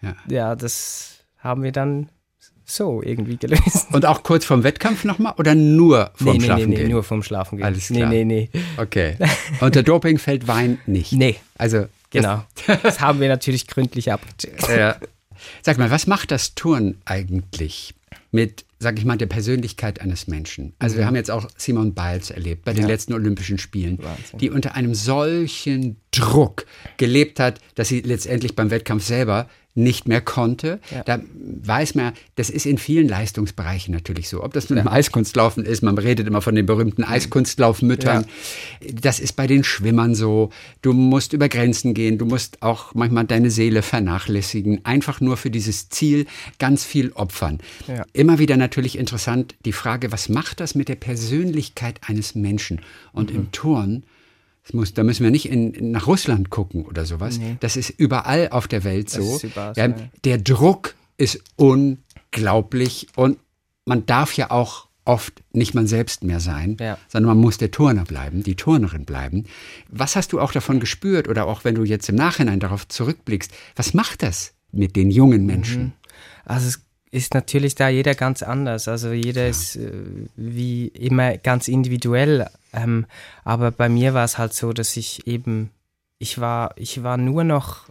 ja. 0.02 0.16
ja, 0.28 0.56
das 0.56 1.24
haben 1.38 1.62
wir 1.62 1.72
dann 1.72 2.08
so 2.70 3.02
irgendwie 3.02 3.36
gelöst. 3.36 3.88
Und 3.92 4.06
auch 4.06 4.22
kurz 4.22 4.44
vorm 4.44 4.64
Wettkampf 4.64 5.04
nochmal 5.04 5.34
oder 5.38 5.54
nur 5.54 6.10
vorm 6.14 6.36
nee, 6.36 6.44
Schlafen 6.44 6.62
nee, 6.62 6.76
nee, 6.76 6.82
gehen? 6.82 6.90
nur 6.90 7.02
vorm 7.02 7.22
Schlafen 7.22 7.58
gehen. 7.58 7.66
Alles 7.66 7.88
klar. 7.88 8.08
Nee, 8.08 8.24
nee, 8.24 8.48
nee. 8.52 8.60
Okay. 8.76 9.16
Unter 9.60 9.82
Doping 9.82 10.18
fällt 10.18 10.48
Wein 10.48 10.78
nicht? 10.86 11.12
Nee. 11.12 11.36
Also. 11.56 11.86
Genau. 12.10 12.44
Das, 12.66 12.82
das 12.82 13.00
haben 13.00 13.20
wir 13.20 13.28
natürlich 13.28 13.66
gründlich 13.68 14.12
abgecheckt. 14.12 14.68
Ja. 14.68 14.96
Sag 15.62 15.78
mal, 15.78 15.90
was 15.90 16.06
macht 16.06 16.30
das 16.30 16.54
Turn 16.54 16.96
eigentlich 17.04 17.94
mit, 18.32 18.64
sag 18.78 18.98
ich 18.98 19.04
mal, 19.04 19.16
der 19.16 19.26
Persönlichkeit 19.26 20.00
eines 20.00 20.26
Menschen? 20.26 20.74
Also 20.78 20.96
wir 20.96 21.02
mhm. 21.02 21.06
haben 21.08 21.16
jetzt 21.16 21.30
auch 21.30 21.48
Simon 21.56 21.94
Biles 21.94 22.30
erlebt 22.30 22.64
bei 22.64 22.72
den 22.72 22.82
ja. 22.82 22.88
letzten 22.88 23.14
Olympischen 23.14 23.58
Spielen, 23.58 23.98
Wahnsinn. 24.02 24.38
die 24.38 24.50
unter 24.50 24.74
einem 24.74 24.94
solchen 24.94 25.96
Druck 26.10 26.66
gelebt 26.96 27.40
hat, 27.40 27.60
dass 27.74 27.88
sie 27.88 28.00
letztendlich 28.00 28.56
beim 28.56 28.70
Wettkampf 28.70 29.04
selber 29.04 29.48
nicht 29.74 30.08
mehr 30.08 30.20
konnte. 30.20 30.80
Ja. 30.90 31.02
Da 31.04 31.20
weiß 31.34 31.94
man, 31.94 32.12
das 32.34 32.50
ist 32.50 32.66
in 32.66 32.78
vielen 32.78 33.08
Leistungsbereichen 33.08 33.94
natürlich 33.94 34.28
so. 34.28 34.42
Ob 34.42 34.52
das 34.52 34.68
nun 34.68 34.78
ja. 34.78 34.82
im 34.82 34.88
Eiskunstlaufen 34.88 35.64
ist, 35.64 35.82
man 35.82 35.96
redet 35.96 36.26
immer 36.26 36.42
von 36.42 36.54
den 36.54 36.66
berühmten 36.66 37.04
Eiskunstlaufmüttern. 37.04 38.26
Ja. 38.80 38.90
Das 39.00 39.20
ist 39.20 39.36
bei 39.36 39.46
den 39.46 39.62
Schwimmern 39.62 40.14
so. 40.14 40.50
Du 40.82 40.92
musst 40.92 41.32
über 41.32 41.48
Grenzen 41.48 41.94
gehen, 41.94 42.18
du 42.18 42.26
musst 42.26 42.62
auch 42.62 42.94
manchmal 42.94 43.24
deine 43.24 43.50
Seele 43.50 43.82
vernachlässigen, 43.82 44.84
einfach 44.84 45.20
nur 45.20 45.36
für 45.36 45.50
dieses 45.50 45.88
Ziel 45.88 46.26
ganz 46.58 46.84
viel 46.84 47.12
opfern. 47.12 47.58
Immer 48.12 48.38
wieder 48.38 48.56
natürlich 48.56 48.98
interessant 48.98 49.54
die 49.64 49.72
Frage, 49.72 50.10
was 50.10 50.28
macht 50.28 50.60
das 50.60 50.74
mit 50.74 50.88
der 50.88 50.96
Persönlichkeit 50.96 52.00
eines 52.06 52.34
Menschen? 52.34 52.80
Und 53.12 53.30
mhm. 53.30 53.36
im 53.36 53.52
Turn 53.52 54.02
muss, 54.74 54.94
da 54.94 55.02
müssen 55.02 55.24
wir 55.24 55.30
nicht 55.30 55.48
in, 55.48 55.90
nach 55.90 56.06
Russland 56.06 56.50
gucken 56.50 56.84
oder 56.84 57.04
sowas. 57.04 57.38
Nee. 57.38 57.56
Das 57.60 57.76
ist 57.76 57.90
überall 57.90 58.48
auf 58.50 58.68
der 58.68 58.84
Welt 58.84 59.10
so. 59.10 59.40
Ja, 59.76 59.88
der 60.24 60.38
Druck 60.38 60.94
ist 61.16 61.42
unglaublich 61.56 63.08
und 63.16 63.38
man 63.84 64.06
darf 64.06 64.34
ja 64.34 64.50
auch 64.50 64.88
oft 65.04 65.42
nicht 65.52 65.74
man 65.74 65.86
selbst 65.86 66.22
mehr 66.22 66.40
sein, 66.40 66.76
ja. 66.78 66.98
sondern 67.08 67.34
man 67.34 67.38
muss 67.38 67.58
der 67.58 67.70
Turner 67.70 68.04
bleiben, 68.04 68.42
die 68.42 68.54
Turnerin 68.54 69.04
bleiben. 69.04 69.44
Was 69.88 70.14
hast 70.14 70.32
du 70.32 70.40
auch 70.40 70.52
davon 70.52 70.78
gespürt 70.78 71.28
oder 71.28 71.46
auch 71.46 71.64
wenn 71.64 71.74
du 71.74 71.84
jetzt 71.84 72.08
im 72.08 72.14
Nachhinein 72.14 72.60
darauf 72.60 72.86
zurückblickst, 72.86 73.52
was 73.76 73.94
macht 73.94 74.22
das 74.22 74.54
mit 74.72 74.96
den 74.96 75.10
jungen 75.10 75.46
Menschen? 75.46 75.82
Mhm. 75.82 75.92
Also 76.44 76.68
es 76.68 76.80
ist 77.10 77.34
natürlich 77.34 77.74
da 77.74 77.88
jeder 77.88 78.14
ganz 78.14 78.42
anders. 78.42 78.86
Also 78.88 79.12
jeder 79.12 79.42
ja. 79.42 79.48
ist 79.48 79.76
äh, 79.76 79.90
wie 80.36 80.88
immer 80.88 81.38
ganz 81.38 81.68
individuell 81.68 82.46
Ähm, 82.72 83.06
aber 83.44 83.70
bei 83.70 83.88
mir 83.88 84.14
war 84.14 84.24
es 84.24 84.38
halt 84.38 84.54
so, 84.54 84.72
dass 84.72 84.96
ich 84.96 85.26
eben, 85.26 85.70
ich 86.18 86.40
war, 86.40 86.72
ich 86.76 87.02
war 87.02 87.16
nur 87.16 87.44
noch 87.44 87.86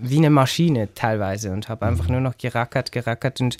wie 0.00 0.18
eine 0.18 0.30
Maschine 0.30 0.94
teilweise 0.94 1.50
und 1.52 1.68
habe 1.68 1.86
einfach 1.86 2.08
nur 2.08 2.20
noch 2.20 2.36
gerackert, 2.38 2.92
gerackert 2.92 3.40
und 3.40 3.56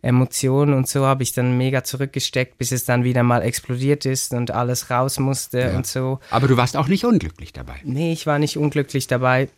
Emotionen 0.00 0.74
und 0.74 0.88
so 0.88 1.04
habe 1.06 1.22
ich 1.24 1.32
dann 1.32 1.58
mega 1.58 1.82
zurückgesteckt, 1.82 2.56
bis 2.56 2.70
es 2.72 2.84
dann 2.84 3.02
wieder 3.04 3.22
mal 3.24 3.42
explodiert 3.42 4.06
ist 4.06 4.32
und 4.32 4.50
alles 4.52 4.90
raus 4.90 5.18
musste 5.18 5.58
Ja. 5.60 5.76
und 5.76 5.86
so. 5.86 6.20
Aber 6.30 6.46
du 6.46 6.56
warst 6.56 6.76
auch 6.76 6.86
nicht 6.86 7.04
unglücklich 7.04 7.52
dabei. 7.52 7.74
Nee, 7.82 8.12
ich 8.12 8.26
war 8.26 8.38
nicht 8.38 8.56
unglücklich 8.56 9.08
dabei. 9.08 9.48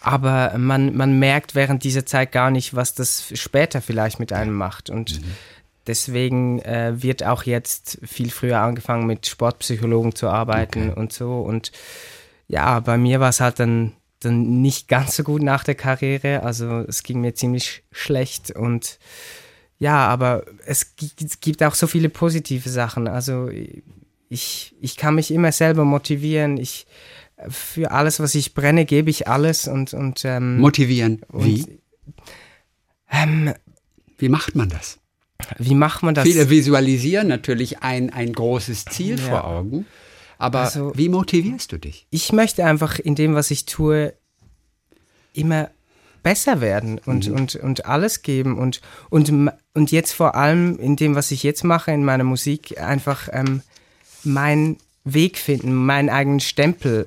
Aber 0.00 0.52
man, 0.58 0.96
man 0.96 1.18
merkt 1.18 1.54
während 1.54 1.82
dieser 1.84 2.04
Zeit 2.04 2.32
gar 2.32 2.50
nicht, 2.50 2.74
was 2.74 2.94
das 2.94 3.30
später 3.34 3.80
vielleicht 3.80 4.18
mit 4.18 4.32
einem 4.32 4.54
macht. 4.54 4.90
Und 4.90 5.20
deswegen 5.86 6.60
äh, 6.60 7.02
wird 7.02 7.22
auch 7.24 7.42
jetzt 7.44 7.98
viel 8.02 8.30
früher 8.30 8.60
angefangen, 8.60 9.06
mit 9.06 9.26
Sportpsychologen 9.26 10.14
zu 10.14 10.28
arbeiten 10.28 10.90
Okay. 10.90 11.00
und 11.00 11.12
so. 11.12 11.40
Und 11.40 11.72
ja, 12.48 12.80
bei 12.80 12.96
mir 12.98 13.20
war 13.20 13.30
es 13.30 13.40
halt 13.40 13.58
dann, 13.60 13.92
dann 14.20 14.60
nicht 14.62 14.88
ganz 14.88 15.16
so 15.16 15.22
gut 15.24 15.42
nach 15.42 15.64
der 15.64 15.74
Karriere. 15.74 16.42
Also 16.42 16.80
es 16.80 17.02
ging 17.02 17.20
mir 17.20 17.34
ziemlich 17.34 17.82
schlecht 17.92 18.50
und 18.50 18.98
ja, 19.78 20.06
aber 20.06 20.44
es 20.66 20.94
gi- 20.96 21.10
es 21.24 21.40
gibt 21.40 21.62
auch 21.62 21.74
so 21.74 21.86
viele 21.86 22.08
positive 22.08 22.68
Sachen. 22.68 23.08
Also 23.08 23.50
ich, 24.28 24.74
ich 24.80 24.96
kann 24.96 25.14
mich 25.16 25.30
immer 25.30 25.52
selber 25.52 25.84
motivieren. 25.84 26.56
Ich, 26.56 26.86
für 27.48 27.90
alles, 27.90 28.20
was 28.20 28.34
ich 28.34 28.54
brenne, 28.54 28.84
gebe 28.84 29.10
ich 29.10 29.26
alles 29.28 29.66
und, 29.68 29.92
und, 29.92 30.24
ähm, 30.24 30.58
Motivieren. 30.60 31.22
Wie? 31.32 31.62
und 31.62 31.78
ähm, 33.10 33.54
Wie 34.18 34.28
macht 34.28 34.54
man 34.54 34.68
das? 34.68 34.98
Wie 35.58 35.74
macht 35.74 36.02
man 36.02 36.14
das? 36.14 36.24
Viele 36.24 36.48
visualisieren 36.50 37.28
natürlich 37.28 37.82
ein, 37.82 38.10
ein 38.10 38.32
großes 38.32 38.84
Ziel 38.86 39.18
Ja. 39.18 39.24
vor 39.28 39.44
Augen. 39.44 39.86
Aber 40.38 40.60
Also- 40.60 40.92
wie 40.96 41.08
motivierst 41.08 41.72
du 41.72 41.78
dich? 41.78 42.06
ich 42.10 42.32
möchte 42.32 42.64
einfach 42.64 42.98
in 42.98 43.14
dem, 43.14 43.34
was 43.34 43.50
ich 43.50 43.66
tue, 43.66 44.14
immer 45.32 45.70
besser 46.22 46.60
werden 46.60 46.98
und, 47.04 47.28
und, 47.28 47.54
und 47.56 47.84
alles 47.86 48.22
geben 48.22 48.56
und, 48.58 48.80
und, 49.10 49.30
und 49.74 49.90
jetzt 49.92 50.12
vor 50.12 50.34
allem 50.36 50.78
in 50.78 50.96
dem, 50.96 51.14
was 51.14 51.30
ich 51.30 51.42
jetzt 51.42 51.64
mache, 51.64 51.90
in 51.92 52.04
meiner 52.04 52.24
Musik, 52.24 52.80
einfach 52.80 53.28
ähm, 53.32 53.60
meinen 54.22 54.78
Weg 55.04 55.36
finden, 55.36 55.74
meinen 55.74 56.08
eigenen 56.08 56.40
Stempel 56.40 57.06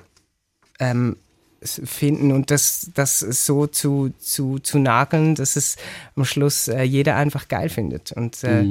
ähm, 0.79 1.15
finden 1.63 2.31
und 2.31 2.51
das, 2.51 2.91
das 2.93 3.19
so 3.19 3.67
zu, 3.67 4.11
zu, 4.19 4.59
zu 4.59 4.79
nageln, 4.79 5.35
dass 5.35 5.55
es 5.55 5.75
am 6.15 6.25
Schluss 6.25 6.67
äh, 6.67 6.83
jeder 6.83 7.15
einfach 7.15 7.47
geil 7.47 7.69
findet. 7.69 8.11
Und 8.11 8.43
äh, 8.43 8.65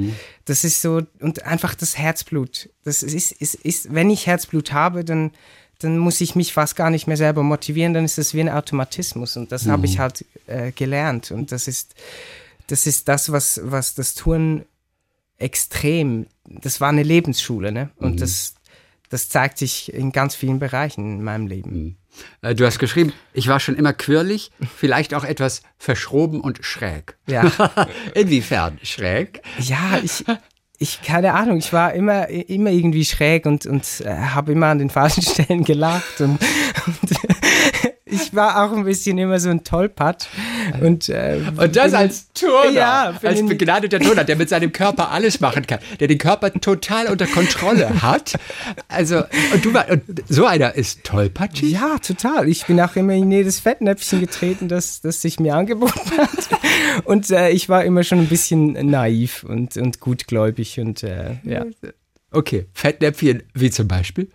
das 0.45 0.63
ist 0.63 0.81
so, 0.81 1.01
und 1.19 1.43
einfach 1.43 1.75
das 1.75 1.97
Herzblut. 1.97 2.69
Das 2.83 3.03
ist, 3.03 3.33
ist, 3.33 3.55
ist, 3.55 3.93
wenn 3.93 4.09
ich 4.09 4.27
Herzblut 4.27 4.71
habe, 4.71 5.03
dann, 5.03 5.31
dann 5.79 5.97
muss 5.97 6.21
ich 6.21 6.35
mich 6.35 6.53
fast 6.53 6.75
gar 6.75 6.89
nicht 6.89 7.07
mehr 7.07 7.17
selber 7.17 7.43
motivieren, 7.43 7.93
dann 7.93 8.05
ist 8.05 8.17
das 8.17 8.33
wie 8.33 8.41
ein 8.41 8.49
Automatismus. 8.49 9.37
Und 9.37 9.51
das 9.51 9.67
habe 9.67 9.85
ich 9.85 9.99
halt 9.99 10.25
äh, 10.47 10.71
gelernt. 10.71 11.31
Und 11.31 11.51
das 11.51 11.67
ist, 11.67 11.93
das 12.67 12.87
ist 12.87 13.07
das, 13.07 13.31
was, 13.31 13.59
was 13.63 13.95
das 13.95 14.15
Touren 14.15 14.65
extrem, 15.37 16.27
das 16.45 16.81
war 16.81 16.89
eine 16.89 17.03
Lebensschule, 17.03 17.71
ne? 17.71 17.91
Und 17.97 18.21
das, 18.21 18.55
das 19.09 19.29
zeigt 19.29 19.57
sich 19.57 19.93
in 19.93 20.11
ganz 20.11 20.35
vielen 20.35 20.59
Bereichen 20.59 21.19
in 21.19 21.23
meinem 21.23 21.47
Leben. 21.47 21.97
Äh, 22.41 22.55
Du 22.55 22.65
hast 22.65 22.79
geschrieben, 22.79 23.13
ich 23.33 23.47
war 23.47 23.59
schon 23.59 23.75
immer 23.75 23.93
quirlig, 23.93 24.51
vielleicht 24.75 25.13
auch 25.13 25.23
etwas 25.23 25.61
verschroben 25.77 26.41
und 26.41 26.59
schräg. 26.63 27.17
Ja. 27.27 27.51
Inwiefern 28.13 28.79
schräg? 28.83 29.41
Ja, 29.59 29.99
ich, 30.03 30.23
ich, 30.79 31.01
keine 31.01 31.33
Ahnung, 31.33 31.57
ich 31.57 31.73
war 31.73 31.93
immer, 31.93 32.27
immer 32.27 32.69
irgendwie 32.69 33.05
schräg 33.05 33.45
und, 33.45 33.65
und 33.65 34.01
äh, 34.01 34.15
habe 34.15 34.51
immer 34.51 34.67
an 34.67 34.79
den 34.79 34.89
falschen 34.89 35.23
Stellen 35.23 35.63
gelacht 35.65 36.21
und, 36.21 36.39
und 36.85 37.11
ich 38.05 38.33
war 38.35 38.63
auch 38.63 38.75
ein 38.75 38.83
bisschen 38.83 39.17
immer 39.17 39.39
so 39.39 39.49
ein 39.49 39.63
Tollpatsch. 39.63 40.27
Und, 40.81 41.09
äh, 41.09 41.39
Und 41.55 41.75
das 41.75 41.93
als 41.93 42.31
Turner, 42.33 42.71
Ja, 42.71 43.19
als 43.21 43.45
begnadeter 43.45 43.99
Turner, 43.99 44.23
der 44.23 44.35
mit 44.35 44.49
seinem 44.49 44.71
Körper 44.71 45.11
alles 45.11 45.39
machen 45.39 45.65
kann, 45.67 45.79
der 45.99 46.07
den 46.07 46.17
Körper 46.17 46.51
total 46.53 47.07
unter 47.07 47.27
Kontrolle 47.27 48.01
hat. 48.01 48.33
Also, 48.87 49.23
und 49.53 49.65
du 49.65 49.73
war, 49.73 49.89
und 49.89 50.03
so 50.27 50.45
einer 50.45 50.75
ist 50.75 51.03
tollpatschig? 51.03 51.71
Ja, 51.71 51.97
total. 51.99 52.47
Ich 52.47 52.65
bin 52.65 52.79
auch 52.81 52.95
immer 52.95 53.13
in 53.13 53.31
jedes 53.31 53.59
Fettnäpfchen 53.59 54.19
getreten, 54.19 54.67
das, 54.67 55.01
das 55.01 55.21
sich 55.21 55.39
mir 55.39 55.55
angeboten 55.55 56.11
hat. 56.17 56.49
Und 57.05 57.29
äh, 57.29 57.49
ich 57.49 57.69
war 57.69 57.83
immer 57.83 58.03
schon 58.03 58.19
ein 58.19 58.27
bisschen 58.27 58.73
naiv 58.89 59.43
und, 59.43 59.77
und 59.77 59.99
gutgläubig 59.99 60.79
und 60.79 61.03
äh, 61.03 61.35
ja. 61.43 61.65
Okay, 62.31 62.65
Fettnäpfchen, 62.73 63.43
wie 63.53 63.71
zum 63.71 63.87
Beispiel? 63.87 64.29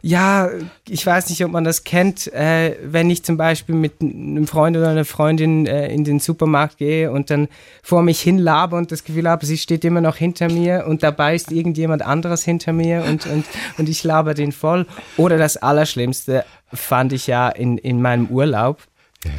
Ja, 0.00 0.48
ich 0.88 1.04
weiß 1.04 1.28
nicht, 1.28 1.44
ob 1.44 1.50
man 1.50 1.64
das 1.64 1.84
kennt, 1.84 2.32
äh, 2.32 2.76
wenn 2.82 3.10
ich 3.10 3.24
zum 3.24 3.36
Beispiel 3.36 3.74
mit 3.74 4.00
einem 4.00 4.46
Freund 4.46 4.76
oder 4.76 4.88
einer 4.88 5.04
Freundin 5.04 5.66
äh, 5.66 5.92
in 5.92 6.04
den 6.04 6.20
Supermarkt 6.20 6.78
gehe 6.78 7.10
und 7.10 7.30
dann 7.30 7.48
vor 7.82 8.02
mich 8.02 8.20
hin 8.20 8.38
labe 8.38 8.76
und 8.76 8.92
das 8.92 9.04
Gefühl 9.04 9.28
habe, 9.28 9.44
sie 9.44 9.58
steht 9.58 9.84
immer 9.84 10.00
noch 10.00 10.16
hinter 10.16 10.50
mir 10.50 10.86
und 10.86 11.02
dabei 11.02 11.34
ist 11.34 11.50
irgendjemand 11.50 12.02
anderes 12.02 12.44
hinter 12.44 12.72
mir 12.72 13.04
und, 13.08 13.26
und, 13.26 13.44
und 13.76 13.88
ich 13.88 14.04
laber 14.04 14.34
den 14.34 14.52
voll. 14.52 14.86
Oder 15.16 15.36
das 15.36 15.56
Allerschlimmste 15.56 16.44
fand 16.72 17.12
ich 17.12 17.26
ja 17.26 17.48
in, 17.48 17.78
in 17.78 18.00
meinem 18.00 18.26
Urlaub 18.28 18.82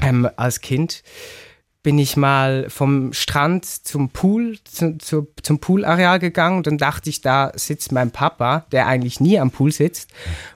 ähm, 0.02 0.30
als 0.36 0.62
Kind 0.62 1.04
bin 1.82 1.98
ich 1.98 2.18
mal 2.18 2.70
vom 2.70 3.14
Strand 3.14 3.64
zum 3.66 4.10
Pool, 4.10 4.60
zu, 4.66 4.98
zu, 4.98 5.28
zum 5.42 5.60
Poolareal 5.60 6.20
gegangen 6.20 6.58
und 6.58 6.68
dann 6.68 6.78
dachte 6.78 7.10
ich, 7.10 7.22
da 7.22 7.52
sitzt 7.56 7.94
mein 7.94 8.12
Papa, 8.12 8.66
der 8.74 8.88
eigentlich 8.88 9.22
nie 9.22 9.40
am 9.40 9.50
Pool 9.50 9.72
sitzt. 9.72 10.12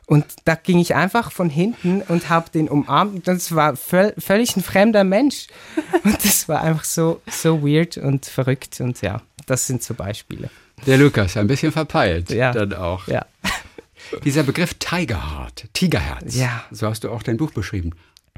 Und 0.06 0.26
da 0.44 0.56
ging 0.56 0.80
ich 0.80 0.96
einfach 0.96 1.32
von 1.32 1.50
hinten 1.50 2.02
und 2.02 2.28
habe 2.30 2.50
den 2.50 2.68
umarmt 2.68 3.14
und 3.16 3.28
das 3.28 3.56
war 3.56 3.78
völ 3.78 4.14
völlig 4.18 4.58
ein 4.58 4.64
fremder 4.64 5.06
Mensch. 5.06 5.48
Und 6.04 6.24
das 6.26 6.50
war 6.50 6.62
einfach 6.62 6.84
so, 6.84 7.22
so 7.30 7.64
weird 7.66 7.98
und 7.98 8.26
verrückt 8.26 8.82
und 8.82 9.02
ja, 9.02 9.22
das 9.46 9.66
sind 9.66 9.82
so 9.82 9.94
Beispiele. 9.94 10.50
Der 10.86 10.98
Lukas, 10.98 11.38
ein 11.38 11.48
bisschen 11.48 11.72
verpeilt 11.72 12.32
Ja. 12.32 12.52
dann 12.52 12.74
auch. 12.74 13.08
Ja. 13.08 13.26
Dieser 14.26 14.44
Begriff 14.44 14.74
Tigerheart, 14.74 15.70
Tigerherz, 15.74 16.36
Ja. 16.36 16.66
so 16.70 16.88
hast 16.90 17.06
du 17.06 17.10
auch 17.10 17.24
dein 17.24 17.38
Buch 17.38 17.52
beschrieben. 17.52 17.92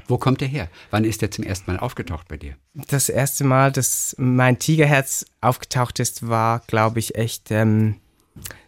Wo 0.08 0.18
kommt 0.18 0.40
der 0.40 0.48
her? 0.48 0.68
Wann 0.90 1.04
ist 1.04 1.22
der 1.22 1.30
zum 1.30 1.44
ersten 1.44 1.70
Mal 1.70 1.78
aufgetaucht 1.80 2.28
bei 2.28 2.36
dir? 2.36 2.54
Das 2.74 3.08
erste 3.08 3.44
Mal, 3.44 3.72
dass 3.72 4.14
mein 4.18 4.58
Tigerherz 4.58 5.26
aufgetaucht 5.40 5.98
ist, 5.98 6.28
war, 6.28 6.60
glaube 6.68 6.98
ich, 7.00 7.16
echt 7.16 7.50
ähm, 7.50 7.96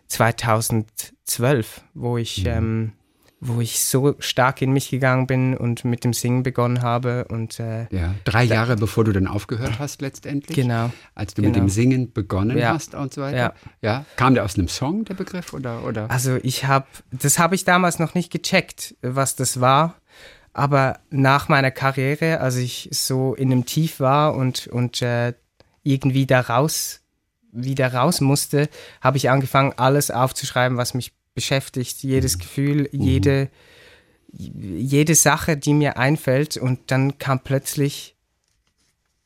2012, 0.09 1.83
wo 1.95 2.19
ich, 2.19 2.45
ähm, 2.47 2.93
wo 3.41 3.61
ich 3.61 3.79
so 3.85 4.17
stark 4.19 4.63
in 4.63 4.73
mich 4.73 4.91
gegangen 4.91 5.27
bin 5.29 5.57
und 5.57 5.85
mit 5.85 6.03
dem 6.03 6.13
Singen 6.13 6.43
begonnen 6.43 6.83
habe. 6.83 7.27
Und 7.29 7.61
äh, 7.61 7.87
Ja, 7.91 8.15
drei 8.25 8.43
Jahre 8.45 8.75
bevor 8.77 9.05
du 9.05 9.13
dann 9.13 9.29
aufgehört 9.29 9.79
hast 9.79 10.01
letztendlich. 10.03 10.57
Genau. 10.57 10.91
Als 11.15 11.35
du 11.35 11.43
mit 11.43 11.53
Genau. 11.55 11.67
dem 11.67 11.69
Singen 11.71 12.13
begonnen 12.13 12.59
Ja. 12.59 12.71
hast 12.75 12.95
und 12.95 13.15
so 13.15 13.21
weiter. 13.23 13.37
Ja. 13.37 13.55
ja. 13.81 14.05
Kam 14.17 14.35
der 14.35 14.45
aus 14.45 14.57
einem 14.59 14.69
Song, 14.69 15.05
der 15.05 15.15
Begriff? 15.15 15.53
Oder, 15.53 15.85
oder? 15.85 16.11
Also 16.11 16.37
ich 16.43 16.65
habe, 16.65 16.87
das 17.13 17.39
habe 17.39 17.55
ich 17.55 17.65
damals 17.65 17.99
noch 18.01 18.15
nicht 18.15 18.33
gecheckt, 18.33 18.97
was 19.03 19.37
das 19.37 19.61
war. 19.61 19.95
Aber 20.59 20.99
nach 21.11 21.49
meiner 21.49 21.71
Karriere, 21.71 22.41
als 22.41 22.57
ich 22.57 22.89
so 22.91 23.33
in 23.33 23.53
einem 23.53 23.65
Tief 23.65 24.01
war 24.01 24.35
und, 24.35 24.67
und 24.67 25.01
äh, 25.03 25.35
irgendwie 25.85 26.27
da 26.27 26.41
raus, 26.41 27.01
wieder 27.53 27.95
raus 27.95 28.21
musste, 28.21 28.69
habe 29.01 29.19
ich 29.19 29.31
angefangen, 29.31 29.73
alles 29.77 30.11
aufzuschreiben, 30.11 30.77
was 30.77 30.95
mich 30.95 31.13
beschäftigt, 31.33 32.03
jedes 32.03 32.41
Gefühl, 32.41 32.89
jede, 32.91 33.51
jede 34.33 35.15
Sache, 35.15 35.57
die 35.57 35.75
mir 35.75 35.97
einfällt. 35.97 36.57
Und 36.57 36.91
dann 36.91 37.19
kam 37.19 37.39
plötzlich 37.39 38.17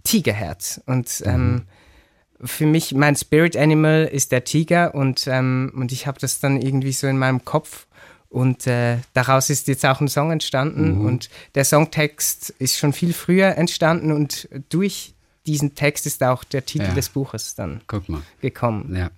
Tigerherz. 0.04 0.82
Und 0.84 1.22
ähm, 1.24 1.62
für 2.44 2.66
mich, 2.66 2.92
mein 2.92 3.16
Spirit 3.16 3.56
Animal 3.56 4.04
ist 4.04 4.32
der 4.32 4.44
Tiger. 4.44 4.94
Und, 4.94 5.26
ähm, 5.28 5.72
und 5.74 5.92
ich 5.92 6.06
habe 6.06 6.20
das 6.20 6.40
dann 6.40 6.60
irgendwie 6.60 6.92
so 6.92 7.06
in 7.06 7.16
meinem 7.16 7.42
Kopf 7.46 7.86
und 8.32 8.66
äh, 8.66 8.98
daraus 9.12 9.50
ist 9.50 9.68
jetzt 9.68 9.84
auch 9.84 10.00
ein 10.00 10.08
Song 10.08 10.32
entstanden 10.32 11.00
und 11.06 11.28
der 11.54 11.64
Songtext 11.64 12.50
ist 12.58 12.78
schon 12.78 12.92
viel 12.92 13.12
früher 13.12 13.56
entstanden 13.58 14.10
und 14.10 14.48
durch 14.70 15.14
diesen 15.46 15.74
Text 15.74 16.06
ist 16.06 16.22
auch 16.22 16.42
der 16.44 16.64
Titel 16.64 16.86
Ja. 16.86 16.94
des 16.94 17.10
Buches 17.10 17.54
dann 17.54 17.82
gekommen. 18.40 18.96
Ja. 18.96 19.10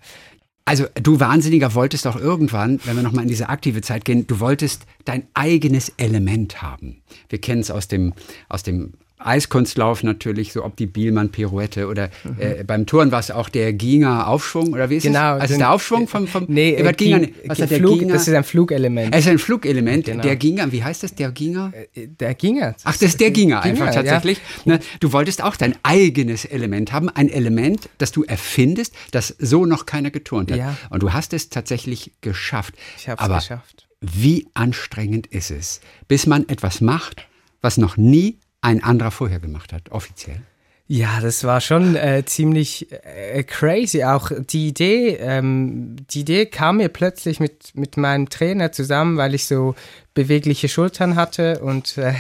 Also 0.65 0.87
du 0.95 1.21
Wahnsinniger 1.21 1.75
wolltest 1.75 2.07
auch 2.07 2.17
irgendwann, 2.17 2.81
wenn 2.85 2.97
wir 2.97 3.03
nochmal 3.03 3.25
in 3.25 3.29
diese 3.29 3.51
aktive 3.51 3.83
Zeit 3.83 4.05
gehen, 4.05 4.27
du 4.27 4.41
wolltest 4.41 4.83
dein 5.05 5.27
eigenes 5.35 5.91
Element 5.99 6.62
haben. 6.62 7.03
Wir 7.29 7.39
kennen 7.41 7.61
es 7.61 7.71
aus 7.71 7.87
dem, 7.87 8.15
aus 8.49 8.62
dem 8.62 8.95
Eiskunstlauf 9.25 10.03
natürlich, 10.03 10.53
so 10.53 10.64
ob 10.64 10.77
die 10.77 10.87
Bielmann-Pirouette 10.87 11.87
oder 11.89 12.11
äh, 12.39 12.64
beim 12.64 12.87
Touren 12.87 13.11
war 13.12 13.20
es 13.20 13.31
auch 13.31 13.49
der 13.49 13.72
Ginger 13.72 14.29
Aufschwung 14.29 14.72
oder 14.72 14.91
wie 14.91 14.97
ist 14.97 15.05
Genau, 15.05 15.37
es? 15.37 15.43
Also 15.43 15.57
der 15.59 15.70
Aufschwung 15.72 16.07
vom, 16.09 16.27
vom 16.27 16.45
Nee, 16.49 16.75
äh, 16.75 16.93
Ginger. 16.93 17.20
Ging- 17.20 17.35
Was 17.47 17.61
hat 17.61 17.70
der 17.70 17.79
Flug, 17.79 17.99
Ginger? 17.99 18.12
das 18.14 18.29
ist 18.29 18.35
ein 18.35 18.45
Flugelement. 18.45 19.14
es 19.14 19.20
ist 19.27 19.31
ein 19.31 19.39
Flugelement. 19.39 20.05
Genau. 20.07 20.22
Der 20.22 20.37
Ginger, 20.37 20.70
wie 20.72 20.85
heißt 20.85 21.03
das? 21.03 21.14
Der 21.14 21.31
Ginger? 21.33 21.72
Äh, 21.95 22.09
Der 22.09 22.35
Ginger. 22.35 22.75
Ach, 22.85 22.93
das 22.93 23.03
ist 23.03 23.20
der 23.20 23.31
Ginger 23.31 23.62
einfach 23.62 23.91
Ginger, 23.91 24.05
tatsächlich. 24.05 24.41
Ne, 24.64 24.79
du 25.01 25.12
wolltest 25.12 25.43
auch 25.43 25.57
dein 25.57 25.75
eigenes 25.83 26.45
Element 26.45 26.93
haben, 26.93 27.09
ein 27.09 27.29
Element, 27.29 27.89
das 27.99 28.12
du 28.12 28.25
erfindest, 28.25 28.95
das 29.11 29.35
so 29.39 29.66
noch 29.66 29.87
keiner 29.87 30.11
geturnt 30.11 30.51
hat. 30.51 30.59
Ja. 30.59 30.77
Und 30.91 31.03
du 31.03 31.12
hast 31.12 31.33
es 31.33 31.49
tatsächlich 31.49 32.12
geschafft. 32.20 32.75
Ich 32.99 33.09
habe 33.09 33.22
es 33.22 33.43
geschafft. 33.45 33.87
wie 34.01 34.47
anstrengend 34.55 35.27
ist 35.29 35.51
es, 35.51 35.81
bis 36.09 36.27
man 36.27 36.49
etwas 36.49 36.81
macht, 36.81 37.27
was 37.62 37.79
noch 37.79 37.97
nie 37.97 38.39
ein 38.65 38.83
anderer 38.83 39.11
vorher 39.11 39.41
gemacht 39.41 39.73
hat, 39.73 39.93
offiziell? 39.93 40.41
Ja, 40.87 41.21
das 41.21 41.45
war 41.45 41.62
schon 41.62 41.97
äh, 41.97 42.25
ziemlich 42.27 42.93
äh, 42.93 43.43
crazy. 43.43 44.05
Auch 44.05 44.31
die 44.39 44.69
Idee, 44.69 45.17
ähm, 45.19 45.97
die 46.11 46.21
Idee 46.21 46.47
kam 46.47 46.77
mir 46.77 46.91
plötzlich 46.91 47.41
mit, 47.41 47.75
mit 47.75 47.97
meinem 47.97 48.29
Trainer 48.29 48.71
zusammen, 48.71 49.17
weil 49.17 49.35
ich 49.35 49.47
so 49.47 49.75
bewegliche 50.12 50.69
Schultern 50.69 51.17
hatte 51.17 51.61
und 51.61 51.97
äh, 51.97 52.12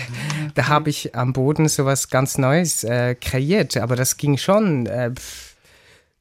da 0.54 0.68
habe 0.68 0.88
ich 0.90 1.14
am 1.14 1.34
Boden 1.34 1.68
sowas 1.68 2.08
ganz 2.08 2.38
Neues 2.38 2.84
äh, 2.84 3.14
kreiert. 3.14 3.76
Aber 3.76 3.96
das 3.96 4.16
ging 4.16 4.38
schon 4.38 4.86
äh, 4.86 5.12
pff, 5.12 5.53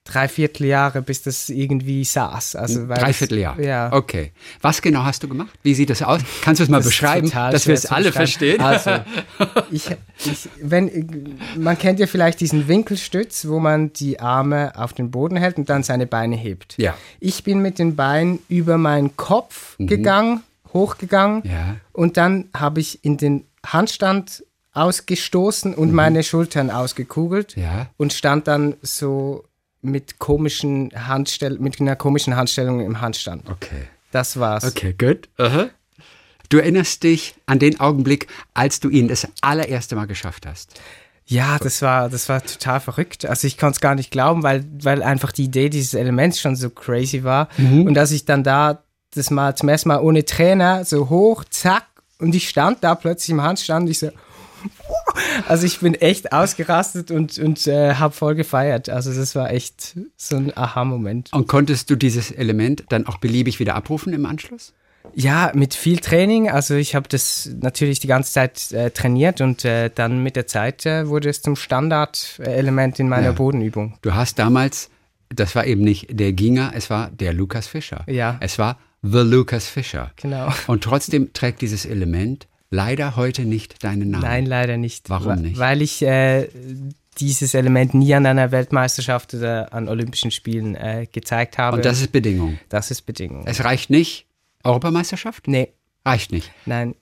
drei 0.06 0.28
Vierteljahre, 0.28 1.02
bis 1.02 1.22
das 1.22 1.50
irgendwie 1.50 2.04
saß. 2.04 2.56
Also, 2.58 2.90
weil 2.90 2.98
Dreiviertel 2.98 3.38
das, 3.38 3.42
Jahr. 3.44 3.60
Ja. 3.62 3.94
Okay. 3.94 4.32
Was 4.62 4.82
genau 4.82 5.04
hast 5.04 5.24
du 5.24 5.30
gemacht? 5.30 5.52
Wie 5.64 5.74
sieht 5.74 5.90
das 5.90 6.02
aus? 6.02 6.20
Kannst 6.42 6.60
du 6.60 6.64
es 6.64 6.70
mal 6.70 6.78
Das 6.80 6.88
beschreiben, 6.88 7.30
dass 7.32 7.68
wir 7.68 7.74
es 7.74 7.86
alle 7.86 8.12
verstehen? 8.12 8.60
Also, 8.60 8.92
ich, 9.72 9.90
ich, 10.26 10.50
wenn, 10.62 11.38
man 11.58 11.78
kennt 11.78 12.00
ja 12.00 12.08
vielleicht 12.08 12.42
diesen 12.42 12.68
Winkelstütz, 12.68 13.48
wo 13.48 13.60
man 13.60 13.94
die 13.94 14.20
Arme 14.20 14.74
auf 14.76 14.92
den 14.94 15.10
Boden 15.10 15.38
hält 15.38 15.58
und 15.58 15.70
dann 15.70 15.84
seine 15.84 16.06
Beine 16.06 16.36
hebt. 16.36 16.76
Ja. 16.78 16.96
Ich 17.22 17.44
bin 17.44 17.60
mit 17.62 17.80
den 17.80 17.96
Beinen 17.96 18.40
über 18.50 18.78
meinen 18.78 19.16
Kopf 19.16 19.76
gegangen, 19.80 20.42
hochgegangen 20.74 21.44
Mhm. 21.46 21.50
Ja. 21.50 21.76
und 21.94 22.18
dann 22.18 22.50
habe 22.54 22.80
ich 22.82 23.04
in 23.06 23.16
den 23.18 23.46
Handstand 23.66 24.44
ausgestoßen 24.74 25.74
und 25.76 25.94
meine 25.94 26.24
Schultern 26.24 26.70
ausgekugelt 26.72 27.56
Mhm. 27.56 27.64
Ja. 27.64 27.88
und 27.98 28.12
stand 28.14 28.48
dann 28.48 28.76
so 28.82 29.44
mit 29.84 30.20
komischen 30.20 30.92
Handstell 30.96 31.60
mit 31.60 31.80
einer 31.80 31.96
komischen 31.96 32.36
Handstellung 32.36 32.80
im 32.82 33.02
Handstand. 33.02 33.50
Okay. 33.50 33.88
Das 34.12 34.40
war's. 34.40 34.64
Okay, 34.64 34.94
gut. 34.98 35.30
Aha. 35.38 35.70
Du 36.50 36.58
erinnerst 36.58 37.04
dich 37.04 37.36
an 37.46 37.60
den 37.60 37.80
Augenblick, 37.80 38.28
als 38.54 38.80
du 38.80 38.90
ihn 38.90 39.08
das 39.08 39.28
allererste 39.42 39.96
Mal 39.96 40.06
geschafft 40.06 40.46
hast. 40.46 40.80
Ja, 41.26 41.58
das 41.58 41.82
war, 41.82 42.10
das 42.10 42.30
war 42.30 42.44
total 42.44 42.80
verrückt. 42.80 43.26
Also 43.26 43.48
ich 43.48 43.58
konnte 43.58 43.76
es 43.76 43.82
gar 43.82 43.96
nicht 43.96 44.12
glauben, 44.12 44.44
weil, 44.44 44.66
weil 44.82 45.02
einfach 45.02 45.32
die 45.32 45.46
Idee 45.46 45.70
dieses 45.70 45.94
Elements 45.94 46.40
schon 46.40 46.56
so 46.56 46.70
crazy 46.70 47.24
war. 47.24 47.48
Und 47.58 47.94
dass 47.94 48.12
ich 48.12 48.26
dann 48.26 48.44
da 48.44 48.84
das 49.16 49.30
mal 49.30 49.56
zum 49.56 49.70
ersten 49.70 49.90
Mal 49.90 50.00
ohne 50.00 50.26
Trainer 50.26 50.86
so 50.86 51.10
hoch, 51.10 51.44
zack, 51.50 51.86
und 52.20 52.36
ich 52.36 52.50
stand 52.50 52.84
da 52.84 52.96
plötzlich 52.96 53.30
im 53.30 53.42
Handstand 53.42 53.86
und 53.86 53.92
ich 53.92 54.00
so, 54.00 54.10
also 55.48 55.66
ich 55.66 55.80
bin 55.80 55.96
echt 55.96 56.32
ausgerastet 56.32 57.12
und, 57.12 57.38
und 57.40 57.68
äh, 57.68 57.96
habe 57.96 58.14
voll 58.14 58.36
gefeiert. 58.36 58.90
Also 58.90 59.14
das 59.14 59.36
war 59.36 59.52
echt 59.52 59.98
so 60.18 60.36
ein 60.38 60.56
Aha-Moment. 60.56 61.32
Und 61.34 61.48
konntest 61.48 61.90
du 61.90 61.96
dieses 61.96 62.32
Element 62.32 62.84
dann 62.90 63.08
auch 63.08 63.18
beliebig 63.18 63.60
wieder 63.60 63.76
abrufen 63.76 64.14
im 64.14 64.26
Anschluss? 64.26 64.74
Ja, 65.14 65.52
mit 65.54 65.74
viel 65.74 66.00
Training. 66.00 66.50
Also 66.50 66.76
ich 66.76 66.96
habe 66.96 67.10
das 67.10 67.50
natürlich 67.60 68.00
die 68.00 68.08
ganze 68.08 68.32
Zeit 68.32 68.72
äh, 68.72 68.90
trainiert 68.92 69.42
und 69.42 69.66
äh, 69.66 69.90
dann 69.94 70.24
mit 70.24 70.36
der 70.36 70.48
Zeit 70.48 70.86
äh, 70.86 71.08
wurde 71.08 71.30
es 71.30 71.42
zum 71.42 71.56
Standardelement 71.56 73.00
in 73.00 73.10
meiner 73.10 73.28
Ja. 73.28 73.32
Bodenübung. 73.34 73.98
Du 74.02 74.14
hast 74.14 74.40
damals, 74.40 74.90
das 75.30 75.56
war 75.56 75.66
eben 75.66 75.82
nicht 75.82 76.08
der 76.18 76.32
Ginger, 76.34 76.72
es 76.74 76.90
war 76.90 77.10
der 77.12 77.34
Lukas 77.34 77.68
Fischer. 77.68 78.04
Ja. 78.08 78.38
Es 78.40 78.58
war 78.58 78.80
The 79.02 79.20
Lucas 79.20 79.68
Fischer. 79.68 80.12
Genau. 80.16 80.48
Und 80.68 80.86
trotzdem 80.86 81.34
trägt 81.34 81.62
dieses 81.62 81.86
Element 81.86 82.48
leider 82.74 83.16
heute 83.16 83.46
nicht 83.46 83.84
deinen 83.84 84.10
Namen. 84.12 84.24
Nein, 84.24 84.46
leider 84.46 84.78
nicht. 84.78 85.10
Warum 85.10 85.28
Wa- 85.28 85.36
nicht? 85.36 85.58
Weil 85.60 85.82
ich 85.82 86.02
äh, 86.02 86.48
dieses 87.20 87.54
Element 87.54 87.94
nie 87.94 88.14
an 88.16 88.26
einer 88.26 88.52
Weltmeisterschaft 88.52 89.34
oder 89.36 89.72
an 89.74 89.88
Olympischen 89.88 90.32
Spielen 90.32 90.76
äh, 90.76 91.08
gezeigt 91.12 91.58
habe. 91.58 91.78
Und 91.78 91.86
das 91.86 92.02
ist 92.02 92.12
Bedingung. 92.12 92.60
das 92.70 92.90
ist 92.92 93.04
Bedingung. 93.04 93.44
Es 93.46 93.64
reicht 93.64 93.90
nicht. 93.90 94.26
Europameisterschaft? 94.64 95.48
nee, 95.48 95.70
Reicht 96.06 96.32
nicht. 96.32 96.52
nein, 96.66 96.96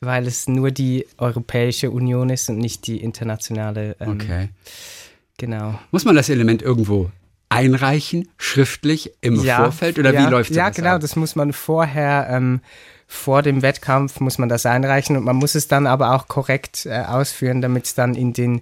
weil 0.00 0.26
es 0.26 0.48
nur 0.48 0.70
die 0.70 1.06
Europäische 1.18 1.90
Union 1.90 2.30
ist 2.30 2.48
und 2.48 2.58
nicht 2.58 2.86
die 2.86 2.98
internationale. 3.02 3.96
Ähm, 4.00 4.08
Okay. 4.10 4.48
Genau. 5.36 5.78
Muss 5.92 6.04
man 6.04 6.16
das 6.16 6.28
Element 6.30 6.62
irgendwo 6.62 7.10
einreichen, 7.48 8.28
schriftlich 8.38 9.12
im 9.20 9.36
Vorfeld? 9.40 9.98
Oder 9.98 10.12
ja, 10.12 10.26
wie 10.26 10.30
läuft 10.30 10.50
Ja, 10.50 10.64
sowas 10.64 10.76
genau, 10.76 10.94
ab? 10.96 11.00
das 11.00 11.14
muss 11.16 11.36
man 11.36 11.52
vorher, 11.52 12.26
ähm, 12.30 12.60
vor 13.10 13.42
dem 13.42 13.62
Wettkampf 13.62 14.20
muss 14.20 14.36
man 14.38 14.48
das 14.50 14.66
einreichen 14.66 15.16
und 15.16 15.24
man 15.24 15.34
muss 15.36 15.54
es 15.54 15.66
dann 15.66 15.86
aber 15.86 16.14
auch 16.14 16.28
korrekt 16.28 16.84
äh, 16.86 17.00
ausführen, 17.00 17.62
damit 17.62 17.86
es 17.86 17.94
dann 17.94 18.14
in 18.14 18.34
den 18.34 18.60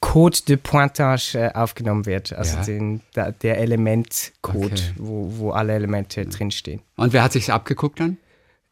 Code 0.00 0.38
de 0.48 0.56
Pointage 0.56 1.34
äh, 1.34 1.52
aufgenommen 1.54 2.06
wird. 2.06 2.32
Also 2.32 2.56
Ja. 2.58 2.62
den, 2.64 3.00
da, 3.12 3.30
der 3.32 3.58
Elementcode, 3.58 4.72
Okay. 4.72 4.92
wo, 4.96 5.32
wo 5.36 5.50
alle 5.50 5.74
Elemente 5.74 6.24
drinstehen. 6.26 6.80
Und 6.96 7.12
wer 7.12 7.22
hat 7.24 7.32
sich's 7.32 7.50
abgeguckt 7.50 7.98
dann? 8.00 8.18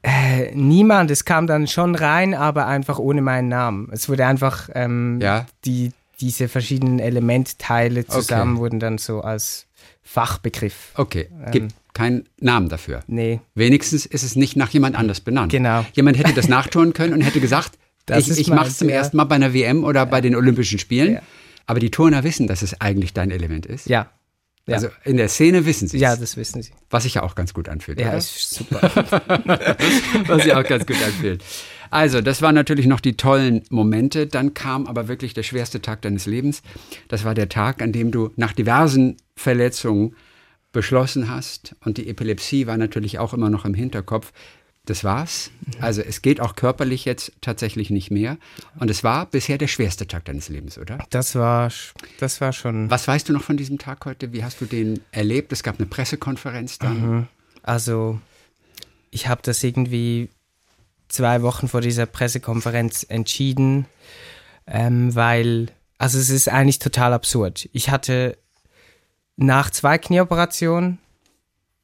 Äh, 0.02 0.54
niemand, 0.54 1.10
es 1.10 1.24
kam 1.24 1.46
dann 1.46 1.66
schon 1.66 1.94
rein, 1.94 2.32
aber 2.34 2.66
einfach 2.66 2.98
ohne 2.98 3.20
meinen 3.20 3.48
Namen. 3.48 3.88
Es 3.92 4.08
wurde 4.08 4.26
einfach 4.26 4.70
ähm, 4.74 5.18
Ja. 5.20 5.46
die, 5.64 5.92
diese 6.20 6.48
verschiedenen 6.48 7.00
Elementteile 7.00 8.06
zusammen 8.06 8.52
Okay. 8.54 8.60
wurden 8.60 8.80
dann 8.80 8.98
so 8.98 9.20
als 9.22 9.66
Fachbegriff. 10.02 10.92
Okay, 10.96 11.28
Ähm. 11.52 11.68
Keinen 11.92 12.28
Namen 12.40 12.68
dafür. 12.68 13.00
Nee, 13.06 13.40
Wenigstens 13.54 14.06
ist 14.06 14.22
es 14.22 14.36
nicht 14.36 14.56
nach 14.56 14.70
jemand 14.70 14.96
anders 14.96 15.20
benannt. 15.20 15.52
Genau. 15.52 15.84
Jemand 15.92 16.18
hätte 16.18 16.32
das 16.32 16.48
nachtun 16.48 16.92
können 16.92 17.12
und 17.14 17.20
hätte 17.20 17.40
gesagt, 17.40 17.78
Das 18.06 18.28
ich, 18.28 18.38
ich 18.38 18.48
mache 18.48 18.68
es 18.68 18.78
zum 18.78 18.88
ja. 18.88 18.96
ersten 18.96 19.16
Mal 19.16 19.24
bei 19.24 19.36
einer 19.36 19.54
WM 19.54 19.84
oder 19.84 20.04
bei 20.06 20.20
den 20.20 20.34
Olympischen 20.34 20.78
Spielen. 20.78 21.14
Ja. 21.14 21.22
Aber 21.66 21.78
die 21.78 21.90
Turner 21.90 22.24
wissen, 22.24 22.46
dass 22.48 22.62
es 22.62 22.80
eigentlich 22.80 23.12
dein 23.12 23.30
Element 23.30 23.66
ist. 23.66 23.88
ja. 23.88 24.10
Ja. 24.66 24.74
Also 24.76 24.88
in 25.04 25.16
der 25.16 25.28
Szene 25.28 25.66
wissen 25.66 25.88
sie 25.88 25.96
es. 25.96 26.02
Ja, 26.02 26.14
das 26.14 26.36
wissen 26.36 26.62
sie. 26.62 26.70
was 26.90 27.02
sich 27.02 27.14
ja 27.14 27.22
auch 27.22 27.34
ganz 27.34 27.54
gut 27.54 27.68
anfühlt. 27.68 27.98
Ja, 27.98 28.08
oder? 28.08 28.18
ist 28.18 28.50
super. 28.50 28.80
was 30.26 30.42
sich 30.44 30.54
auch 30.54 30.62
ganz 30.62 30.86
gut 30.86 31.02
anfühlt. 31.02 31.42
Also, 31.90 32.20
das 32.20 32.40
waren 32.40 32.54
natürlich 32.54 32.86
noch 32.86 33.00
die 33.00 33.16
tollen 33.16 33.62
Momente. 33.70 34.28
Dann 34.28 34.54
kam 34.54 34.86
aber 34.86 35.08
wirklich 35.08 35.34
der 35.34 35.42
schwerste 35.42 35.82
Tag 35.82 36.02
deines 36.02 36.26
Lebens. 36.26 36.62
Das 37.08 37.24
war 37.24 37.34
der 37.34 37.48
Tag, 37.48 37.82
an 37.82 37.90
dem 37.90 38.12
du 38.12 38.30
nach 38.36 38.52
diversen 38.52 39.16
Verletzungen 39.34 40.14
beschlossen 40.72 41.30
hast. 41.30 41.74
Und 41.84 41.98
die 41.98 42.08
Epilepsie 42.08 42.66
war 42.66 42.76
natürlich 42.76 43.18
auch 43.18 43.34
immer 43.34 43.50
noch 43.50 43.64
im 43.64 43.74
Hinterkopf. 43.74 44.32
Das 44.86 45.04
war's. 45.04 45.50
Also, 45.80 46.00
es 46.00 46.22
geht 46.22 46.40
auch 46.40 46.56
körperlich 46.56 47.04
jetzt 47.04 47.32
tatsächlich 47.42 47.90
nicht 47.90 48.10
mehr. 48.10 48.38
Und 48.78 48.90
es 48.90 49.04
war 49.04 49.26
bisher 49.26 49.58
der 49.58 49.68
schwerste 49.68 50.06
Tag 50.06 50.24
deines 50.24 50.48
Lebens, 50.48 50.78
oder? 50.78 50.98
Das 51.10 51.34
war, 51.34 51.70
das 52.18 52.40
war 52.40 52.52
schon. 52.52 52.90
Was 52.90 53.06
weißt 53.06 53.28
du 53.28 53.32
noch 53.32 53.42
von 53.42 53.56
diesem 53.56 53.78
Tag 53.78 54.04
heute? 54.06 54.32
Wie 54.32 54.42
hast 54.42 54.60
du 54.60 54.64
den 54.64 55.00
erlebt? 55.12 55.52
Es 55.52 55.62
gab 55.62 55.78
eine 55.78 55.86
Pressekonferenz 55.86 56.78
dann. 56.78 57.28
Also, 57.62 58.20
ich 59.10 59.28
habe 59.28 59.42
das 59.44 59.62
irgendwie 59.62 60.30
zwei 61.08 61.42
Wochen 61.42 61.68
vor 61.68 61.82
dieser 61.82 62.06
Pressekonferenz 62.06 63.04
entschieden, 63.08 63.86
ähm, 64.66 65.14
weil, 65.14 65.68
also 65.98 66.18
es 66.18 66.30
ist 66.30 66.48
eigentlich 66.48 66.78
total 66.78 67.12
absurd. 67.12 67.68
Ich 67.72 67.90
hatte 67.90 68.38
nach 69.40 69.70
zwei 69.70 69.98
Knieoperationen 69.98 70.98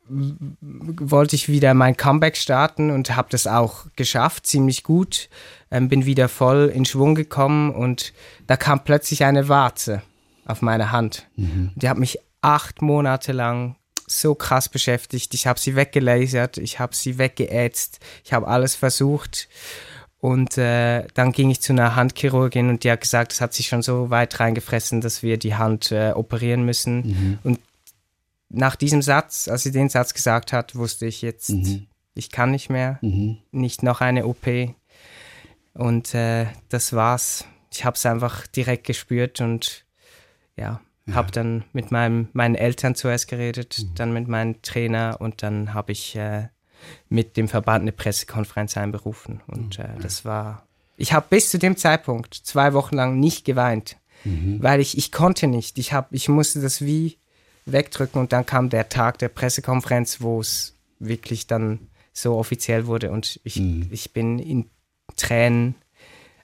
wollte 0.08 1.34
ich 1.34 1.48
wieder 1.48 1.74
mein 1.74 1.96
Comeback 1.96 2.36
starten 2.36 2.90
und 2.90 3.16
habe 3.16 3.28
das 3.30 3.46
auch 3.46 3.86
geschafft, 3.96 4.46
ziemlich 4.46 4.84
gut. 4.84 5.28
Ähm, 5.70 5.88
bin 5.88 6.06
wieder 6.06 6.28
voll 6.28 6.70
in 6.72 6.84
Schwung 6.84 7.14
gekommen 7.14 7.74
und 7.74 8.12
da 8.46 8.56
kam 8.56 8.84
plötzlich 8.84 9.24
eine 9.24 9.48
Warze 9.48 10.02
auf 10.44 10.62
meine 10.62 10.92
Hand. 10.92 11.26
Die 11.74 11.88
hat 11.88 11.98
mich 11.98 12.18
acht 12.40 12.82
Monate 12.82 13.32
lang 13.32 13.76
so 14.06 14.34
krass 14.36 14.68
beschäftigt. 14.68 15.34
Ich 15.34 15.46
habe 15.46 15.58
sie 15.58 15.74
weggelasert, 15.74 16.58
ich 16.58 16.78
habe 16.78 16.94
sie 16.94 17.18
weggeätzt, 17.18 17.98
ich 18.24 18.32
habe 18.32 18.46
alles 18.46 18.76
versucht. 18.76 19.48
Und 20.18 20.58
äh, 20.58 21.06
dann 21.14 21.32
ging 21.32 21.50
ich 21.50 21.60
zu 21.60 21.72
einer 21.72 21.94
Handchirurgin 21.94 22.68
und 22.68 22.84
die 22.84 22.90
hat 22.90 23.02
gesagt, 23.02 23.32
es 23.32 23.40
hat 23.40 23.54
sich 23.54 23.68
schon 23.68 23.82
so 23.82 24.10
weit 24.10 24.40
reingefressen, 24.40 25.00
dass 25.00 25.22
wir 25.22 25.36
die 25.38 25.54
Hand 25.54 25.92
äh, 25.92 26.12
operieren 26.12 26.64
müssen. 26.64 27.38
Und 27.44 27.60
nach 28.48 28.76
diesem 28.76 29.02
Satz, 29.02 29.48
als 29.48 29.62
sie 29.62 29.72
den 29.72 29.88
Satz 29.88 30.14
gesagt 30.14 30.52
hat, 30.52 30.74
wusste 30.74 31.06
ich 31.06 31.22
jetzt, 31.22 31.50
ich 32.14 32.30
kann 32.30 32.50
nicht 32.50 32.70
mehr, 32.70 32.98
nicht 33.50 33.82
noch 33.82 34.00
eine 34.00 34.26
OP. 34.26 34.46
Und 35.74 36.14
äh, 36.14 36.46
das 36.70 36.92
war's. 36.94 37.44
Ich 37.70 37.84
habe 37.84 37.96
es 37.96 38.06
einfach 38.06 38.46
direkt 38.46 38.84
gespürt 38.84 39.40
und 39.42 39.84
ja, 40.56 40.80
habe 41.12 41.30
dann 41.30 41.64
mit 41.72 41.90
meinem, 41.90 42.28
meinen 42.32 42.54
Eltern 42.54 42.94
zuerst 42.94 43.28
geredet, 43.28 43.86
dann 43.98 44.12
mit 44.12 44.28
meinem 44.28 44.62
Trainer 44.62 45.16
und 45.20 45.42
dann 45.42 45.74
habe 45.74 45.92
ich 45.92 46.16
äh, 46.16 46.48
mit 47.08 47.36
dem 47.36 47.48
Verband 47.48 47.82
eine 47.82 47.92
Pressekonferenz 47.92 48.76
einberufen. 48.76 49.40
Und 49.46 49.78
äh, 49.78 49.88
das 50.00 50.24
war 50.24 50.66
Ich 50.96 51.12
habe 51.12 51.26
bis 51.28 51.50
zu 51.50 51.58
dem 51.58 51.76
Zeitpunkt 51.76 52.34
zwei 52.34 52.72
Wochen 52.72 52.94
lang 52.96 53.18
nicht 53.20 53.44
geweint, 53.44 53.96
Mhm. 54.24 54.62
weil 54.62 54.80
ich, 54.80 54.96
ich 54.96 55.12
konnte 55.12 55.46
nicht. 55.46 55.78
Ich, 55.78 55.92
hab, 55.92 56.12
ich 56.12 56.28
musste 56.28 56.60
das 56.60 56.80
wie 56.80 57.18
wegdrücken 57.66 58.20
und 58.20 58.32
dann 58.32 58.46
kam 58.46 58.70
der 58.70 58.88
Tag 58.88 59.18
der 59.18 59.28
Pressekonferenz, 59.28 60.20
wo 60.20 60.40
es 60.40 60.74
wirklich 60.98 61.46
dann 61.46 61.88
so 62.12 62.36
offiziell 62.36 62.86
wurde 62.86 63.10
und 63.10 63.38
ich, 63.44 63.56
Mhm. 63.60 63.88
ich 63.90 64.12
bin 64.12 64.38
in 64.38 64.70
Tränen 65.16 65.74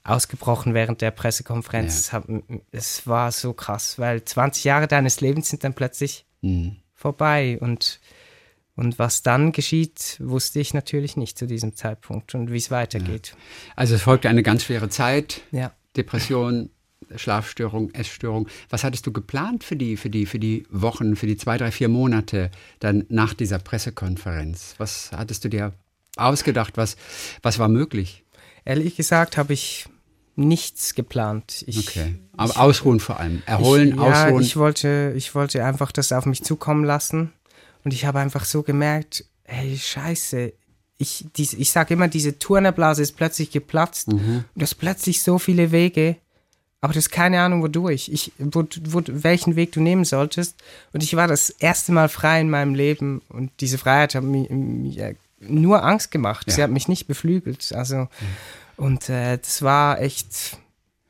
ausgebrochen 0.03 0.73
während 0.73 1.01
der 1.01 1.11
Pressekonferenz. 1.11 1.95
Es, 1.97 2.13
hab, 2.13 2.25
es 2.71 3.07
war 3.07 3.31
so 3.31 3.53
krass, 3.53 3.97
weil 3.99 4.23
20 4.23 4.63
Jahre 4.65 4.87
deines 4.87 5.21
Lebens 5.21 5.49
sind 5.49 5.63
dann 5.63 5.73
plötzlich 5.73 6.25
Mhm. 6.41 6.77
vorbei 6.93 7.57
und 7.61 7.99
und 8.75 8.97
was 8.97 9.21
dann 9.21 9.51
geschieht, 9.51 10.17
wusste 10.19 10.59
ich 10.59 10.73
natürlich 10.73 11.15
nicht 11.15 11.37
zu 11.37 11.45
diesem 11.45 11.75
Zeitpunkt 11.75 12.33
und 12.33 12.51
wie 12.51 12.57
es 12.57 12.71
weitergeht. 12.71 13.35
Also 13.75 13.95
es 13.95 14.01
folgte 14.01 14.29
eine 14.29 14.43
ganz 14.43 14.63
schwere 14.63 14.89
Zeit. 14.89 15.41
Ja. 15.51 15.71
Depression, 15.95 16.71
Schlafstörung, 17.15 17.91
Essstörung. 17.91 18.47
Was 18.69 18.83
hattest 18.83 19.05
du 19.05 19.11
geplant 19.11 19.63
für 19.63 19.75
die, 19.75 19.97
für 19.97 20.09
die, 20.09 20.25
für 20.25 20.39
die 20.39 20.65
Wochen, 20.69 21.15
für 21.15 21.27
die 21.27 21.37
zwei, 21.37 21.57
drei, 21.57 21.71
vier 21.71 21.89
Monate 21.89 22.49
dann 22.79 23.05
nach 23.09 23.33
dieser 23.33 23.59
Pressekonferenz? 23.59 24.75
Was 24.77 25.11
hattest 25.11 25.45
du 25.45 25.49
dir 25.49 25.73
ausgedacht? 26.17 26.77
Was, 26.77 26.97
was 27.41 27.59
war 27.59 27.67
möglich? 27.67 28.23
Ehrlich 28.65 28.95
gesagt 28.95 29.37
habe 29.37 29.53
ich 29.53 29.85
nichts 30.35 30.95
geplant. 30.95 31.63
Ich, 31.67 31.87
Okay. 31.87 32.15
Aber 32.35 32.59
ausruhen 32.59 32.99
vor 32.99 33.19
allem. 33.19 33.43
Erholen, 33.45 33.89
ich, 33.89 33.95
ja, 33.95 34.25
ausruhen. 34.25 34.41
ich 34.41 34.57
wollte, 34.57 35.13
ich 35.15 35.35
wollte 35.35 35.63
einfach 35.63 35.91
das 35.91 36.11
auf 36.11 36.25
mich 36.25 36.43
zukommen 36.43 36.83
lassen. 36.83 37.31
Und 37.83 37.93
ich 37.93 38.05
habe 38.05 38.19
einfach 38.19 38.45
so 38.45 38.63
gemerkt, 38.63 39.25
hey, 39.43 39.77
scheiße, 39.77 40.53
ich, 40.97 41.25
dies, 41.35 41.53
ich 41.53 41.71
sage 41.71 41.95
immer, 41.95 42.07
diese 42.07 42.39
Turnerblase 42.39 43.01
ist 43.01 43.13
plötzlich 43.17 43.51
geplatzt. 43.51 44.07
Mhm. 44.09 44.37
Und 44.37 44.45
du 44.55 44.61
hast 44.61 44.75
plötzlich 44.75 45.21
so 45.21 45.37
viele 45.39 45.71
Wege, 45.71 46.15
aber 46.81 46.93
du 46.93 46.99
hast 46.99 47.09
keine 47.11 47.41
Ahnung, 47.41 47.61
wodurch, 47.61 48.09
ich, 48.09 48.31
wo, 48.37 48.63
wo, 48.85 49.01
welchen 49.07 49.55
Weg 49.55 49.71
du 49.73 49.81
nehmen 49.81 50.05
solltest. 50.05 50.55
Und 50.93 51.03
ich 51.03 51.15
war 51.15 51.27
das 51.27 51.49
erste 51.49 51.91
Mal 51.91 52.09
frei 52.09 52.41
in 52.41 52.49
meinem 52.49 52.75
Leben 52.75 53.21
und 53.29 53.51
diese 53.59 53.77
Freiheit 53.77 54.15
hat 54.15 54.23
mir, 54.23 54.49
mir 54.51 55.15
nur 55.39 55.83
Angst 55.83 56.11
gemacht. 56.11 56.49
Sie 56.49 56.59
Ja. 56.59 56.65
hat 56.65 56.71
mich 56.71 56.87
nicht 56.87 57.07
beflügelt. 57.07 57.73
Also, 57.73 58.07
und 58.77 59.09
äh, 59.09 59.37
das 59.37 59.61
war 59.61 59.99
echt, 60.01 60.57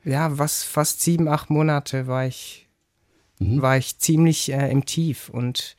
ja, 0.04 0.38
was, 0.38 0.64
fast 0.64 1.02
sieben, 1.02 1.28
acht 1.28 1.50
Monate 1.50 2.06
war 2.08 2.26
ich, 2.26 2.60
Mhm. 3.40 3.62
war 3.62 3.76
ich 3.76 3.98
ziemlich 3.98 4.52
äh, 4.52 4.70
im 4.70 4.84
Tief 4.86 5.28
und, 5.28 5.74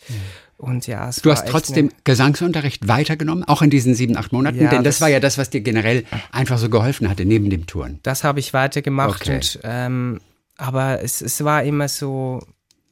und 0.58 0.88
ja, 0.88 1.10
es 1.10 1.18
Du 1.18 1.32
hast 1.32 1.48
trotzdem 1.48 1.92
Gesangsunterricht 2.04 2.88
weitergenommen, 2.88 3.44
auch 3.44 3.62
in 3.62 3.70
diesen 3.70 3.94
sieben, 3.94 4.16
acht 4.18 4.32
Monaten, 4.32 4.62
Ja, 4.62 4.70
denn 4.70 4.84
das, 4.84 4.96
das- 4.96 5.02
war 5.02 5.10
ja 5.10 5.20
das, 5.20 5.38
was 5.38 5.50
dir 5.50 5.62
generell 5.62 6.06
einfach 6.32 6.58
so 6.58 6.70
geholfen 6.70 7.10
hatte, 7.10 7.26
neben 7.26 7.50
dem 7.50 7.66
Touren. 7.68 8.00
das 8.04 8.24
habe 8.24 8.40
ich 8.40 8.54
weitergemacht 8.54 9.22
Okay. 9.22 9.36
und 9.36 9.60
ähm, 9.64 10.22
aber 10.58 11.02
es, 11.04 11.22
es 11.22 11.44
war 11.44 11.64
immer 11.64 11.88
so, 11.90 12.42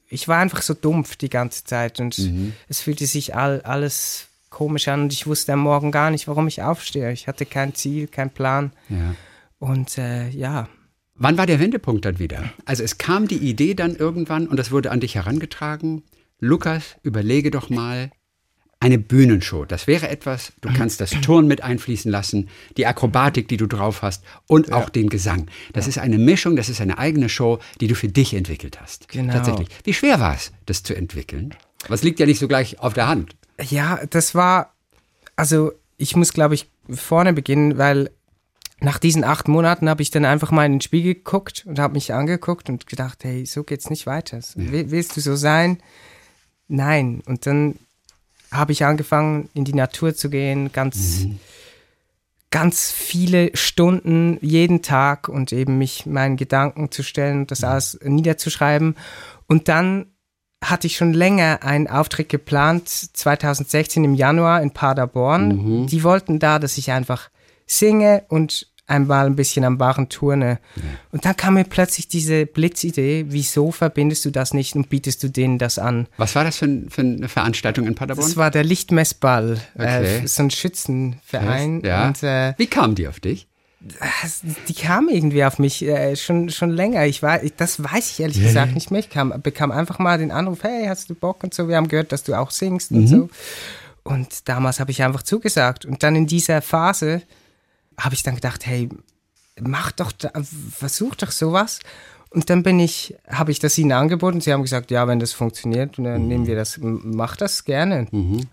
ich 0.08 0.28
war 0.28 0.38
einfach 0.38 0.60
so 0.62 0.74
dumpf 0.74 1.16
die 1.16 1.30
ganze 1.30 1.64
Zeit 1.64 1.98
und 2.00 2.18
Mhm. 2.18 2.52
es 2.68 2.80
fühlte 2.80 3.06
sich 3.06 3.34
all, 3.34 3.62
alles 3.62 4.26
komisch 4.50 4.86
an 4.88 5.02
und 5.04 5.12
ich 5.12 5.26
wusste 5.26 5.54
am 5.54 5.60
Morgen 5.60 5.90
gar 5.90 6.10
nicht, 6.10 6.28
warum 6.28 6.46
ich 6.46 6.62
aufstehe. 6.62 7.10
Ich 7.12 7.26
hatte 7.26 7.46
kein 7.46 7.74
Ziel, 7.74 8.06
kein 8.06 8.30
Plan 8.30 8.72
Ja. 8.90 9.14
und 9.58 9.96
äh, 9.98 10.28
ja, 10.28 10.68
Wann 11.16 11.38
war 11.38 11.46
der 11.46 11.60
Wendepunkt 11.60 12.04
dann 12.04 12.18
wieder? 12.18 12.42
Also 12.64 12.82
es 12.82 12.98
kam 12.98 13.28
die 13.28 13.36
Idee 13.38 13.74
dann 13.74 13.94
irgendwann 13.94 14.48
und 14.48 14.56
das 14.58 14.72
wurde 14.72 14.90
an 14.90 14.98
dich 14.98 15.14
herangetragen. 15.14 16.02
Lukas, 16.40 16.96
überlege 17.02 17.50
doch 17.50 17.70
mal 17.70 18.10
eine 18.80 18.98
Bühnenshow. 18.98 19.64
Das 19.64 19.86
wäre 19.86 20.08
etwas, 20.10 20.52
du 20.60 20.68
kannst 20.72 21.00
das 21.00 21.10
Turn 21.10 21.46
mit 21.46 21.62
einfließen 21.62 22.10
lassen, 22.10 22.50
die 22.76 22.86
Akrobatik, 22.86 23.48
die 23.48 23.56
du 23.56 23.66
drauf 23.66 24.02
hast 24.02 24.22
und 24.46 24.72
auch 24.72 24.90
den 24.90 25.08
Gesang. 25.08 25.46
Das 25.72 25.86
ist 25.88 25.96
eine 25.98 26.18
Mischung, 26.18 26.54
das 26.56 26.68
ist 26.68 26.82
eine 26.82 26.98
eigene 26.98 27.30
Show, 27.30 27.60
die 27.80 27.86
du 27.86 27.94
für 27.94 28.08
dich 28.08 28.34
entwickelt 28.34 28.80
hast. 28.80 29.08
Genau. 29.08 29.32
Tatsächlich. 29.32 29.68
Wie 29.84 29.94
schwer 29.94 30.20
war 30.20 30.34
es, 30.34 30.52
das 30.66 30.82
zu 30.82 30.94
entwickeln? 30.94 31.54
Was 31.88 32.02
liegt 32.02 32.20
ja 32.20 32.26
nicht 32.26 32.38
so 32.38 32.48
gleich 32.48 32.78
auf 32.78 32.92
der 32.92 33.08
Hand. 33.08 33.36
Ja, 33.70 34.00
das 34.10 34.34
war, 34.34 34.74
also 35.36 35.72
ich 35.96 36.14
muss, 36.16 36.32
glaube 36.34 36.54
ich, 36.54 36.68
vorne 36.90 37.32
beginnen, 37.32 37.78
weil 37.78 38.10
nach 38.80 38.98
diesen 38.98 39.24
acht 39.24 39.48
Monaten 39.48 39.88
habe 39.88 40.02
ich 40.02 40.10
dann 40.10 40.26
einfach 40.26 40.50
mal 40.50 40.66
in 40.66 40.72
den 40.72 40.80
Spiegel 40.82 41.14
geguckt 41.14 41.64
und 41.66 41.78
habe 41.78 41.94
mich 41.94 42.12
angeguckt 42.12 42.68
und 42.68 42.86
gedacht, 42.86 43.24
hey, 43.24 43.46
so 43.46 43.64
geht's 43.64 43.88
nicht 43.88 44.04
weiter. 44.06 44.40
Will- 44.56 44.90
Willst 44.90 45.16
du 45.16 45.20
so 45.22 45.36
sein? 45.36 45.78
Nein. 46.68 47.22
Und 47.26 47.46
dann 47.46 47.76
habe 48.50 48.72
ich 48.72 48.84
angefangen, 48.84 49.48
in 49.54 49.64
die 49.64 49.74
Natur 49.74 50.14
zu 50.14 50.30
gehen, 50.30 50.72
ganz, 50.72 51.26
ganz 52.50 52.90
viele 52.92 53.50
Stunden 53.56 54.38
jeden 54.40 54.82
Tag 54.82 55.28
und 55.28 55.52
eben 55.52 55.78
mich 55.78 56.06
meinen 56.06 56.36
Gedanken 56.36 56.90
zu 56.90 57.02
stellen 57.02 57.40
und 57.40 57.50
das 57.50 57.64
alles 57.64 57.98
niederzuschreiben. 58.02 58.96
Und 59.46 59.68
dann 59.68 60.06
hatte 60.62 60.86
ich 60.86 60.96
schon 60.96 61.12
länger 61.12 61.62
einen 61.62 61.88
Auftritt 61.88 62.28
geplant, 62.28 62.88
2016 62.88 64.04
im 64.04 64.14
Januar 64.14 64.62
in 64.62 64.70
Paderborn. 64.70 65.86
Die 65.86 66.02
wollten 66.04 66.38
da, 66.38 66.58
dass 66.58 66.78
ich 66.78 66.90
einfach 66.90 67.28
singe 67.66 68.24
und 68.28 68.68
einmal 68.86 69.26
ein 69.26 69.36
bisschen 69.36 69.64
am 69.64 69.78
Barren 69.78 70.08
turne. 70.08 70.58
Und 71.10 71.24
dann 71.24 71.36
kam 71.36 71.54
mir 71.54 71.64
plötzlich 71.64 72.06
diese 72.08 72.44
Blitzidee, 72.46 73.24
wieso 73.28 73.72
verbindest 73.72 74.24
du 74.24 74.30
das 74.30 74.52
nicht 74.52 74.76
und 74.76 74.90
bietest 74.90 75.22
du 75.22 75.28
denen 75.28 75.58
das 75.58 75.78
an? 75.78 76.06
Was 76.18 76.34
war 76.34 76.44
das 76.44 76.58
für, 76.58 76.66
ein, 76.66 76.90
für 76.90 77.00
eine 77.00 77.28
Veranstaltung 77.28 77.86
in 77.86 77.94
Paderborn? 77.94 78.26
Das 78.28 78.36
war 78.36 78.50
der 78.50 78.64
Lichtmessball, 78.64 79.58
Okay. 79.74 80.18
äh, 80.24 80.26
so 80.26 80.42
ein 80.42 80.50
Schützenverein. 80.50 81.80
ja. 81.84 82.06
Und 82.08 82.22
äh, 82.22 82.54
Wie 82.58 82.66
kam 82.66 82.94
die 82.94 83.08
auf 83.08 83.20
dich? 83.20 83.46
die 84.68 84.74
kam 84.74 85.08
irgendwie 85.10 85.44
auf 85.44 85.58
mich 85.58 85.82
äh, 85.84 86.16
schon, 86.16 86.48
schon 86.48 86.70
länger. 86.70 87.04
Ich 87.06 87.22
war, 87.22 87.42
ich, 87.42 87.54
das 87.54 87.82
weiß 87.82 88.12
ich 88.12 88.20
ehrlich 88.20 88.40
gesagt 88.42 88.74
nicht 88.74 88.90
mehr. 88.90 89.00
Ich 89.00 89.10
kam, 89.10 89.34
bekam 89.42 89.70
einfach 89.70 89.98
mal 89.98 90.16
den 90.16 90.30
Anruf, 90.30 90.62
hey, 90.62 90.86
hast 90.86 91.10
du 91.10 91.14
Bock 91.14 91.44
und 91.44 91.52
so. 91.52 91.68
Wir 91.68 91.76
haben 91.76 91.88
gehört, 91.88 92.10
dass 92.10 92.22
du 92.22 92.32
auch 92.34 92.50
singst 92.50 92.92
und 92.92 93.06
so. 93.08 93.28
Und 94.02 94.48
damals 94.48 94.80
habe 94.80 94.90
ich 94.90 95.02
einfach 95.02 95.22
zugesagt. 95.22 95.84
Und 95.84 96.02
dann 96.02 96.16
in 96.16 96.26
dieser 96.26 96.62
Phase 96.62 97.20
habe 97.98 98.14
ich 98.14 98.22
dann 98.22 98.34
gedacht, 98.34 98.66
hey, 98.66 98.88
mach 99.60 99.92
doch, 99.92 100.12
da, 100.12 100.30
versuch 100.70 101.14
doch 101.14 101.30
sowas. 101.30 101.80
Und 102.30 102.50
dann 102.50 102.64
bin 102.64 102.80
ich, 102.80 103.14
habe 103.28 103.52
ich 103.52 103.60
das 103.60 103.78
ihnen 103.78 103.92
angeboten. 103.92 104.40
Sie 104.40 104.52
haben 104.52 104.62
gesagt, 104.62 104.90
ja, 104.90 105.06
wenn 105.06 105.20
das 105.20 105.32
funktioniert, 105.32 105.98
dann 105.98 106.26
nehmen 106.26 106.46
wir 106.48 106.56
das, 106.56 106.78
mach 106.80 107.36
das 107.36 107.64
gerne. 107.64 108.08
Und 108.10 108.48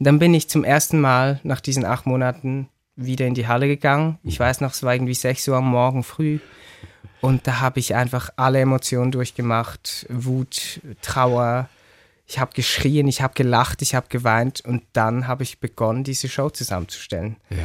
dann 0.00 0.18
bin 0.18 0.34
ich 0.34 0.48
zum 0.48 0.64
ersten 0.64 1.00
Mal 1.00 1.38
nach 1.44 1.60
diesen 1.60 1.84
acht 1.84 2.06
Monaten 2.06 2.68
wieder 2.96 3.26
in 3.26 3.34
die 3.34 3.46
Halle 3.46 3.68
gegangen. 3.68 4.18
Ich 4.24 4.40
weiß 4.40 4.60
noch, 4.60 4.72
es 4.72 4.82
war 4.82 4.94
irgendwie 4.94 5.14
6 5.14 5.46
Uhr 5.48 5.56
am 5.56 5.68
Morgen 5.68 6.02
früh. 6.02 6.40
Und 7.20 7.46
da 7.46 7.60
habe 7.60 7.78
ich 7.78 7.94
einfach 7.94 8.30
alle 8.36 8.60
Emotionen 8.60 9.12
durchgemacht. 9.12 10.06
Wut, 10.08 10.80
Trauer. 11.00 11.68
Ich 12.26 12.38
habe 12.38 12.52
geschrien, 12.54 13.06
ich 13.08 13.22
habe 13.22 13.34
gelacht, 13.34 13.82
ich 13.82 13.94
habe 13.94 14.06
geweint. 14.08 14.60
Und 14.62 14.82
dann 14.92 15.28
habe 15.28 15.44
ich 15.44 15.60
begonnen, 15.60 16.02
diese 16.02 16.28
Show 16.28 16.50
zusammenzustellen. 16.50 17.36
Ja. 17.50 17.58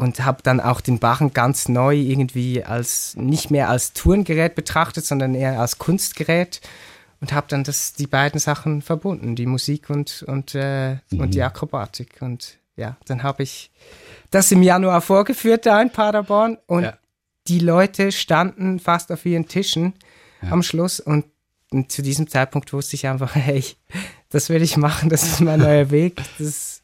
Und 0.00 0.24
habe 0.24 0.42
dann 0.42 0.60
auch 0.60 0.80
den 0.80 0.98
Barren 0.98 1.32
ganz 1.34 1.68
neu 1.68 1.94
irgendwie 1.94 2.64
als, 2.64 3.16
nicht 3.16 3.50
mehr 3.50 3.68
als 3.68 3.92
Tourengerät 3.92 4.54
betrachtet, 4.54 5.04
sondern 5.04 5.34
eher 5.34 5.60
als 5.60 5.78
Kunstgerät. 5.78 6.60
Und 7.20 7.34
habe 7.34 7.48
dann 7.50 7.64
das, 7.64 7.92
die 7.92 8.06
beiden 8.06 8.40
Sachen 8.40 8.80
verbunden, 8.80 9.36
die 9.36 9.44
Musik 9.44 9.90
und, 9.90 10.22
und, 10.22 10.54
äh, 10.54 10.96
und 11.12 11.34
die 11.34 11.42
Akrobatik. 11.42 12.22
Und 12.22 12.56
ja, 12.76 12.96
dann 13.04 13.22
habe 13.22 13.42
ich 13.42 13.70
das 14.30 14.50
im 14.52 14.62
Januar 14.62 15.02
vorgeführt 15.02 15.66
da 15.66 15.82
in 15.82 15.90
Paderborn. 15.90 16.56
Und 16.66 16.84
Ja. 16.84 16.94
die 17.46 17.58
Leute 17.58 18.10
standen 18.10 18.78
fast 18.80 19.12
auf 19.12 19.26
ihren 19.26 19.48
Tischen 19.48 19.92
am 20.50 20.62
Schluss. 20.62 20.98
Und, 20.98 21.26
und 21.70 21.92
zu 21.92 22.00
diesem 22.00 22.26
Zeitpunkt 22.26 22.72
wusste 22.72 22.96
ich 22.96 23.06
einfach, 23.06 23.34
hey, 23.34 23.62
das 24.30 24.48
will 24.48 24.62
ich 24.62 24.78
machen, 24.78 25.10
das 25.10 25.24
ist 25.24 25.40
mein 25.42 25.60
neuer 25.60 25.90
Weg. 25.90 26.22
Das, 26.38 26.80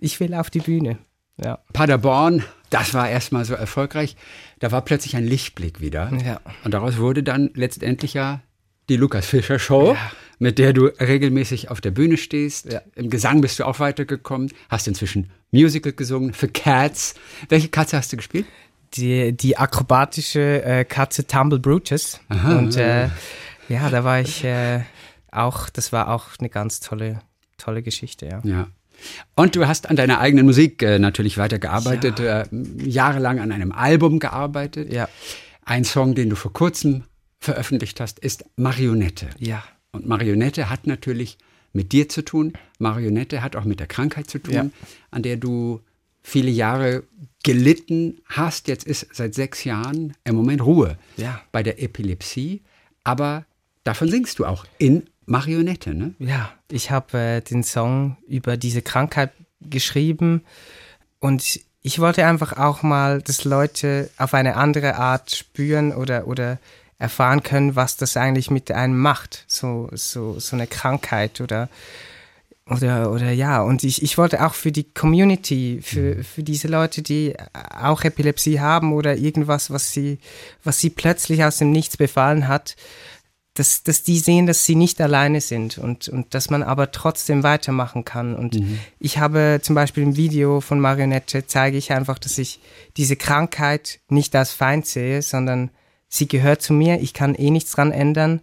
ich 0.00 0.18
will 0.18 0.32
auf 0.32 0.48
die 0.48 0.60
Bühne. 0.60 0.96
Ja. 1.42 1.58
Paderborn, 1.72 2.44
das 2.70 2.94
war 2.94 3.08
erstmal 3.08 3.44
so 3.44 3.54
erfolgreich. 3.54 4.16
Da 4.58 4.72
war 4.72 4.82
plötzlich 4.82 5.16
ein 5.16 5.26
Lichtblick 5.26 5.80
wieder. 5.80 6.12
Ja. 6.24 6.40
Und 6.64 6.74
daraus 6.74 6.98
wurde 6.98 7.22
dann 7.22 7.50
letztendlich 7.54 8.14
ja 8.14 8.40
die 8.88 8.96
Lukas 8.96 9.26
Fischer 9.26 9.58
Show, 9.58 9.96
mit 10.38 10.58
der 10.58 10.72
du 10.72 10.86
regelmäßig 10.86 11.70
auf 11.70 11.80
der 11.80 11.90
Bühne 11.90 12.16
stehst. 12.16 12.72
Ja. 12.72 12.82
Im 12.94 13.10
Gesang 13.10 13.40
bist 13.40 13.58
du 13.58 13.64
auch 13.64 13.78
weitergekommen, 13.78 14.50
hast 14.68 14.88
inzwischen 14.88 15.30
Musical 15.50 15.92
gesungen 15.92 16.32
für 16.32 16.48
Cats. 16.48 17.14
Welche 17.48 17.68
Katze 17.68 17.96
hast 17.96 18.12
du 18.12 18.16
gespielt? 18.16 18.46
die, 18.94 19.36
die 19.36 19.56
akrobatische 19.56 20.62
äh, 20.62 20.84
Katze 20.84 21.26
Tumble 21.26 21.58
Brutus. 21.58 22.20
Und 22.28 22.76
äh, 22.76 23.08
ja, 23.68 23.90
da 23.90 24.04
war 24.04 24.20
ich 24.20 24.44
äh, 24.44 24.82
auch, 25.30 25.68
das 25.70 25.92
war 25.92 26.08
auch 26.08 26.26
eine 26.38 26.48
ganz 26.48 26.80
tolle, 26.80 27.20
tolle 27.58 27.82
Geschichte, 27.82 28.26
ja. 28.26 28.40
Ja. 28.44 28.68
Und 29.34 29.56
du 29.56 29.66
hast 29.66 29.88
an 29.88 29.96
deiner 29.96 30.18
eigenen 30.20 30.46
Musik 30.46 30.82
äh, 30.82 30.98
natürlich 30.98 31.38
weitergearbeitet, 31.38 32.20
äh, 32.20 32.44
jahrelang 32.84 33.40
an 33.40 33.52
einem 33.52 33.72
Album 33.72 34.18
gearbeitet. 34.18 34.92
Ja. 34.92 35.08
Ein 35.64 35.84
Song, 35.84 36.14
den 36.14 36.30
du 36.30 36.36
vor 36.36 36.52
kurzem 36.52 37.04
veröffentlicht 37.40 38.00
hast, 38.00 38.18
ist 38.18 38.44
Marionette. 38.56 39.28
Ja. 39.38 39.62
Und 39.92 40.06
Marionette 40.06 40.70
hat 40.70 40.86
natürlich 40.86 41.38
mit 41.72 41.92
dir 41.92 42.08
zu 42.08 42.22
tun. 42.22 42.52
Marionette 42.78 43.42
hat 43.42 43.56
auch 43.56 43.64
mit 43.64 43.80
der 43.80 43.86
Krankheit 43.86 44.28
zu 44.30 44.38
tun, 44.38 44.54
Ja. 44.54 44.66
an 45.10 45.22
der 45.22 45.36
du 45.36 45.80
viele 46.22 46.50
Jahre 46.50 47.02
gelitten 47.42 48.20
hast. 48.26 48.68
Jetzt 48.68 48.84
ist 48.84 49.08
seit 49.12 49.34
sechs 49.34 49.64
Jahren 49.64 50.14
im 50.24 50.36
Moment 50.36 50.64
Ruhe 50.64 50.96
Ja. 51.16 51.40
bei 51.50 51.62
der 51.62 51.82
Epilepsie. 51.82 52.62
Aber 53.04 53.44
davon 53.84 54.08
singst 54.08 54.38
du 54.38 54.44
auch 54.46 54.64
in 54.78 55.08
Marionette, 55.26 55.94
ne? 55.94 56.14
Ja, 56.18 56.52
ich 56.70 56.90
habe 56.90 57.18
äh, 57.18 57.40
den 57.40 57.64
Song 57.64 58.16
über 58.26 58.56
diese 58.56 58.82
Krankheit 58.82 59.32
geschrieben 59.60 60.42
und 61.20 61.60
ich 61.82 61.98
wollte 61.98 62.26
einfach 62.26 62.56
auch 62.56 62.82
mal, 62.82 63.22
dass 63.22 63.44
Leute 63.44 64.10
auf 64.16 64.34
eine 64.34 64.56
andere 64.56 64.96
Art 64.96 65.34
spüren 65.34 65.92
oder, 65.92 66.26
oder 66.26 66.58
erfahren 66.98 67.42
können, 67.42 67.74
was 67.74 67.96
das 67.96 68.16
eigentlich 68.16 68.50
mit 68.50 68.70
einem 68.70 68.98
macht, 68.98 69.44
so, 69.48 69.88
so, 69.92 70.38
so 70.38 70.54
eine 70.54 70.68
Krankheit 70.68 71.40
oder, 71.40 71.68
oder, 72.70 73.10
oder 73.10 73.32
ja, 73.32 73.60
und 73.60 73.82
ich, 73.82 74.02
ich 74.02 74.16
wollte 74.18 74.46
auch 74.46 74.54
für 74.54 74.70
die 74.70 74.84
Community, 74.84 75.80
für, 75.82 76.22
für 76.22 76.44
diese 76.44 76.68
Leute, 76.68 77.02
die 77.02 77.34
auch 77.52 78.04
Epilepsie 78.04 78.60
haben 78.60 78.92
oder 78.92 79.16
irgendwas, 79.16 79.72
was 79.72 79.92
sie, 79.92 80.18
was 80.62 80.78
sie 80.78 80.90
plötzlich 80.90 81.42
aus 81.42 81.58
dem 81.58 81.72
Nichts 81.72 81.96
befallen 81.96 82.46
hat, 82.46 82.76
dass, 83.54 83.82
dass 83.82 84.02
die 84.02 84.18
sehen, 84.18 84.46
dass 84.46 84.64
sie 84.64 84.74
nicht 84.74 85.00
alleine 85.00 85.40
sind 85.40 85.76
und, 85.76 86.08
und 86.08 86.34
dass 86.34 86.48
man 86.48 86.62
aber 86.62 86.90
trotzdem 86.90 87.42
weitermachen 87.42 88.04
kann. 88.04 88.34
Und 88.34 88.54
ich 88.98 89.18
habe 89.18 89.60
zum 89.62 89.74
Beispiel 89.74 90.02
im 90.02 90.16
Video 90.16 90.60
von 90.60 90.80
Marionette 90.80 91.46
zeige 91.46 91.76
ich 91.76 91.92
einfach, 91.92 92.18
dass 92.18 92.38
ich 92.38 92.60
diese 92.96 93.16
Krankheit 93.16 94.00
nicht 94.08 94.34
als 94.34 94.52
Feind 94.52 94.86
sehe, 94.86 95.20
sondern 95.20 95.70
sie 96.08 96.28
gehört 96.28 96.62
zu 96.62 96.72
mir, 96.72 97.00
ich 97.00 97.12
kann 97.12 97.34
eh 97.34 97.50
nichts 97.50 97.72
dran 97.72 97.92
ändern. 97.92 98.40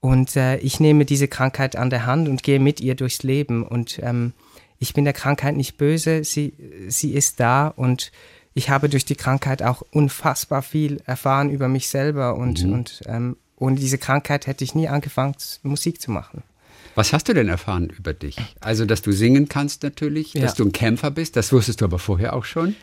Und 0.00 0.36
äh, 0.36 0.58
ich 0.58 0.78
nehme 0.78 1.04
diese 1.04 1.28
Krankheit 1.28 1.74
an 1.74 1.90
der 1.90 2.06
Hand 2.06 2.28
und 2.28 2.42
gehe 2.44 2.60
mit 2.60 2.80
ihr 2.80 2.94
durchs 2.94 3.24
Leben. 3.24 3.64
Und 3.64 3.98
ähm, 4.02 4.34
ich 4.78 4.94
bin 4.94 5.04
der 5.04 5.14
Krankheit 5.14 5.56
nicht 5.56 5.76
böse, 5.78 6.22
sie, 6.22 6.54
sie 6.88 7.12
ist 7.12 7.40
da. 7.40 7.68
Und 7.68 8.12
ich 8.52 8.70
habe 8.70 8.88
durch 8.88 9.04
die 9.04 9.16
Krankheit 9.16 9.62
auch 9.62 9.82
unfassbar 9.90 10.62
viel 10.62 11.02
erfahren 11.06 11.50
über 11.50 11.68
mich 11.68 11.88
selber 11.88 12.36
und, 12.36 12.62
und 12.64 13.02
ähm, 13.06 13.36
ohne 13.64 13.76
diese 13.76 13.98
Krankheit 13.98 14.46
hätte 14.46 14.62
ich 14.64 14.74
nie 14.74 14.88
angefangen, 14.88 15.34
Musik 15.62 16.00
zu 16.00 16.10
machen. 16.10 16.42
Was 16.94 17.12
hast 17.12 17.28
du 17.28 17.34
denn 17.34 17.48
erfahren 17.48 17.88
über 17.88 18.12
dich? 18.14 18.36
Also, 18.60 18.84
dass 18.86 19.02
du 19.02 19.10
singen 19.10 19.48
kannst 19.48 19.82
natürlich, 19.82 20.34
Ja. 20.34 20.42
dass 20.42 20.54
du 20.54 20.64
ein 20.64 20.72
Kämpfer 20.72 21.10
bist, 21.10 21.34
das 21.36 21.52
wusstest 21.52 21.80
du 21.80 21.86
aber 21.86 21.98
vorher 21.98 22.34
auch 22.34 22.44
schon. 22.44 22.76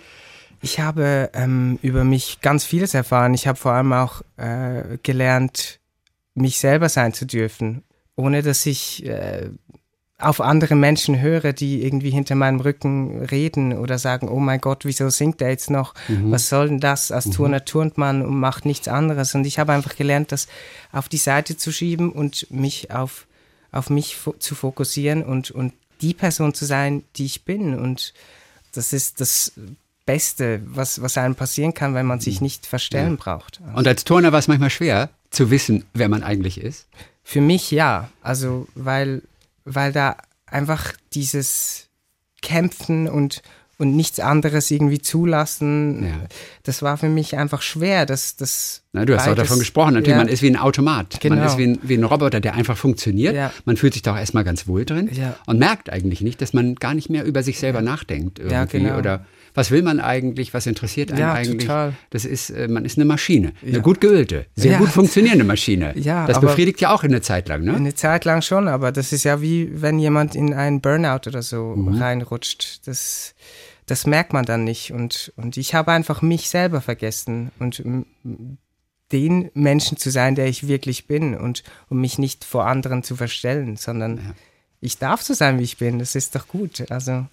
Ich 0.62 0.80
habe 0.80 1.30
ähm, 1.34 1.80
über 1.82 2.04
mich 2.04 2.42
ganz 2.42 2.66
vieles 2.66 2.94
erfahren. 2.94 3.34
Ich 3.34 3.48
habe 3.48 3.58
vor 3.58 3.72
allem 3.72 3.94
auch 3.94 4.22
äh, 4.38 4.98
gelernt, 5.02 5.80
mich 6.36 6.60
selber 6.60 6.90
sein 6.90 7.14
zu 7.14 7.26
dürfen, 7.26 7.84
ohne 8.16 8.42
dass 8.44 8.66
ich 8.66 9.06
äh, 9.06 9.50
auf 10.22 10.42
andere 10.42 10.76
Menschen 10.76 11.20
höre, 11.20 11.54
die 11.54 11.84
irgendwie 11.84 12.12
hinter 12.12 12.36
meinem 12.36 12.60
Rücken 12.60 13.26
reden 13.26 13.78
oder 13.78 13.98
sagen, 13.98 14.30
oh 14.30 14.40
mein 14.40 14.62
Gott, 14.62 14.86
wieso 14.86 15.10
singt 15.10 15.42
er 15.42 15.50
jetzt 15.50 15.70
noch? 15.70 15.94
Was 16.08 16.50
soll 16.50 16.70
denn 16.70 16.80
das? 16.80 17.12
Als 17.12 17.30
Turner 17.30 17.66
turnt 17.66 17.98
man 17.98 18.22
und 18.22 18.40
macht 18.40 18.66
nichts 18.66 18.88
anderes. 18.88 19.36
Und 19.36 19.46
ich 19.46 19.60
habe 19.60 19.74
einfach 19.74 19.96
gelernt, 19.96 20.32
das 20.32 20.48
auf 20.92 21.10
die 21.10 21.18
Seite 21.18 21.58
zu 21.58 21.72
schieben 21.72 22.12
und 22.12 22.50
mich 22.52 22.92
auf, 22.92 23.28
auf 23.72 23.90
mich 23.90 24.16
fo 24.16 24.34
zu 24.34 24.56
fokussieren 24.56 25.24
und, 25.24 25.52
und 25.52 25.74
die 26.02 26.14
Person 26.14 26.54
zu 26.54 26.66
sein, 26.66 27.04
die 27.16 27.26
ich 27.26 27.44
bin. 27.44 27.78
Und 27.78 28.14
das 28.74 28.94
ist 28.94 29.22
das 29.22 29.54
Beste, 30.06 30.62
was, 30.66 31.02
was 31.02 31.18
einem 31.18 31.36
passieren 31.36 31.74
kann, 31.74 31.94
wenn 31.94 32.06
man 32.06 32.20
sich 32.20 32.42
nicht 32.42 32.66
verstellen 32.66 33.18
braucht. 33.18 33.62
Und 33.76 33.88
als 33.88 34.04
Turner 34.04 34.32
war 34.32 34.40
es 34.40 34.48
manchmal 34.48 34.70
schwer 34.70 35.10
zu 35.30 35.52
wissen, 35.52 35.86
wer 35.94 36.10
man 36.10 36.24
eigentlich 36.24 36.60
ist. 36.60 36.88
Für 37.24 37.42
mich 37.42 37.72
ja, 37.72 38.10
also 38.22 38.68
weil, 38.76 39.22
weil 39.66 39.92
da 39.92 40.18
einfach 40.46 40.94
dieses 41.14 41.88
Kämpfen 42.42 43.08
und, 43.08 43.42
und 43.78 43.96
nichts 43.96 44.20
anderes 44.20 44.70
irgendwie 44.72 45.00
zulassen, 45.00 46.04
Ja. 46.04 46.28
das 46.64 46.82
war 46.82 46.98
für 46.98 47.10
mich 47.10 47.38
einfach 47.38 47.62
schwer. 47.62 48.06
Das, 48.06 48.36
das 48.36 48.82
Na, 48.94 49.06
du 49.06 49.16
hast 49.18 49.28
auch 49.28 49.36
davon 49.36 49.60
gesprochen, 49.60 49.94
natürlich, 49.94 50.10
ja, 50.12 50.18
man 50.18 50.28
ist 50.28 50.42
wie 50.42 50.50
ein 50.50 50.58
Automat. 50.58 51.20
Man 51.24 51.34
Genau. 51.38 51.46
ist 51.46 51.58
wie 51.58 51.68
ein, 51.68 51.80
wie 51.84 51.96
ein 51.96 52.04
Roboter, 52.04 52.40
der 52.40 52.56
einfach 52.56 52.78
funktioniert. 52.78 53.36
Ja. 53.36 53.52
Man 53.66 53.78
fühlt 53.78 53.94
sich 53.94 54.02
da 54.02 54.14
auch 54.14 54.18
erstmal 54.18 54.44
ganz 54.44 54.68
wohl 54.68 54.86
drin 54.86 55.10
Ja. 55.14 55.36
und 55.46 55.60
merkt 55.60 55.90
eigentlich 55.92 56.22
nicht, 56.22 56.42
dass 56.42 56.54
man 56.54 56.76
gar 56.76 56.94
nicht 56.94 57.10
mehr 57.10 57.24
über 57.26 57.44
sich 57.44 57.60
selber 57.60 57.82
nachdenkt 57.82 58.40
irgendwie. 58.40 58.80
Genau. 58.80 58.98
Oder 58.98 59.26
was 59.54 59.72
will 59.72 59.82
man 59.82 60.00
eigentlich, 60.00 60.54
was 60.54 60.66
interessiert 60.68 61.12
einen 61.12 61.20
Ja, 61.22 61.34
eigentlich? 61.34 61.68
total. 61.68 61.94
Das 62.10 62.26
ist, 62.26 62.50
äh, 62.50 62.68
man 62.68 62.86
ist 62.86 62.98
eine 62.98 63.06
Maschine, 63.06 63.54
eine 63.62 63.72
Ja. 63.72 63.80
gut 63.80 64.00
geölte, 64.02 64.46
sehr 64.56 64.74
Ja. 64.74 64.78
gut 64.80 64.90
funktionierende 64.90 65.44
Maschine. 65.46 65.94
Ja, 65.98 66.26
das 66.28 66.40
befriedigt 66.40 66.82
ja 66.82 66.94
auch 66.94 67.04
eine 67.04 67.22
Zeit 67.22 67.48
lang, 67.50 67.64
ne? 67.64 67.76
Eine 67.76 67.94
Zeit 67.96 68.26
lang 68.26 68.42
schon, 68.42 68.68
aber 68.68 68.92
das 68.92 69.12
ist 69.14 69.24
ja 69.24 69.42
wie 69.42 69.70
wenn 69.82 70.00
jemand 70.00 70.36
in 70.36 70.54
einen 70.54 70.82
Burnout 70.82 71.28
oder 71.28 71.42
so 71.42 71.76
Mhm. 71.76 72.02
reinrutscht. 72.02 72.88
Das, 72.88 73.36
das 73.86 74.06
merkt 74.08 74.32
man 74.34 74.46
dann 74.46 74.64
nicht. 74.64 74.92
Und, 74.94 75.34
und 75.36 75.58
ich 75.58 75.74
habe 75.76 75.92
einfach 75.92 76.22
mich 76.22 76.50
selber 76.50 76.80
vergessen 76.82 77.52
und 77.60 77.84
den 79.12 79.52
Menschen 79.54 79.98
zu 79.98 80.10
sein, 80.10 80.36
der 80.36 80.48
ich 80.48 80.68
wirklich 80.68 81.08
bin 81.08 81.36
und 81.36 81.64
um 81.90 82.00
mich 82.00 82.18
nicht 82.18 82.46
vor 82.46 82.66
anderen 82.68 83.04
zu 83.04 83.16
verstellen, 83.18 83.76
sondern 83.76 84.36
ich 84.80 84.98
darf 84.98 85.22
so 85.22 85.34
sein, 85.34 85.60
wie 85.60 85.64
ich 85.64 85.78
bin. 85.78 86.00
Das 86.00 86.16
ist 86.16 86.34
doch 86.36 86.48
gut. 86.48 86.90
Also 86.90 87.26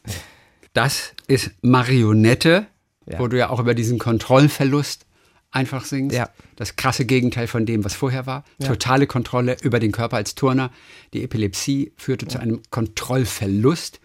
Das 0.79 1.13
ist 1.27 1.51
Marionette, 1.63 2.67
Ja. 3.07 3.19
wo 3.19 3.27
du 3.27 3.37
ja 3.39 3.51
auch 3.51 3.59
über 3.61 3.75
diesen 3.75 3.99
Kontrollverlust 3.99 5.07
einfach 5.51 5.85
singst. 5.85 6.15
Ja. 6.17 6.29
Das 6.57 6.77
krasse 6.77 7.05
Gegenteil 7.05 7.47
von 7.49 7.67
dem, 7.67 7.85
was 7.85 7.95
vorher 7.95 8.27
war. 8.27 8.45
Totale 8.61 9.07
Kontrolle 9.07 9.57
über 9.63 9.81
den 9.81 9.93
Körper 9.93 10.17
als 10.17 10.35
Turner. 10.35 10.71
Die 11.15 11.23
Epilepsie 11.25 11.93
führte 11.97 12.29
zu 12.29 12.39
einem 12.39 12.61
Kontrollverlust. 12.71 14.01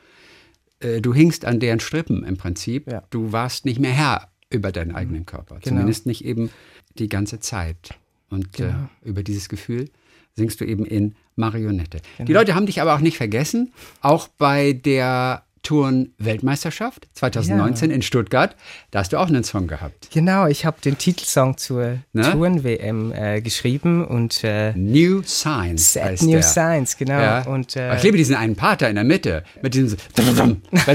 Äh, 0.79 1.01
Du 1.01 1.13
hingst 1.13 1.45
an 1.45 1.59
deren 1.59 1.79
Strippen 1.79 2.23
im 2.23 2.37
Prinzip. 2.37 2.89
Ja. 2.91 3.03
Du 3.09 3.31
warst 3.31 3.65
nicht 3.65 3.79
mehr 3.79 3.91
Herr 3.91 4.29
über 4.49 4.71
deinen 4.71 4.95
eigenen 4.95 5.25
Körper. 5.25 5.55
Genau. 5.55 5.67
Zumindest 5.67 6.05
nicht 6.05 6.23
eben 6.25 6.49
die 6.97 7.09
ganze 7.09 7.39
Zeit. 7.39 7.95
Und 8.29 8.53
Genau. 8.53 8.73
äh, 9.03 9.09
über 9.09 9.21
dieses 9.23 9.47
Gefühl 9.49 9.89
singst 10.35 10.59
du 10.61 10.65
eben 10.65 10.85
in 10.85 11.15
Marionette. 11.35 11.99
Genau. 12.17 12.25
Die 12.27 12.33
Leute 12.33 12.55
haben 12.55 12.65
dich 12.65 12.81
aber 12.81 12.95
auch 12.95 12.99
nicht 12.99 13.17
vergessen. 13.17 13.73
Auch 14.01 14.27
bei 14.27 14.73
der 14.73 15.43
Touren-Weltmeisterschaft 15.63 17.07
2019 17.13 17.89
in 17.91 18.01
Stuttgart, 18.01 18.55
da 18.91 18.99
hast 18.99 19.13
du 19.13 19.17
auch 19.17 19.27
einen 19.27 19.43
Song 19.43 19.67
gehabt. 19.67 20.09
genau, 20.13 20.47
ich 20.47 20.65
habe 20.65 20.77
den 20.81 20.97
Titelsong 20.97 21.57
zur 21.57 21.99
Ne? 22.13 22.31
Touren-WM 22.31 23.11
äh, 23.11 23.41
geschrieben 23.41 24.05
und 24.05 24.43
äh, 24.43 24.73
New 24.75 25.23
Science 25.23 25.93
Set 25.93 26.03
heißt 26.03 26.23
New 26.23 26.31
der. 26.33 26.43
Science, 26.43 26.97
genau. 26.97 27.19
Ja. 27.19 27.41
Und, 27.47 27.75
äh, 27.75 27.95
ich 27.95 28.03
liebe 28.03 28.17
diesen 28.17 28.35
einen 28.35 28.55
Part 28.55 28.81
da 28.81 28.87
in 28.87 28.95
der 28.95 29.03
Mitte 29.03 29.43
mit 29.61 29.73
diesem 29.73 29.89
so, 30.15 30.57
ich 30.71 30.87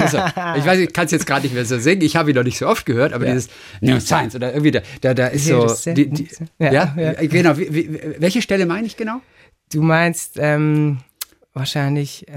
weiß, 0.67 0.79
ich 0.79 0.93
kann 0.93 1.07
es 1.07 1.13
jetzt 1.13 1.27
gerade 1.27 1.43
nicht 1.43 1.55
mehr 1.55 1.65
so 1.65 1.79
singen. 1.79 2.03
Ich 2.03 2.15
habe 2.17 2.31
ihn 2.31 2.37
noch 2.37 2.45
nicht 2.45 2.59
so 2.59 2.67
oft 2.69 2.87
gehört, 2.87 3.13
aber 3.13 3.27
Ja. 3.27 3.33
dieses 3.35 3.51
New 3.81 3.99
Science 4.01 4.35
oder 4.37 4.53
irgendwie 4.53 4.71
da, 4.71 4.81
da, 5.01 5.15
da 5.15 5.27
ist 5.29 5.47
Ja, 5.49 5.67
so 5.69 5.93
die, 5.93 6.09
die, 6.11 6.29
ja, 6.59 6.73
ja, 6.73 6.95
ja. 6.97 7.13
genau. 7.27 7.57
Wie, 7.59 7.75
wie, 7.75 8.01
welche 8.19 8.43
Stelle 8.43 8.67
meine 8.67 8.87
ich 8.87 8.97
genau? 8.97 9.21
Du 9.73 9.83
meinst 9.83 10.37
ähm, 10.39 10.99
wahrscheinlich 11.59 12.27
äh, 12.29 12.35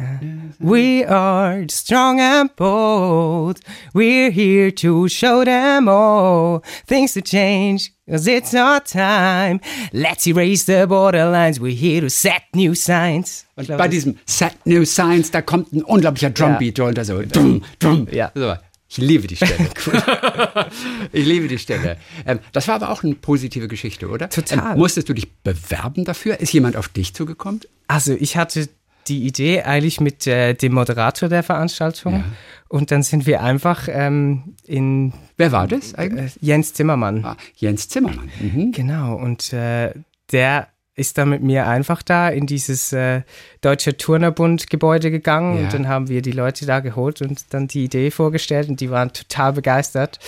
We 0.59 1.07
are 1.07 1.65
strong 1.69 2.19
and 2.19 2.55
bold. 2.55 3.59
We're 3.93 4.31
here 4.31 4.73
to 4.75 5.07
show 5.07 5.43
them 5.43 5.87
all 5.87 6.61
things 6.87 7.13
to 7.13 7.21
change. 7.21 7.91
Cause 8.09 8.29
it's 8.29 8.53
our 8.53 8.83
time. 8.83 9.61
Let's 9.93 10.27
erase 10.27 10.65
the 10.65 10.85
borderlines. 10.87 11.61
We're 11.61 11.75
here 11.75 12.01
to 12.01 12.09
set 12.09 12.41
new 12.53 12.73
signs. 12.75 13.45
Und 13.55 13.67
bei 13.67 13.87
diesem 13.87 14.17
Set 14.25 14.53
New 14.65 14.83
Science, 14.85 15.31
da 15.31 15.41
kommt 15.41 15.71
ein 15.71 15.83
unglaublicher 15.83 16.31
Drumbeat 16.31 16.77
drunter, 16.77 17.05
so 17.05 17.21
drum, 17.21 17.63
drum. 17.79 18.07
Ja. 18.11 18.31
So, 18.35 18.55
ich 18.89 18.97
liebe 18.97 19.27
die 19.27 19.37
Stelle. 19.37 19.55
ich 21.13 21.25
liebe 21.25 21.47
die 21.47 21.57
Stelle. 21.57 21.95
Ähm, 22.25 22.39
das 22.51 22.67
war 22.67 22.75
aber 22.75 22.89
auch 22.89 23.03
eine 23.03 23.15
positive 23.15 23.69
Geschichte, 23.69 24.09
oder? 24.09 24.29
Total. 24.29 24.73
Ähm, 24.73 24.79
musstest 24.79 25.07
du 25.07 25.13
dich 25.13 25.31
bewerben 25.35 26.03
dafür? 26.03 26.41
Ist 26.41 26.51
jemand 26.51 26.75
auf 26.75 26.89
dich 26.89 27.13
zugekommen? 27.13 27.61
Also 27.87 28.13
ich 28.13 28.35
hatte 28.35 28.67
die 29.11 29.25
Idee 29.27 29.61
eigentlich 29.63 29.99
mit 29.99 30.25
äh, 30.27 30.53
dem 30.53 30.73
Moderator 30.73 31.27
der 31.29 31.43
Veranstaltung. 31.43 32.13
Ja. 32.13 32.23
Und 32.69 32.91
dann 32.91 33.03
sind 33.03 33.25
wir 33.25 33.41
einfach 33.43 33.87
ähm, 33.91 34.55
in 34.65 35.13
Wer 35.37 35.51
war 35.51 35.67
das 35.67 35.93
eigentlich? 35.95 36.37
äh, 36.37 36.45
Jens 36.45 36.73
Zimmermann. 36.73 37.25
Ah, 37.25 37.35
Jens 37.55 37.89
Zimmermann. 37.89 38.29
Mhm. 38.39 38.71
Genau, 38.71 39.15
und 39.15 39.51
äh, 39.53 39.91
der 40.31 40.67
ist 40.95 41.17
dann 41.17 41.29
mit 41.29 41.41
mir 41.41 41.67
einfach 41.67 42.01
da 42.03 42.29
in 42.29 42.45
dieses 42.47 42.93
äh, 42.93 43.21
Deutsche 43.61 43.97
Turnerbund 43.97 44.69
Gebäude 44.69 45.09
gegangen 45.11 45.57
Ja. 45.57 45.63
und 45.63 45.73
dann 45.73 45.87
haben 45.87 46.07
wir 46.09 46.21
die 46.21 46.31
Leute 46.33 46.65
da 46.65 46.79
geholt 46.79 47.21
und 47.21 47.53
dann 47.53 47.67
die 47.67 47.83
Idee 47.85 48.11
vorgestellt 48.11 48.69
und 48.69 48.79
die 48.81 48.89
waren 48.91 49.11
total 49.11 49.53
begeistert. 49.53 50.19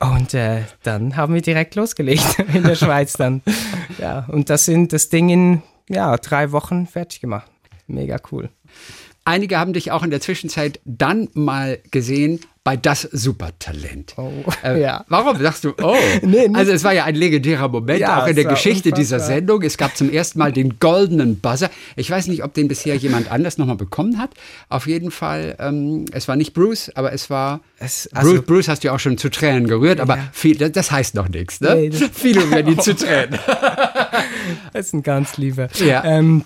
Und 0.00 0.34
äh, 0.34 0.62
dann 0.82 1.16
haben 1.16 1.34
wir 1.34 1.40
direkt 1.42 1.74
losgelegt 1.74 2.38
in 2.54 2.64
der 2.64 2.74
Schweiz 2.76 3.14
dann. 3.14 3.42
Ja, 3.98 4.26
und 4.28 4.50
das 4.50 4.64
sind 4.66 4.92
das 4.92 5.08
Ding 5.08 5.28
in 5.28 5.62
ja, 5.88 6.16
drei 6.16 6.50
Wochen 6.52 6.86
fertig 6.86 7.20
gemacht. 7.20 7.50
Mega 7.86 8.16
cool. 8.32 8.48
Einige 9.24 9.58
haben 9.58 9.72
dich 9.72 9.90
auch 9.90 10.02
in 10.04 10.10
der 10.10 10.20
Zwischenzeit 10.20 10.78
dann 10.84 11.28
mal 11.34 11.78
gesehen 11.90 12.40
bei 12.62 12.76
Das 12.76 13.02
Supertalent. 13.02 14.14
Oh, 14.16 14.32
Äh, 14.64 14.80
ja. 14.82 15.04
Warum 15.08 15.36
sagst 15.40 15.62
du, 15.64 15.72
oh? 15.80 15.94
Nee, 16.22 16.48
nicht- 16.48 16.56
also 16.56 16.72
es 16.72 16.82
war 16.82 16.92
ja 16.92 17.04
ein 17.04 17.14
legendärer 17.14 17.68
Moment, 17.68 18.00
Ja, 18.00 18.22
auch 18.22 18.26
in 18.26 18.34
der 18.34 18.44
Geschichte 18.44 18.90
dieser 18.90 19.16
unfassbar. 19.16 19.36
Sendung. 19.36 19.62
Es 19.62 19.76
gab 19.78 19.96
zum 19.96 20.10
ersten 20.12 20.38
Mal 20.40 20.52
den 20.52 20.78
goldenen 20.80 21.38
Buzzer. 21.40 21.70
Ich 21.94 22.10
weiß 22.10 22.26
nicht, 22.26 22.42
ob 22.44 22.54
den 22.54 22.66
bisher 22.66 22.96
jemand 22.96 23.30
anders 23.30 23.56
nochmal 23.58 23.76
bekommen 23.76 24.18
hat. 24.18 24.30
Auf 24.68 24.86
jeden 24.88 25.12
Fall, 25.12 25.56
ähm, 25.60 26.06
es 26.12 26.26
war 26.26 26.34
nicht 26.34 26.54
Bruce, 26.54 26.90
aber 26.96 27.12
es 27.12 27.30
war... 27.30 27.60
Es- 27.78 28.08
also- 28.12 28.32
Bruce, 28.34 28.44
Bruce 28.46 28.68
hast 28.68 28.82
du 28.84 28.88
ja 28.88 28.94
auch 28.94 29.00
schon 29.00 29.16
zu 29.18 29.28
Tränen 29.28 29.68
gerührt, 29.68 30.00
aber 30.00 30.16
Ja. 30.16 30.28
viel, 30.32 30.56
das, 30.56 30.90
heißt 30.90 31.14
noch 31.14 31.28
nichts. 31.28 31.60
Ne? 31.60 31.74
Nee, 31.76 31.90
Viele 32.12 32.48
werden 32.50 32.72
ihn 32.72 32.80
zu 32.80 32.94
Tränen. 32.96 33.38
Das 34.72 34.86
ist 34.86 34.92
ein 34.92 35.02
ganz 35.04 35.36
lieber. 35.36 35.68
Ja. 35.84 36.04
Ähm, 36.04 36.44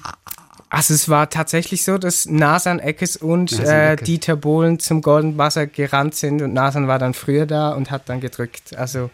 also 0.70 0.94
es 0.94 1.08
war 1.08 1.28
tatsächlich 1.30 1.84
so, 1.84 1.98
dass 1.98 2.26
Nasan 2.26 2.78
Eckes 2.78 3.16
und 3.16 3.50
Nasan 3.50 3.74
äh. 3.74 3.96
Dieter 3.96 4.36
Bohlen 4.36 4.78
zum 4.78 5.02
Golden 5.02 5.36
Wasser 5.36 5.66
gerannt 5.66 6.14
sind 6.14 6.40
und 6.42 6.54
Nasan 6.54 6.86
war 6.86 7.00
dann 7.00 7.12
früher 7.12 7.44
da 7.44 7.70
und 7.70 7.90
hat 7.90 8.08
dann 8.08 8.20
gedrückt. 8.20 8.76
Also 8.76 9.10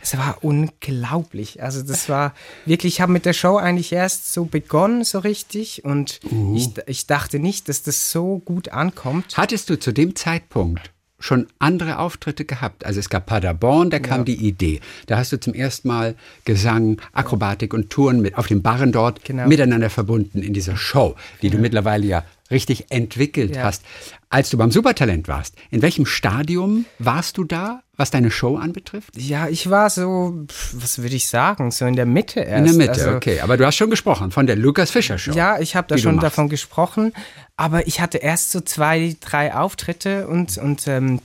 es 0.00 0.16
war 0.16 0.38
unglaublich. 0.42 1.62
Also 1.62 1.82
das 1.82 2.08
war 2.08 2.32
wirklich, 2.64 2.94
ich 2.94 3.00
habe 3.00 3.10
mit 3.10 3.26
der 3.26 3.32
Show 3.32 3.56
eigentlich 3.56 3.92
erst 3.92 4.32
so 4.32 4.44
begonnen, 4.44 5.02
so 5.02 5.18
richtig 5.18 5.84
und 5.84 6.20
ich, 6.54 6.70
ich 6.86 7.06
dachte 7.08 7.40
nicht, 7.40 7.68
dass 7.68 7.82
das 7.82 8.12
so 8.12 8.38
gut 8.38 8.68
ankommt. 8.68 9.36
Hattest 9.36 9.68
du 9.68 9.78
zu 9.78 9.92
dem 9.92 10.14
Zeitpunkt 10.14 10.92
schon 11.20 11.46
andere 11.58 11.98
Auftritte 11.98 12.44
gehabt? 12.44 12.84
Also 12.84 12.98
es 12.98 13.08
gab 13.08 13.26
Paderborn, 13.26 13.90
da 13.90 13.98
kam 14.00 14.24
die 14.24 14.34
Idee. 14.36 14.80
Da 15.06 15.16
hast 15.18 15.32
du 15.32 15.38
zum 15.38 15.54
ersten 15.54 15.88
Mal 15.88 16.16
Gesang, 16.44 17.00
Akrobatik 17.12 17.72
und 17.72 17.90
Touren 17.90 18.20
mit 18.20 18.36
auf 18.36 18.46
den 18.48 18.62
Barren 18.62 18.90
dort 18.92 19.24
Genau. 19.24 19.46
miteinander 19.46 19.90
verbunden 19.90 20.42
in 20.42 20.52
dieser 20.54 20.76
Show, 20.76 21.14
die 21.42 21.50
du 21.50 21.58
mittlerweile 21.58 22.06
ja 22.06 22.24
richtig 22.50 22.86
entwickelt 22.90 23.56
Ja. 23.56 23.64
hast. 23.64 23.82
Als 24.28 24.48
du 24.50 24.56
beim 24.58 24.70
Supertalent 24.70 25.26
warst, 25.28 25.54
in 25.70 25.82
welchem 25.82 26.06
Stadium 26.06 26.84
warst 26.98 27.36
du 27.36 27.44
da, 27.44 27.82
was 27.96 28.10
deine 28.10 28.30
Show 28.30 28.56
anbetrifft? 28.56 29.16
Ja, 29.16 29.48
ich 29.48 29.68
war 29.70 29.90
so, 29.90 30.46
was 30.72 31.02
würde 31.02 31.16
ich 31.16 31.28
sagen, 31.28 31.70
so 31.70 31.84
in 31.86 31.96
der 31.96 32.06
Mitte 32.06 32.40
erst. 32.40 32.58
In 32.58 32.64
der 32.78 32.86
Mitte, 32.88 33.04
Also, 33.04 33.16
okay. 33.16 33.40
Aber 33.40 33.56
du 33.56 33.66
hast 33.66 33.76
schon 33.76 33.90
gesprochen 33.90 34.30
von 34.30 34.46
der 34.46 34.56
Lukas 34.56 34.90
Fischer 34.90 35.18
Show. 35.18 35.32
Ja, 35.32 35.58
ich 35.58 35.74
habe 35.76 35.88
da 35.88 35.98
schon 35.98 36.18
davon 36.20 36.48
gesprochen, 36.48 37.12
aber 37.56 37.86
ich 37.86 38.00
hatte 38.00 38.18
erst 38.18 38.52
so 38.52 38.60
zwei, 38.60 39.16
drei 39.20 39.54
Auftritte 39.54 40.28
und, 40.28 40.56
und 40.58 40.86
ähm, 40.86 41.20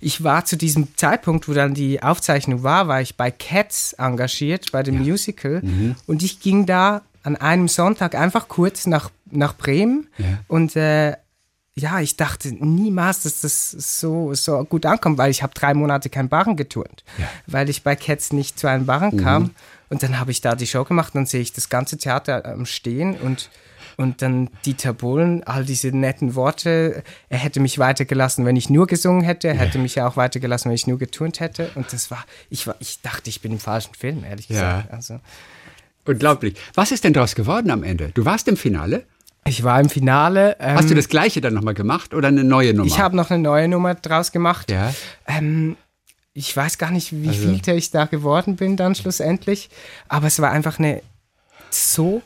ich 0.00 0.22
war 0.24 0.44
zu 0.44 0.56
diesem 0.56 0.96
Zeitpunkt, 0.96 1.48
wo 1.48 1.52
dann 1.54 1.72
die 1.72 2.02
Aufzeichnung 2.02 2.62
war, 2.62 2.88
war 2.88 3.00
ich 3.00 3.16
bei 3.16 3.30
Cats 3.30 3.92
engagiert, 3.94 4.70
bei 4.72 4.82
dem 4.82 4.98
Musical 4.98 5.60
Mhm. 5.62 5.94
und 6.06 6.22
ich 6.22 6.40
ging 6.40 6.66
da 6.66 7.02
an 7.22 7.36
einem 7.36 7.68
Sonntag 7.68 8.14
einfach 8.14 8.48
kurz 8.48 8.86
nach, 8.86 9.10
nach 9.30 9.56
Bremen 9.56 10.08
Ja. 10.18 10.26
und 10.48 10.76
äh, 10.76 11.16
ja, 11.74 12.00
ich 12.00 12.16
dachte 12.16 12.48
niemals, 12.52 13.22
dass 13.22 13.42
das 13.42 13.70
so, 13.70 14.34
so 14.34 14.64
gut 14.64 14.84
ankommt, 14.84 15.16
weil 15.16 15.30
ich 15.30 15.44
habe 15.44 15.54
drei 15.54 15.74
Monate 15.74 16.10
kein 16.10 16.28
Barren 16.28 16.56
geturnt, 16.56 17.04
weil 17.46 17.68
ich 17.70 17.84
bei 17.84 17.94
Cats 17.94 18.32
nicht 18.32 18.58
zu 18.58 18.66
einem 18.66 18.84
Barren 18.84 19.14
Mhm. 19.14 19.20
kam. 19.20 19.50
Und 19.88 20.02
dann 20.02 20.18
habe 20.18 20.32
ich 20.32 20.40
da 20.40 20.56
die 20.56 20.66
Show 20.66 20.82
gemacht, 20.84 21.14
dann 21.14 21.24
sehe 21.24 21.40
ich 21.40 21.52
das 21.52 21.68
ganze 21.68 21.96
Theater 21.96 22.44
am 22.46 22.66
Stehen 22.66 23.16
und, 23.16 23.48
und 23.96 24.22
dann 24.22 24.50
Dieter 24.66 24.92
Bohlen, 24.92 25.44
all 25.44 25.64
diese 25.64 25.88
netten 25.96 26.34
Worte. 26.34 27.04
Er 27.28 27.38
hätte 27.38 27.60
mich 27.60 27.78
weitergelassen, 27.78 28.44
wenn 28.44 28.56
ich 28.56 28.68
nur 28.68 28.88
gesungen 28.88 29.22
hätte. 29.22 29.46
Er 29.46 29.54
hätte 29.54 29.78
mich 29.78 29.94
ja 29.94 30.08
auch 30.08 30.16
weitergelassen, 30.16 30.68
wenn 30.70 30.74
ich 30.74 30.88
nur 30.88 30.98
geturnt 30.98 31.38
hätte. 31.38 31.70
Und 31.76 31.92
das 31.92 32.10
war, 32.10 32.24
ich 32.50 32.66
war, 32.66 32.74
ich 32.80 33.00
dachte, 33.02 33.30
ich 33.30 33.40
bin 33.40 33.52
im 33.52 33.60
falschen 33.60 33.94
Film, 33.94 34.24
ehrlich 34.24 34.48
Ja. 34.48 34.78
gesagt. 34.80 34.92
Also, 34.92 35.20
Unglaublich. 36.04 36.56
Was 36.74 36.90
ist 36.90 37.04
denn 37.04 37.12
daraus 37.12 37.34
geworden 37.34 37.70
am 37.70 37.82
Ende? 37.84 38.10
Du 38.14 38.24
warst 38.24 38.48
im 38.48 38.56
Finale. 38.56 39.04
Ich 39.48 39.64
war 39.64 39.80
im 39.80 39.88
Finale. 39.88 40.56
Ähm, 40.60 40.76
Hast 40.76 40.90
du 40.90 40.94
das 40.94 41.08
Gleiche 41.08 41.40
dann 41.40 41.54
nochmal 41.54 41.74
gemacht 41.74 42.14
oder 42.14 42.28
eine 42.28 42.44
neue 42.44 42.74
Nummer? 42.74 42.86
Ich 42.86 42.98
habe 42.98 43.16
noch 43.16 43.30
eine 43.30 43.42
neue 43.42 43.68
Nummer 43.68 43.94
draus 43.94 44.32
gemacht. 44.32 44.70
Ja. 44.70 44.92
Ähm, 45.26 45.76
ich 46.34 46.56
weiß 46.56 46.78
gar 46.78 46.90
nicht, 46.90 47.12
wie 47.12 47.28
Also- 47.28 47.48
viel 47.52 47.74
ich 47.76 47.90
da 47.90 48.04
geworden 48.04 48.56
bin 48.56 48.76
dann 48.76 48.94
schlussendlich, 48.94 49.70
aber 50.08 50.28
es 50.28 50.40
war 50.40 50.50
einfach 50.50 50.78
eine 50.78 51.02
so 51.70 52.22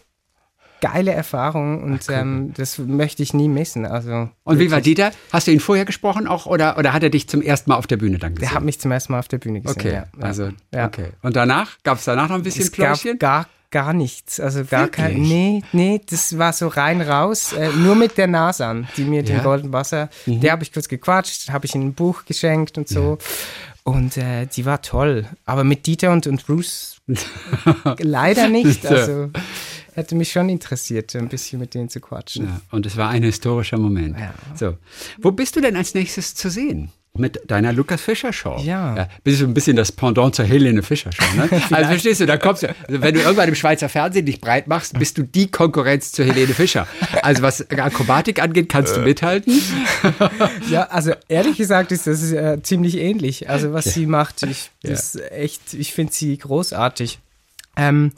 geile 0.83 1.13
Erfahrung 1.13 1.83
und 1.83 2.01
ähm, 2.11 2.53
das 2.57 2.77
möchte 2.77 3.23
ich 3.23 3.33
nie 3.33 3.49
missen. 3.49 3.87
Also 3.87 4.29
Und 4.45 4.59
wie 4.59 4.71
war. 4.71 4.83
Dieter? 4.83 5.13
Hast 5.33 5.47
du 5.47 5.51
ihn 5.53 5.61
vorher 5.61 5.87
gesprochen 5.87 6.27
auch 6.27 6.45
oder, 6.45 6.77
oder 6.77 6.93
hat 6.93 7.03
er 7.03 7.09
dich 7.09 7.27
zum 7.29 7.41
ersten 7.41 7.71
Mal 7.71 7.77
auf 7.77 7.87
der 7.87 7.97
Bühne 7.97 8.19
dann 8.19 8.35
gesehen? 8.35 8.49
Der 8.51 8.55
hat 8.57 8.65
mich 8.65 8.79
zum 8.81 8.91
ersten 8.93 9.13
Mal 9.13 9.21
auf 9.21 9.29
der 9.29 9.39
Bühne 9.39 9.63
gesehen. 9.63 9.81
okay, 9.81 9.93
ja. 9.95 10.05
Ja. 10.19 10.25
also 10.25 10.51
ja. 10.75 10.87
okay. 10.87 11.07
Und 11.23 11.37
danach 11.37 11.79
gab 11.85 11.97
es 11.99 12.05
danach 12.05 12.29
noch 12.29 12.37
ein 12.37 12.43
bisschen 12.43 12.65
Es 12.65 12.73
gab 12.73 12.99
Pläuschen? 13.01 13.19
gar, 13.19 13.47
gar 13.71 13.93
nichts. 13.95 14.39
Also 14.41 14.65
gar 14.65 14.89
kein. 14.89 15.13
Wirklich? 15.13 15.29
Nee, 15.29 15.63
nee, 15.73 16.01
das 16.11 16.37
war 16.37 16.53
so 16.53 16.69
rein 16.69 17.01
raus. 17.01 17.53
Äh, 17.55 17.71
nur 17.77 17.95
mit 17.95 18.19
der 18.19 18.27
Nasan, 18.27 18.89
die 18.99 19.05
mir 19.05 19.23
Ja. 19.23 19.35
Mhm. 19.35 19.37
den 19.39 19.43
Golden 19.45 19.73
Wasser, 19.73 20.11
der 20.27 20.53
habe 20.53 20.63
ich 20.65 20.73
kurz 20.73 20.89
gequatscht, 20.89 21.51
habe 21.51 21.65
ich 21.65 21.75
ihm 21.75 21.87
ein 21.87 21.95
Buch 21.95 22.25
geschenkt 22.27 22.77
und 22.77 22.89
so. 22.89 23.17
Und 23.85 24.17
äh, 24.17 24.47
die 24.47 24.65
war 24.65 24.83
toll. 24.83 25.27
Aber 25.45 25.65
mit 25.65 25.87
Dieter 25.87 26.13
und, 26.13 26.27
und 26.27 26.47
Bruce 26.47 26.97
leider 27.99 28.49
nicht. 28.49 28.85
Ja. 28.85 28.91
Also 28.91 29.31
hätte 29.95 30.15
mich 30.15 30.33
schon 30.33 30.49
interessiert, 30.49 31.15
ein 31.17 31.29
bisschen 31.29 31.59
mit 31.61 31.75
denen 31.75 31.89
zu 31.89 32.01
quatschen. 32.01 32.47
Ja, 32.47 32.61
und 32.71 32.87
es 32.87 32.97
war 32.97 33.09
ein 33.11 33.23
historischer 33.23 33.79
Moment. 33.79 34.19
Ja. 34.19 34.35
So, 34.55 34.77
wo 35.21 35.31
bist 35.33 35.57
du 35.57 35.61
denn 35.61 35.77
als 35.77 35.95
nächstes 35.95 36.35
zu 36.35 36.51
sehen? 36.51 36.91
Mit 37.15 37.43
deiner 37.47 37.75
Lukas 37.75 38.01
Fischer 38.01 38.33
Show. 38.33 38.57
Ja. 38.65 39.07
bist 39.23 39.43
du 39.43 39.45
ein 39.45 39.53
bisschen 39.53 39.77
das 39.77 39.93
Pendant 39.93 40.35
zur 40.35 40.47
Helene 40.47 40.83
Fischer 40.83 41.11
Show, 41.13 41.37
ne? 41.37 41.43
also 41.71 41.91
verstehst 41.91 42.23
du, 42.23 42.27
da 42.27 42.39
kommst 42.39 42.63
du, 42.63 42.69
also 42.89 43.03
wenn 43.03 43.13
du 43.13 43.21
irgendwann 43.21 43.51
im 43.51 43.55
Schweizer 43.55 43.91
Fernsehen 43.91 44.25
dich 44.25 44.41
breit 44.41 44.67
machst, 44.67 44.99
bist 44.99 45.19
du 45.19 45.23
die 45.23 45.51
Konkurrenz 45.51 46.13
zur 46.13 46.25
Helene 46.25 46.55
Fischer. 46.55 46.87
Also 47.21 47.43
was 47.43 47.69
Akrobatik 47.71 48.41
angeht, 48.41 48.71
kannst 48.71 48.97
du 48.97 49.03
Äh. 49.03 49.05
mithalten. 49.05 49.61
Ja, 50.71 50.85
also 50.85 51.13
ehrlich 51.29 51.59
gesagt 51.59 51.93
ist 51.93 52.07
das 52.07 52.33
äh, 52.33 52.63
ziemlich 52.63 52.97
ähnlich. 52.97 53.51
Also 53.51 53.75
was 53.75 53.85
sie 53.93 54.07
macht, 54.07 54.43
ich, 54.45 54.71
das 54.83 55.17
echt, 55.17 55.75
ich 55.75 55.93
finde 55.93 56.15
sie 56.15 56.39
großartig. 56.39 57.19
Ähm, 57.77 58.13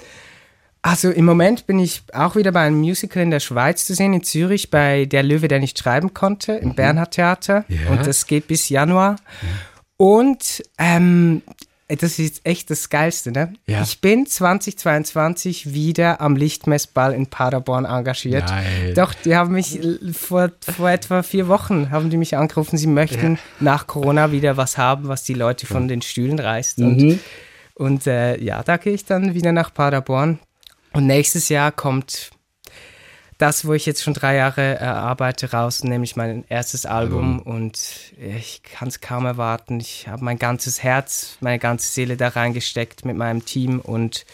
also 0.84 1.10
im 1.10 1.24
Moment 1.24 1.66
bin 1.66 1.78
ich 1.78 2.02
auch 2.12 2.36
wieder 2.36 2.52
bei 2.52 2.60
einem 2.60 2.78
Musical 2.78 3.22
in 3.22 3.30
der 3.30 3.40
Schweiz 3.40 3.86
zu 3.86 3.94
sehen, 3.94 4.12
in 4.12 4.22
Zürich, 4.22 4.70
bei 4.70 5.06
Der 5.06 5.22
Löwe, 5.22 5.48
der 5.48 5.58
nicht 5.58 5.78
schreiben 5.78 6.12
konnte, 6.12 6.52
im 6.52 6.74
Bernhard 6.74 7.12
Theater. 7.12 7.64
Ja. 7.68 7.90
Und 7.90 8.06
das 8.06 8.26
geht 8.26 8.48
bis 8.48 8.68
Januar. 8.68 9.16
Und 9.96 10.62
ähm, 10.76 11.40
das 11.88 12.18
ist 12.18 12.44
echt 12.44 12.68
das 12.68 12.90
Geilste, 12.90 13.32
ne? 13.32 13.54
Ja. 13.66 13.80
Ich 13.80 14.02
bin 14.02 14.26
2022 14.26 15.72
wieder 15.72 16.20
am 16.20 16.36
Lichtmessball 16.36 17.14
in 17.14 17.28
Paderborn 17.28 17.86
engagiert. 17.86 18.46
Geil. 18.46 18.92
Doch, 18.92 19.14
die 19.14 19.36
haben 19.36 19.52
mich 19.52 19.80
vor, 20.12 20.50
vor 20.60 20.90
etwa 20.90 21.22
vier 21.22 21.48
Wochen 21.48 21.92
haben 21.92 22.10
die 22.10 22.18
mich 22.18 22.36
angerufen, 22.36 22.76
sie 22.76 22.88
möchten 22.88 23.38
nach 23.58 23.86
Corona 23.86 24.32
wieder 24.32 24.58
was 24.58 24.76
haben, 24.76 25.08
was 25.08 25.22
die 25.24 25.34
Leute 25.34 25.64
von 25.64 25.88
den 25.88 26.02
Stühlen 26.02 26.38
reißt. 26.38 26.80
Mhm. 26.80 26.84
Und, 26.84 27.20
und 27.72 28.06
äh, 28.06 28.38
ja, 28.38 28.62
da 28.62 28.76
gehe 28.76 28.92
ich 28.92 29.06
dann 29.06 29.32
wieder 29.32 29.52
nach 29.52 29.72
Paderborn. 29.72 30.40
Und 30.94 31.06
nächstes 31.06 31.48
Jahr 31.48 31.72
kommt 31.72 32.30
das, 33.38 33.66
wo 33.66 33.72
ich 33.72 33.84
jetzt 33.84 34.02
schon 34.02 34.14
drei 34.14 34.36
Jahre 34.36 34.76
äh, 34.80 34.84
arbeite, 34.84 35.50
raus, 35.50 35.82
nämlich 35.82 36.14
mein 36.14 36.44
erstes 36.48 36.86
Album. 36.86 37.40
Und 37.40 38.12
ich 38.16 38.62
kann 38.62 38.88
es 38.88 39.00
kaum 39.00 39.26
erwarten. 39.26 39.80
Ich 39.80 40.06
habe 40.06 40.24
mein 40.24 40.38
ganzes 40.38 40.82
Herz, 40.82 41.36
meine 41.40 41.58
ganze 41.58 41.88
Seele 41.92 42.16
da 42.16 42.28
reingesteckt 42.28 43.04
mit 43.04 43.16
meinem 43.16 43.44
Team. 43.44 43.80
Und 43.80 44.24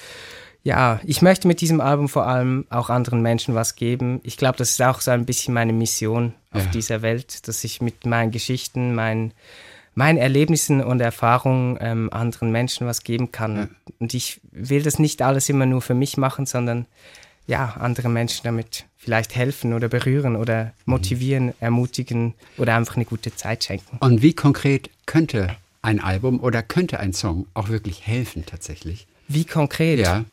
ja, 0.63 1.01
ich 1.05 1.23
möchte 1.23 1.49
mit 1.49 1.63
diesem 1.63 1.81
Album 1.81 2.11
vor 2.11 2.27
allem 2.27 2.67
auch 2.69 2.91
anderen 2.91 3.23
Menschen 3.23 3.55
was 3.55 3.75
geben. 3.75 4.21
Ich 4.23 4.37
glaube, 4.37 4.59
das 4.59 4.71
ist 4.71 4.83
auch 4.83 5.01
so 5.01 5.11
ein 5.13 5.25
bisschen 5.25 5.55
meine 5.55 5.73
Mission 5.73 6.35
auf 6.53 6.67
Ja. 6.67 6.71
dieser 6.71 7.01
Welt, 7.01 7.49
dass 7.49 7.65
ich 7.65 7.81
mit 7.81 8.05
meinen 8.05 8.31
Geschichten, 8.33 8.95
meinen 8.95 9.33
meinen 10.01 10.16
Erlebnissen 10.16 10.82
und 10.82 10.98
Erfahrungen 11.01 11.76
ähm, 11.78 12.11
anderen 12.11 12.51
Menschen 12.51 12.86
was 12.86 13.05
geben 13.05 13.32
kann. 13.32 13.76
Und 13.98 14.14
ich 14.14 14.40
will 14.51 14.82
das 14.82 14.98
nicht 14.98 15.20
alles 15.20 15.51
immer 15.51 15.66
nur 15.66 15.82
für 15.82 15.92
mich 15.92 16.16
machen, 16.16 16.46
sondern 16.46 16.86
ja, 17.46 17.76
andere 17.78 18.09
Menschen 18.09 18.40
damit 18.44 18.86
vielleicht 18.96 19.36
helfen 19.36 19.74
oder 19.74 19.90
berühren 19.90 20.36
oder 20.36 20.72
motivieren, 20.86 21.53
ermutigen 21.61 22.32
oder 22.57 22.76
einfach 22.76 22.96
eine 22.96 23.05
gute 23.05 23.36
Zeit 23.36 23.64
schenken. 23.64 23.98
Und 24.01 24.22
wie 24.22 24.32
konkret 24.32 24.88
könnte 25.05 25.55
ein 25.82 26.01
Album 26.01 26.40
oder 26.40 26.62
könnte 26.62 26.98
ein 26.98 27.12
Song 27.12 27.46
auch 27.53 27.68
wirklich 27.68 28.07
helfen 28.07 28.46
tatsächlich? 28.46 29.07
Wie 29.28 29.44
konkret? 29.44 29.98
Ja. 29.98 30.24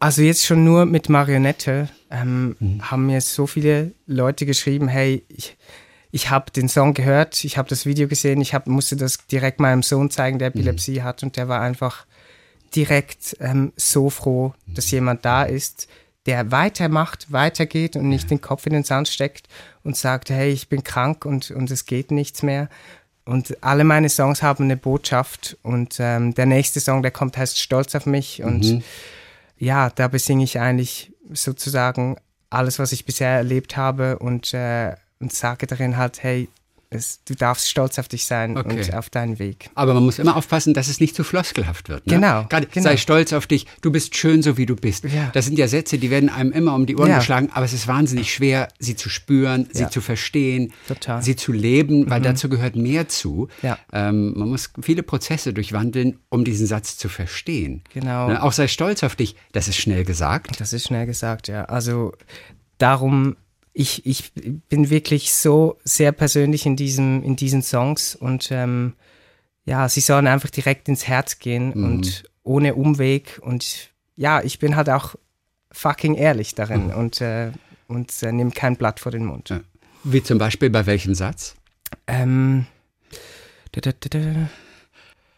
Also 0.00 0.20
jetzt 0.20 0.44
schon 0.44 0.64
nur 0.64 0.84
mit 0.84 1.08
Marionette 1.08 1.88
ähm, 2.10 2.56
haben 2.82 3.06
mir 3.06 3.22
so 3.22 3.46
viele 3.46 3.92
Leute 4.06 4.44
geschrieben, 4.44 4.86
hey, 4.86 5.24
ich, 5.28 5.56
ich 6.10 6.30
habe 6.30 6.50
den 6.50 6.68
Song 6.68 6.94
gehört, 6.94 7.44
ich 7.44 7.58
habe 7.58 7.68
das 7.68 7.84
Video 7.84 8.08
gesehen, 8.08 8.40
ich 8.40 8.54
hab, 8.54 8.66
musste 8.66 8.96
das 8.96 9.26
direkt 9.26 9.60
meinem 9.60 9.82
Sohn 9.82 10.10
zeigen, 10.10 10.38
der 10.38 10.48
Epilepsie 10.48 11.02
hat 11.02 11.22
und 11.22 11.36
der 11.36 11.48
war 11.48 11.60
einfach 11.60 12.06
direkt 12.74 13.36
ähm, 13.40 13.72
so 13.76 14.10
froh, 14.10 14.54
dass 14.66 14.90
jemand 14.90 15.24
da 15.24 15.42
ist, 15.42 15.88
der 16.26 16.50
weitermacht, 16.50 17.32
weitergeht 17.32 17.96
und 17.96 18.08
nicht 18.08 18.30
den 18.30 18.40
Kopf 18.40 18.66
in 18.66 18.72
den 18.72 18.84
Sand 18.84 19.08
steckt 19.08 19.48
und 19.82 19.96
sagt, 19.96 20.30
hey, 20.30 20.50
ich 20.50 20.68
bin 20.68 20.84
krank 20.84 21.24
und, 21.24 21.50
und 21.50 21.70
es 21.70 21.86
geht 21.86 22.10
nichts 22.10 22.42
mehr. 22.42 22.68
Und 23.24 23.62
alle 23.62 23.84
meine 23.84 24.08
Songs 24.08 24.42
haben 24.42 24.64
eine 24.64 24.76
Botschaft 24.76 25.56
und 25.62 25.96
ähm, 25.98 26.34
der 26.34 26.46
nächste 26.46 26.80
Song, 26.80 27.02
der 27.02 27.10
kommt, 27.10 27.36
heißt 27.36 27.58
Stolz 27.58 27.94
auf 27.94 28.06
mich 28.06 28.42
und 28.42 28.82
ja, 29.58 29.90
da 29.90 30.08
besinge 30.08 30.44
ich 30.44 30.60
eigentlich 30.60 31.12
sozusagen 31.32 32.16
alles, 32.48 32.78
was 32.78 32.92
ich 32.92 33.04
bisher 33.04 33.30
erlebt 33.30 33.76
habe 33.76 34.18
und, 34.18 34.54
äh, 34.54 34.94
und 35.20 35.32
sage 35.32 35.66
darin 35.66 35.96
halt, 35.96 36.22
hey, 36.22 36.48
es, 36.90 37.22
du 37.26 37.34
darfst 37.34 37.68
stolz 37.68 37.98
auf 37.98 38.08
dich 38.08 38.24
sein 38.24 38.56
Okay. 38.56 38.78
und 38.78 38.94
auf 38.94 39.10
deinen 39.10 39.38
Weg. 39.38 39.68
Aber 39.74 39.92
man 39.92 40.02
muss 40.06 40.18
immer 40.18 40.36
aufpassen, 40.36 40.72
dass 40.72 40.88
es 40.88 41.00
nicht 41.00 41.14
zu 41.14 41.22
floskelhaft 41.22 41.90
wird. 41.90 42.06
Ne? 42.06 42.14
Genau, 42.14 42.46
Gerade 42.48 42.66
genau. 42.66 42.82
sei 42.84 42.96
stolz 42.96 43.34
auf 43.34 43.46
dich, 43.46 43.66
du 43.82 43.90
bist 43.92 44.16
schön, 44.16 44.40
so 44.40 44.56
wie 44.56 44.64
du 44.64 44.74
bist. 44.74 45.04
Ja. 45.04 45.28
Das 45.34 45.44
sind 45.44 45.58
ja 45.58 45.68
Sätze, 45.68 45.98
die 45.98 46.08
werden 46.08 46.30
einem 46.30 46.50
immer 46.50 46.74
um 46.74 46.86
die 46.86 46.96
Ohren 46.96 47.10
Ja. 47.10 47.18
geschlagen, 47.18 47.50
aber 47.52 47.66
es 47.66 47.74
ist 47.74 47.88
wahnsinnig 47.88 48.32
schwer, 48.32 48.68
sie 48.78 48.96
zu 48.96 49.10
spüren, 49.10 49.68
sie 49.70 49.82
Ja. 49.82 49.90
zu 49.90 50.00
verstehen, 50.00 50.72
Total. 50.86 51.18
Mhm. 51.18 51.22
sie 51.24 51.36
zu 51.36 51.52
leben, 51.52 52.08
weil 52.08 52.22
dazu 52.22 52.48
gehört 52.48 52.74
mehr 52.74 53.06
zu. 53.06 53.48
Ähm, 53.92 54.32
man 54.38 54.48
muss 54.48 54.70
viele 54.80 55.02
Prozesse 55.02 55.52
durchwandeln, 55.52 56.18
um 56.30 56.42
diesen 56.42 56.66
Satz 56.66 56.96
zu 56.96 57.10
verstehen. 57.10 57.82
Genau. 57.92 58.28
Ne? 58.28 58.42
Auch 58.42 58.52
sei 58.52 58.66
stolz 58.66 59.02
auf 59.02 59.14
dich, 59.14 59.36
das 59.52 59.68
ist 59.68 59.76
schnell 59.76 60.04
gesagt. 60.06 60.58
Das 60.58 60.72
ist 60.72 60.86
schnell 60.86 61.04
gesagt, 61.04 61.48
ja. 61.48 61.66
Also 61.66 62.14
darum, 62.78 63.36
ich, 63.78 64.04
ich 64.06 64.32
bin 64.68 64.90
wirklich 64.90 65.32
so 65.32 65.78
sehr 65.84 66.10
persönlich 66.10 66.66
in, 66.66 66.74
diesem, 66.74 67.22
in 67.22 67.36
diesen 67.36 67.62
Songs 67.62 68.16
und 68.16 68.50
ähm, 68.50 68.94
ja, 69.66 69.88
sie 69.88 70.00
sollen 70.00 70.26
einfach 70.26 70.50
direkt 70.50 70.88
ins 70.88 71.06
Herz 71.06 71.38
gehen 71.38 71.72
und 71.72 72.24
ohne 72.42 72.74
Umweg 72.74 73.38
und 73.40 73.90
ja, 74.16 74.42
ich 74.42 74.58
bin 74.58 74.74
halt 74.74 74.90
auch 74.90 75.14
fucking 75.70 76.16
ehrlich 76.16 76.56
darin 76.56 76.92
und, 76.92 77.20
äh, 77.20 77.52
und 77.86 78.20
äh, 78.20 78.32
nehme 78.32 78.50
kein 78.50 78.76
Blatt 78.76 78.98
vor 78.98 79.12
den 79.12 79.24
Mund. 79.24 79.50
Ja. 79.50 79.60
Wie 80.02 80.24
zum 80.24 80.38
Beispiel 80.38 80.70
bei 80.70 80.84
welchem 80.86 81.14
Satz? 81.14 81.54
Ähm, 82.08 82.66
da, 83.70 83.80
da, 83.80 83.92
da. 84.10 84.48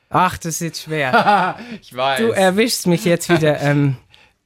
Ach, 0.09 0.38
das 0.38 0.55
ist 0.55 0.61
jetzt 0.61 0.82
schwer. 0.82 1.59
Ich 1.82 1.95
weiß. 1.95 2.20
Du 2.20 2.30
erwischst 2.30 2.86
mich 2.86 3.05
jetzt 3.05 3.28
wieder. 3.28 3.61
Ähm, 3.61 3.97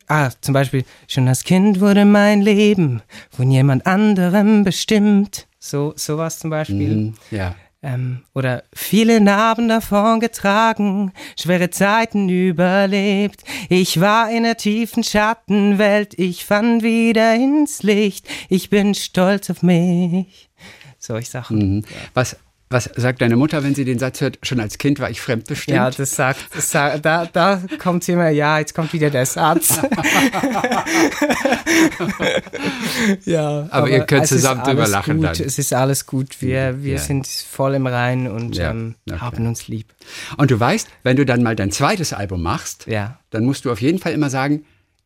ah, 0.09 0.31
zum 0.41 0.55
Beispiel, 0.55 0.85
schon 1.09 1.29
als 1.29 1.45
Kind 1.45 1.81
wurde 1.81 2.05
mein 2.05 2.43
Leben 2.43 3.03
von 3.31 3.51
jemand 3.51 3.87
anderem 3.87 4.65
bestimmt. 4.65 5.47
So, 5.59 5.95
sowas 5.97 6.39
zum 6.39 6.51
Beispiel. 6.51 6.97
Mhm, 6.97 7.15
ja. 7.31 7.55
Ähm, 7.83 8.23
oder 8.33 8.65
viele 8.73 9.21
Narben 9.21 9.69
davon 9.69 10.19
getragen, 10.19 11.13
schwere 11.39 11.69
Zeiten 11.69 12.31
überlebt. 12.31 13.45
Ich 13.69 14.01
war 14.01 14.31
in 14.31 14.45
der 14.45 14.57
tiefen 14.57 15.05
Schattenwelt, 15.05 16.19
ich 16.19 16.47
fand 16.47 16.83
wieder 16.83 17.35
ins 17.35 17.83
Licht. 17.83 18.27
Ich 18.49 18.71
bin 18.71 18.95
stolz 18.95 19.51
auf 19.51 19.63
mich. 19.63 20.49
Solche 20.99 21.31
Sachen. 21.31 21.59
Mhm. 21.59 21.85
Was, 22.15 22.39
was 22.75 22.91
sagt 22.97 23.23
deine 23.23 23.37
Mutter, 23.37 23.63
wenn 23.65 23.75
sie 23.75 23.85
den 23.87 23.99
Satz 23.99 24.21
hört? 24.21 24.39
Schon 24.43 24.61
als 24.61 24.77
Kind 24.79 24.99
war 25.01 25.09
ich 25.09 25.21
fremdbestimmt. 25.21 25.77
Ja, 25.77 25.91
das 25.91 26.15
sagt, 26.15 26.41
das 26.55 26.71
sagt 26.71 27.05
da, 27.07 27.27
da 27.33 27.63
kommt 27.79 28.07
immer, 28.09 28.29
ja, 28.29 28.59
jetzt 28.59 28.75
kommt 28.75 28.93
wieder 28.93 29.09
der 29.11 29.25
Satz. 29.25 29.79
ja, 33.25 33.67
Aber 33.71 33.89
ihr 33.89 34.01
könnt 34.05 34.25
es 34.25 34.33
ist 34.33 34.43
zusammen 34.43 34.63
drüber 34.65 34.83
alles 34.83 34.91
lachen 34.91 35.17
Gut, 35.17 35.25
dann. 35.27 35.47
es 35.47 35.59
ist 35.59 35.73
alles 35.73 36.07
gut. 36.07 36.41
Wir, 36.43 36.83
wir 36.83 36.95
Ja. 36.95 36.99
sind 36.99 37.27
voll 37.27 37.75
im 37.75 37.87
Rein 37.87 38.29
und 38.29 38.57
Ja, 38.57 38.71
ähm, 38.71 38.95
okay. 39.09 39.21
haben 39.21 39.47
uns 39.47 39.69
lieb. 39.69 39.87
Und 40.37 40.51
du 40.51 40.59
weißt, 40.59 40.89
wenn 41.03 41.17
du 41.17 41.25
dann 41.25 41.43
mal 41.43 41.57
dein 41.57 41.71
zweites 41.71 42.13
Album 42.13 42.43
machst, 42.43 42.87
Ja. 42.87 43.19
dann 43.31 43.45
musst 43.45 43.65
du 43.65 43.73
auf 43.73 43.81
jeden 43.81 43.99
Fall 43.99 44.13
immer 44.13 44.31
sagen, 44.31 44.65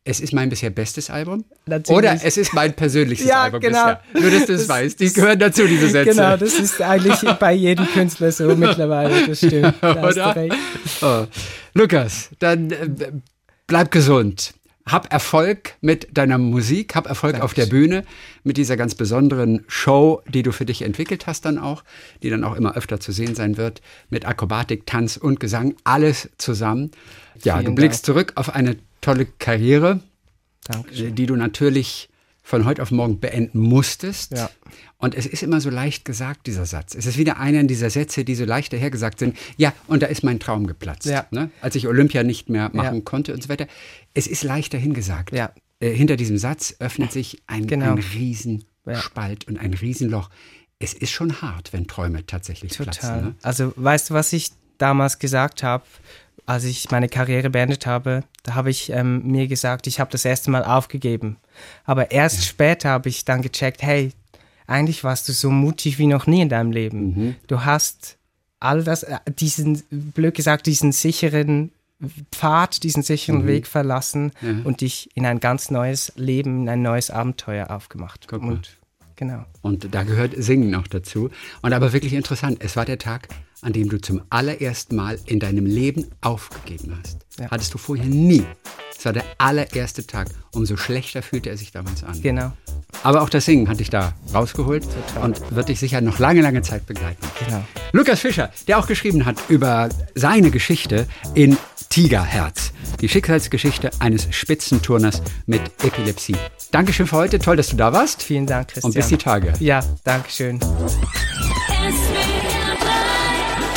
es 0.09 0.19
ist 0.19 0.33
mein 0.33 0.49
bisher 0.49 0.69
bestes 0.71 1.09
Album. 1.09 1.45
Natürlich. 1.67 1.97
Oder 1.97 2.13
es 2.23 2.35
ist 2.37 2.53
mein 2.53 2.73
persönliches 2.73 3.25
Ja, 3.27 3.43
Album 3.43 3.59
genau. 3.61 3.95
bisher. 4.11 4.21
Nur, 4.21 4.31
dass 4.31 4.45
du 4.47 4.53
es 4.53 4.61
Das- 4.61 4.69
weißt. 4.69 4.99
Die 4.99 5.13
gehören 5.13 5.39
dazu, 5.39 5.65
diese 5.67 5.89
Sätze. 5.89 6.11
Genau, 6.11 6.35
das 6.35 6.53
ist 6.55 6.81
eigentlich 6.81 7.19
bei 7.39 7.53
jedem 7.53 7.85
Künstler 7.87 8.31
so 8.31 8.55
mittlerweile. 8.55 9.27
Das 9.27 9.37
stimmt. 9.37 9.75
Da. 9.81 10.45
Oh. 11.01 11.25
Lukas, 11.73 12.29
dann 12.39 12.71
äh, 12.71 13.11
bleib 13.67 13.91
gesund. 13.91 14.53
Hab 14.85 15.13
Erfolg 15.13 15.75
mit 15.81 16.17
deiner 16.17 16.39
Musik, 16.39 16.95
hab 16.95 17.05
Erfolg 17.05 17.39
auf 17.41 17.53
der 17.53 17.67
Bühne, 17.67 18.03
mit 18.43 18.57
dieser 18.57 18.75
ganz 18.75 18.95
besonderen 18.95 19.63
Show, 19.67 20.23
die 20.27 20.41
du 20.41 20.51
für 20.51 20.65
dich 20.65 20.81
entwickelt 20.81 21.27
hast 21.27 21.45
dann 21.45 21.59
auch, 21.59 21.83
die 22.23 22.31
dann 22.31 22.43
auch 22.43 22.55
immer 22.55 22.75
öfter 22.75 22.99
zu 22.99 23.11
sehen 23.11 23.35
sein 23.35 23.57
wird, 23.57 23.81
mit 24.09 24.25
Akrobatik, 24.25 24.87
Tanz 24.87 25.15
und 25.15 25.39
Gesang, 25.39 25.75
alles 25.83 26.29
zusammen. 26.39 26.89
Ja, 27.43 27.57
Vielen 27.57 27.65
du 27.67 27.75
blickst 27.75 27.99
Dank. 27.99 28.05
zurück 28.17 28.31
auf 28.33 28.55
eine 28.55 28.77
tolle 29.01 29.25
Karriere, 29.25 30.01
Dankeschön. 30.65 31.15
die 31.15 31.25
du 31.25 31.35
natürlich 31.35 32.09
von 32.43 32.65
heute 32.65 32.81
auf 32.81 32.89
morgen 32.89 33.19
beenden 33.19 33.59
musstest. 33.59 34.31
Ja. 34.31 34.49
Und 34.97 35.13
es 35.13 35.27
ist 35.27 35.43
immer 35.43 35.61
so 35.61 35.69
leicht 35.69 36.03
gesagt, 36.03 36.47
dieser 36.47 36.65
Satz. 36.65 36.95
Es 36.95 37.05
ist 37.05 37.17
wieder 37.17 37.37
einer 37.39 37.63
dieser 37.63 37.91
Sätze, 37.91 38.25
die 38.25 38.33
so 38.33 38.43
leicht 38.43 38.73
dahergesagt 38.73 39.19
sind. 39.19 39.37
Ja, 39.57 39.71
und 39.87 40.01
da 40.01 40.07
ist 40.07 40.23
mein 40.23 40.39
Traum 40.39 40.65
geplatzt. 40.65 41.05
Ja. 41.05 41.27
Ne? 41.29 41.51
Als 41.61 41.75
ich 41.75 41.87
Olympia 41.87 42.23
nicht 42.23 42.49
mehr 42.49 42.71
machen 42.73 42.95
Ja. 42.95 43.01
konnte 43.01 43.33
und 43.33 43.43
so 43.43 43.49
weiter. 43.49 43.67
Es 44.15 44.25
ist 44.25 44.43
leicht 44.43 44.73
dahingesagt. 44.73 45.31
Ja. 45.31 45.51
Äh, 45.79 45.91
hinter 45.91 46.15
diesem 46.17 46.37
Satz 46.39 46.75
öffnet 46.79 47.11
sich 47.11 47.41
ein, 47.45 47.67
Genau. 47.67 47.93
ein 47.93 47.99
Riesenspalt 47.99 49.47
und 49.47 49.59
ein 49.59 49.73
Riesenloch. 49.75 50.29
Es 50.79 50.93
ist 50.93 51.11
schon 51.11 51.41
hart, 51.41 51.71
wenn 51.71 51.87
Träume 51.87 52.25
tatsächlich 52.25 52.71
Total. 52.71 52.85
platzen. 52.93 53.21
Ne? 53.21 53.35
Also, 53.43 53.73
weißt 53.75 54.09
du, 54.09 54.13
was 54.15 54.33
ich 54.33 54.51
damals 54.79 55.19
gesagt 55.19 55.61
habe, 55.61 55.83
als 56.45 56.63
ich 56.63 56.89
meine 56.89 57.09
Karriere 57.09 57.49
beendet 57.49 57.85
habe? 57.85 58.23
Habe 58.55 58.69
ich 58.69 58.91
ähm, 58.91 59.25
mir 59.25 59.47
gesagt, 59.47 59.87
ich 59.87 59.99
habe 59.99 60.11
das 60.11 60.25
erste 60.25 60.51
Mal 60.51 60.63
aufgegeben. 60.63 61.37
Aber 61.85 62.11
erst 62.11 62.45
später 62.45 62.89
habe 62.89 63.09
ich 63.09 63.25
dann 63.25 63.41
gecheckt, 63.41 63.81
hey, 63.81 64.11
eigentlich 64.67 65.03
warst 65.03 65.27
du 65.27 65.33
so 65.33 65.49
mutig 65.49 65.97
wie 65.97 66.07
noch 66.07 66.27
nie 66.27 66.41
in 66.41 66.49
deinem 66.49 66.71
Leben. 66.71 66.99
Mhm. 66.99 67.35
Du 67.47 67.65
hast 67.65 68.17
all 68.59 68.83
das, 68.83 69.03
äh, 69.03 69.17
diesen, 69.27 69.81
blöd 69.89 70.35
gesagt, 70.35 70.65
diesen 70.67 70.91
sicheren 70.91 71.71
Pfad, 72.31 72.83
diesen 72.83 73.03
sicheren 73.03 73.41
Mhm. 73.41 73.47
Weg 73.47 73.67
verlassen 73.67 74.31
und 74.63 74.79
dich 74.79 75.09
in 75.15 75.25
ein 75.25 75.41
ganz 75.41 75.69
neues 75.69 76.13
Leben, 76.15 76.61
in 76.61 76.69
ein 76.69 76.81
neues 76.81 77.11
Abenteuer 77.11 77.71
aufgemacht. 77.71 78.27
Guck 78.27 78.41
mal. 78.41 78.53
Und 78.53 78.77
genau. 79.17 79.43
Und 79.61 79.93
da 79.93 80.03
gehört 80.03 80.33
Singen 80.37 80.69
noch 80.69 80.87
dazu. 80.87 81.29
Und 81.61 81.73
aber 81.73 81.91
wirklich 81.91 82.13
interessant, 82.13 82.59
es 82.61 82.77
war 82.77 82.85
der 82.85 82.99
Tag, 82.99 83.27
an 83.61 83.73
dem 83.73 83.89
du 83.89 83.99
zum 83.99 84.21
allerersten 84.29 84.95
Mal 84.95 85.19
in 85.25 85.39
deinem 85.39 85.65
Leben 85.65 86.05
aufgegeben 86.21 86.97
hast. 86.99 87.17
Ja. 87.39 87.51
Hattest 87.51 87.73
du 87.73 87.77
vorher 87.77 88.05
nie. 88.05 88.43
Es 88.97 89.05
war 89.05 89.13
der 89.13 89.23
allererste 89.37 90.05
Tag. 90.05 90.27
Umso 90.51 90.75
schlechter 90.75 91.21
fühlte 91.21 91.49
er 91.49 91.57
sich 91.57 91.71
damals 91.71 92.03
an. 92.03 92.21
Genau. 92.21 92.51
Aber 93.03 93.21
auch 93.21 93.29
das 93.29 93.45
Singen 93.45 93.69
hat 93.69 93.79
dich 93.79 93.89
da 93.89 94.13
rausgeholt 94.33 94.83
Total. 94.83 95.23
und 95.23 95.55
wird 95.55 95.69
dich 95.69 95.79
sicher 95.79 96.01
noch 96.01 96.19
lange, 96.19 96.41
lange 96.41 96.61
Zeit 96.61 96.85
begleiten. 96.85 97.25
Genau. 97.45 97.63
Lukas 97.93 98.19
Fischer, 98.19 98.51
der 98.67 98.77
auch 98.77 98.87
geschrieben 98.87 99.25
hat 99.25 99.37
über 99.47 99.87
seine 100.15 100.51
Geschichte 100.51 101.07
in 101.33 101.57
Tigerherz. 101.89 102.73
Die 102.99 103.07
Schicksalsgeschichte 103.07 103.91
eines 103.99 104.27
Spitzenturners 104.31 105.21
mit 105.45 105.61
Epilepsie. 105.83 106.35
Dankeschön 106.71 107.07
für 107.07 107.15
heute. 107.15 107.39
Toll, 107.39 107.55
dass 107.55 107.69
du 107.69 107.77
da 107.77 107.93
warst. 107.93 108.21
Vielen 108.21 108.45
Dank, 108.45 108.67
Christian. 108.69 108.89
Und 108.89 108.95
bis 108.95 109.07
die 109.07 109.17
Tage. 109.17 109.53
Ja, 109.59 109.81
danke 110.03 110.29
schön. 110.29 110.59
SWR 110.59 112.43
3 112.43 112.48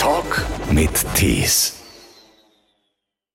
Talk 0.03 0.45
mit 0.69 0.91
Tees. 1.15 1.82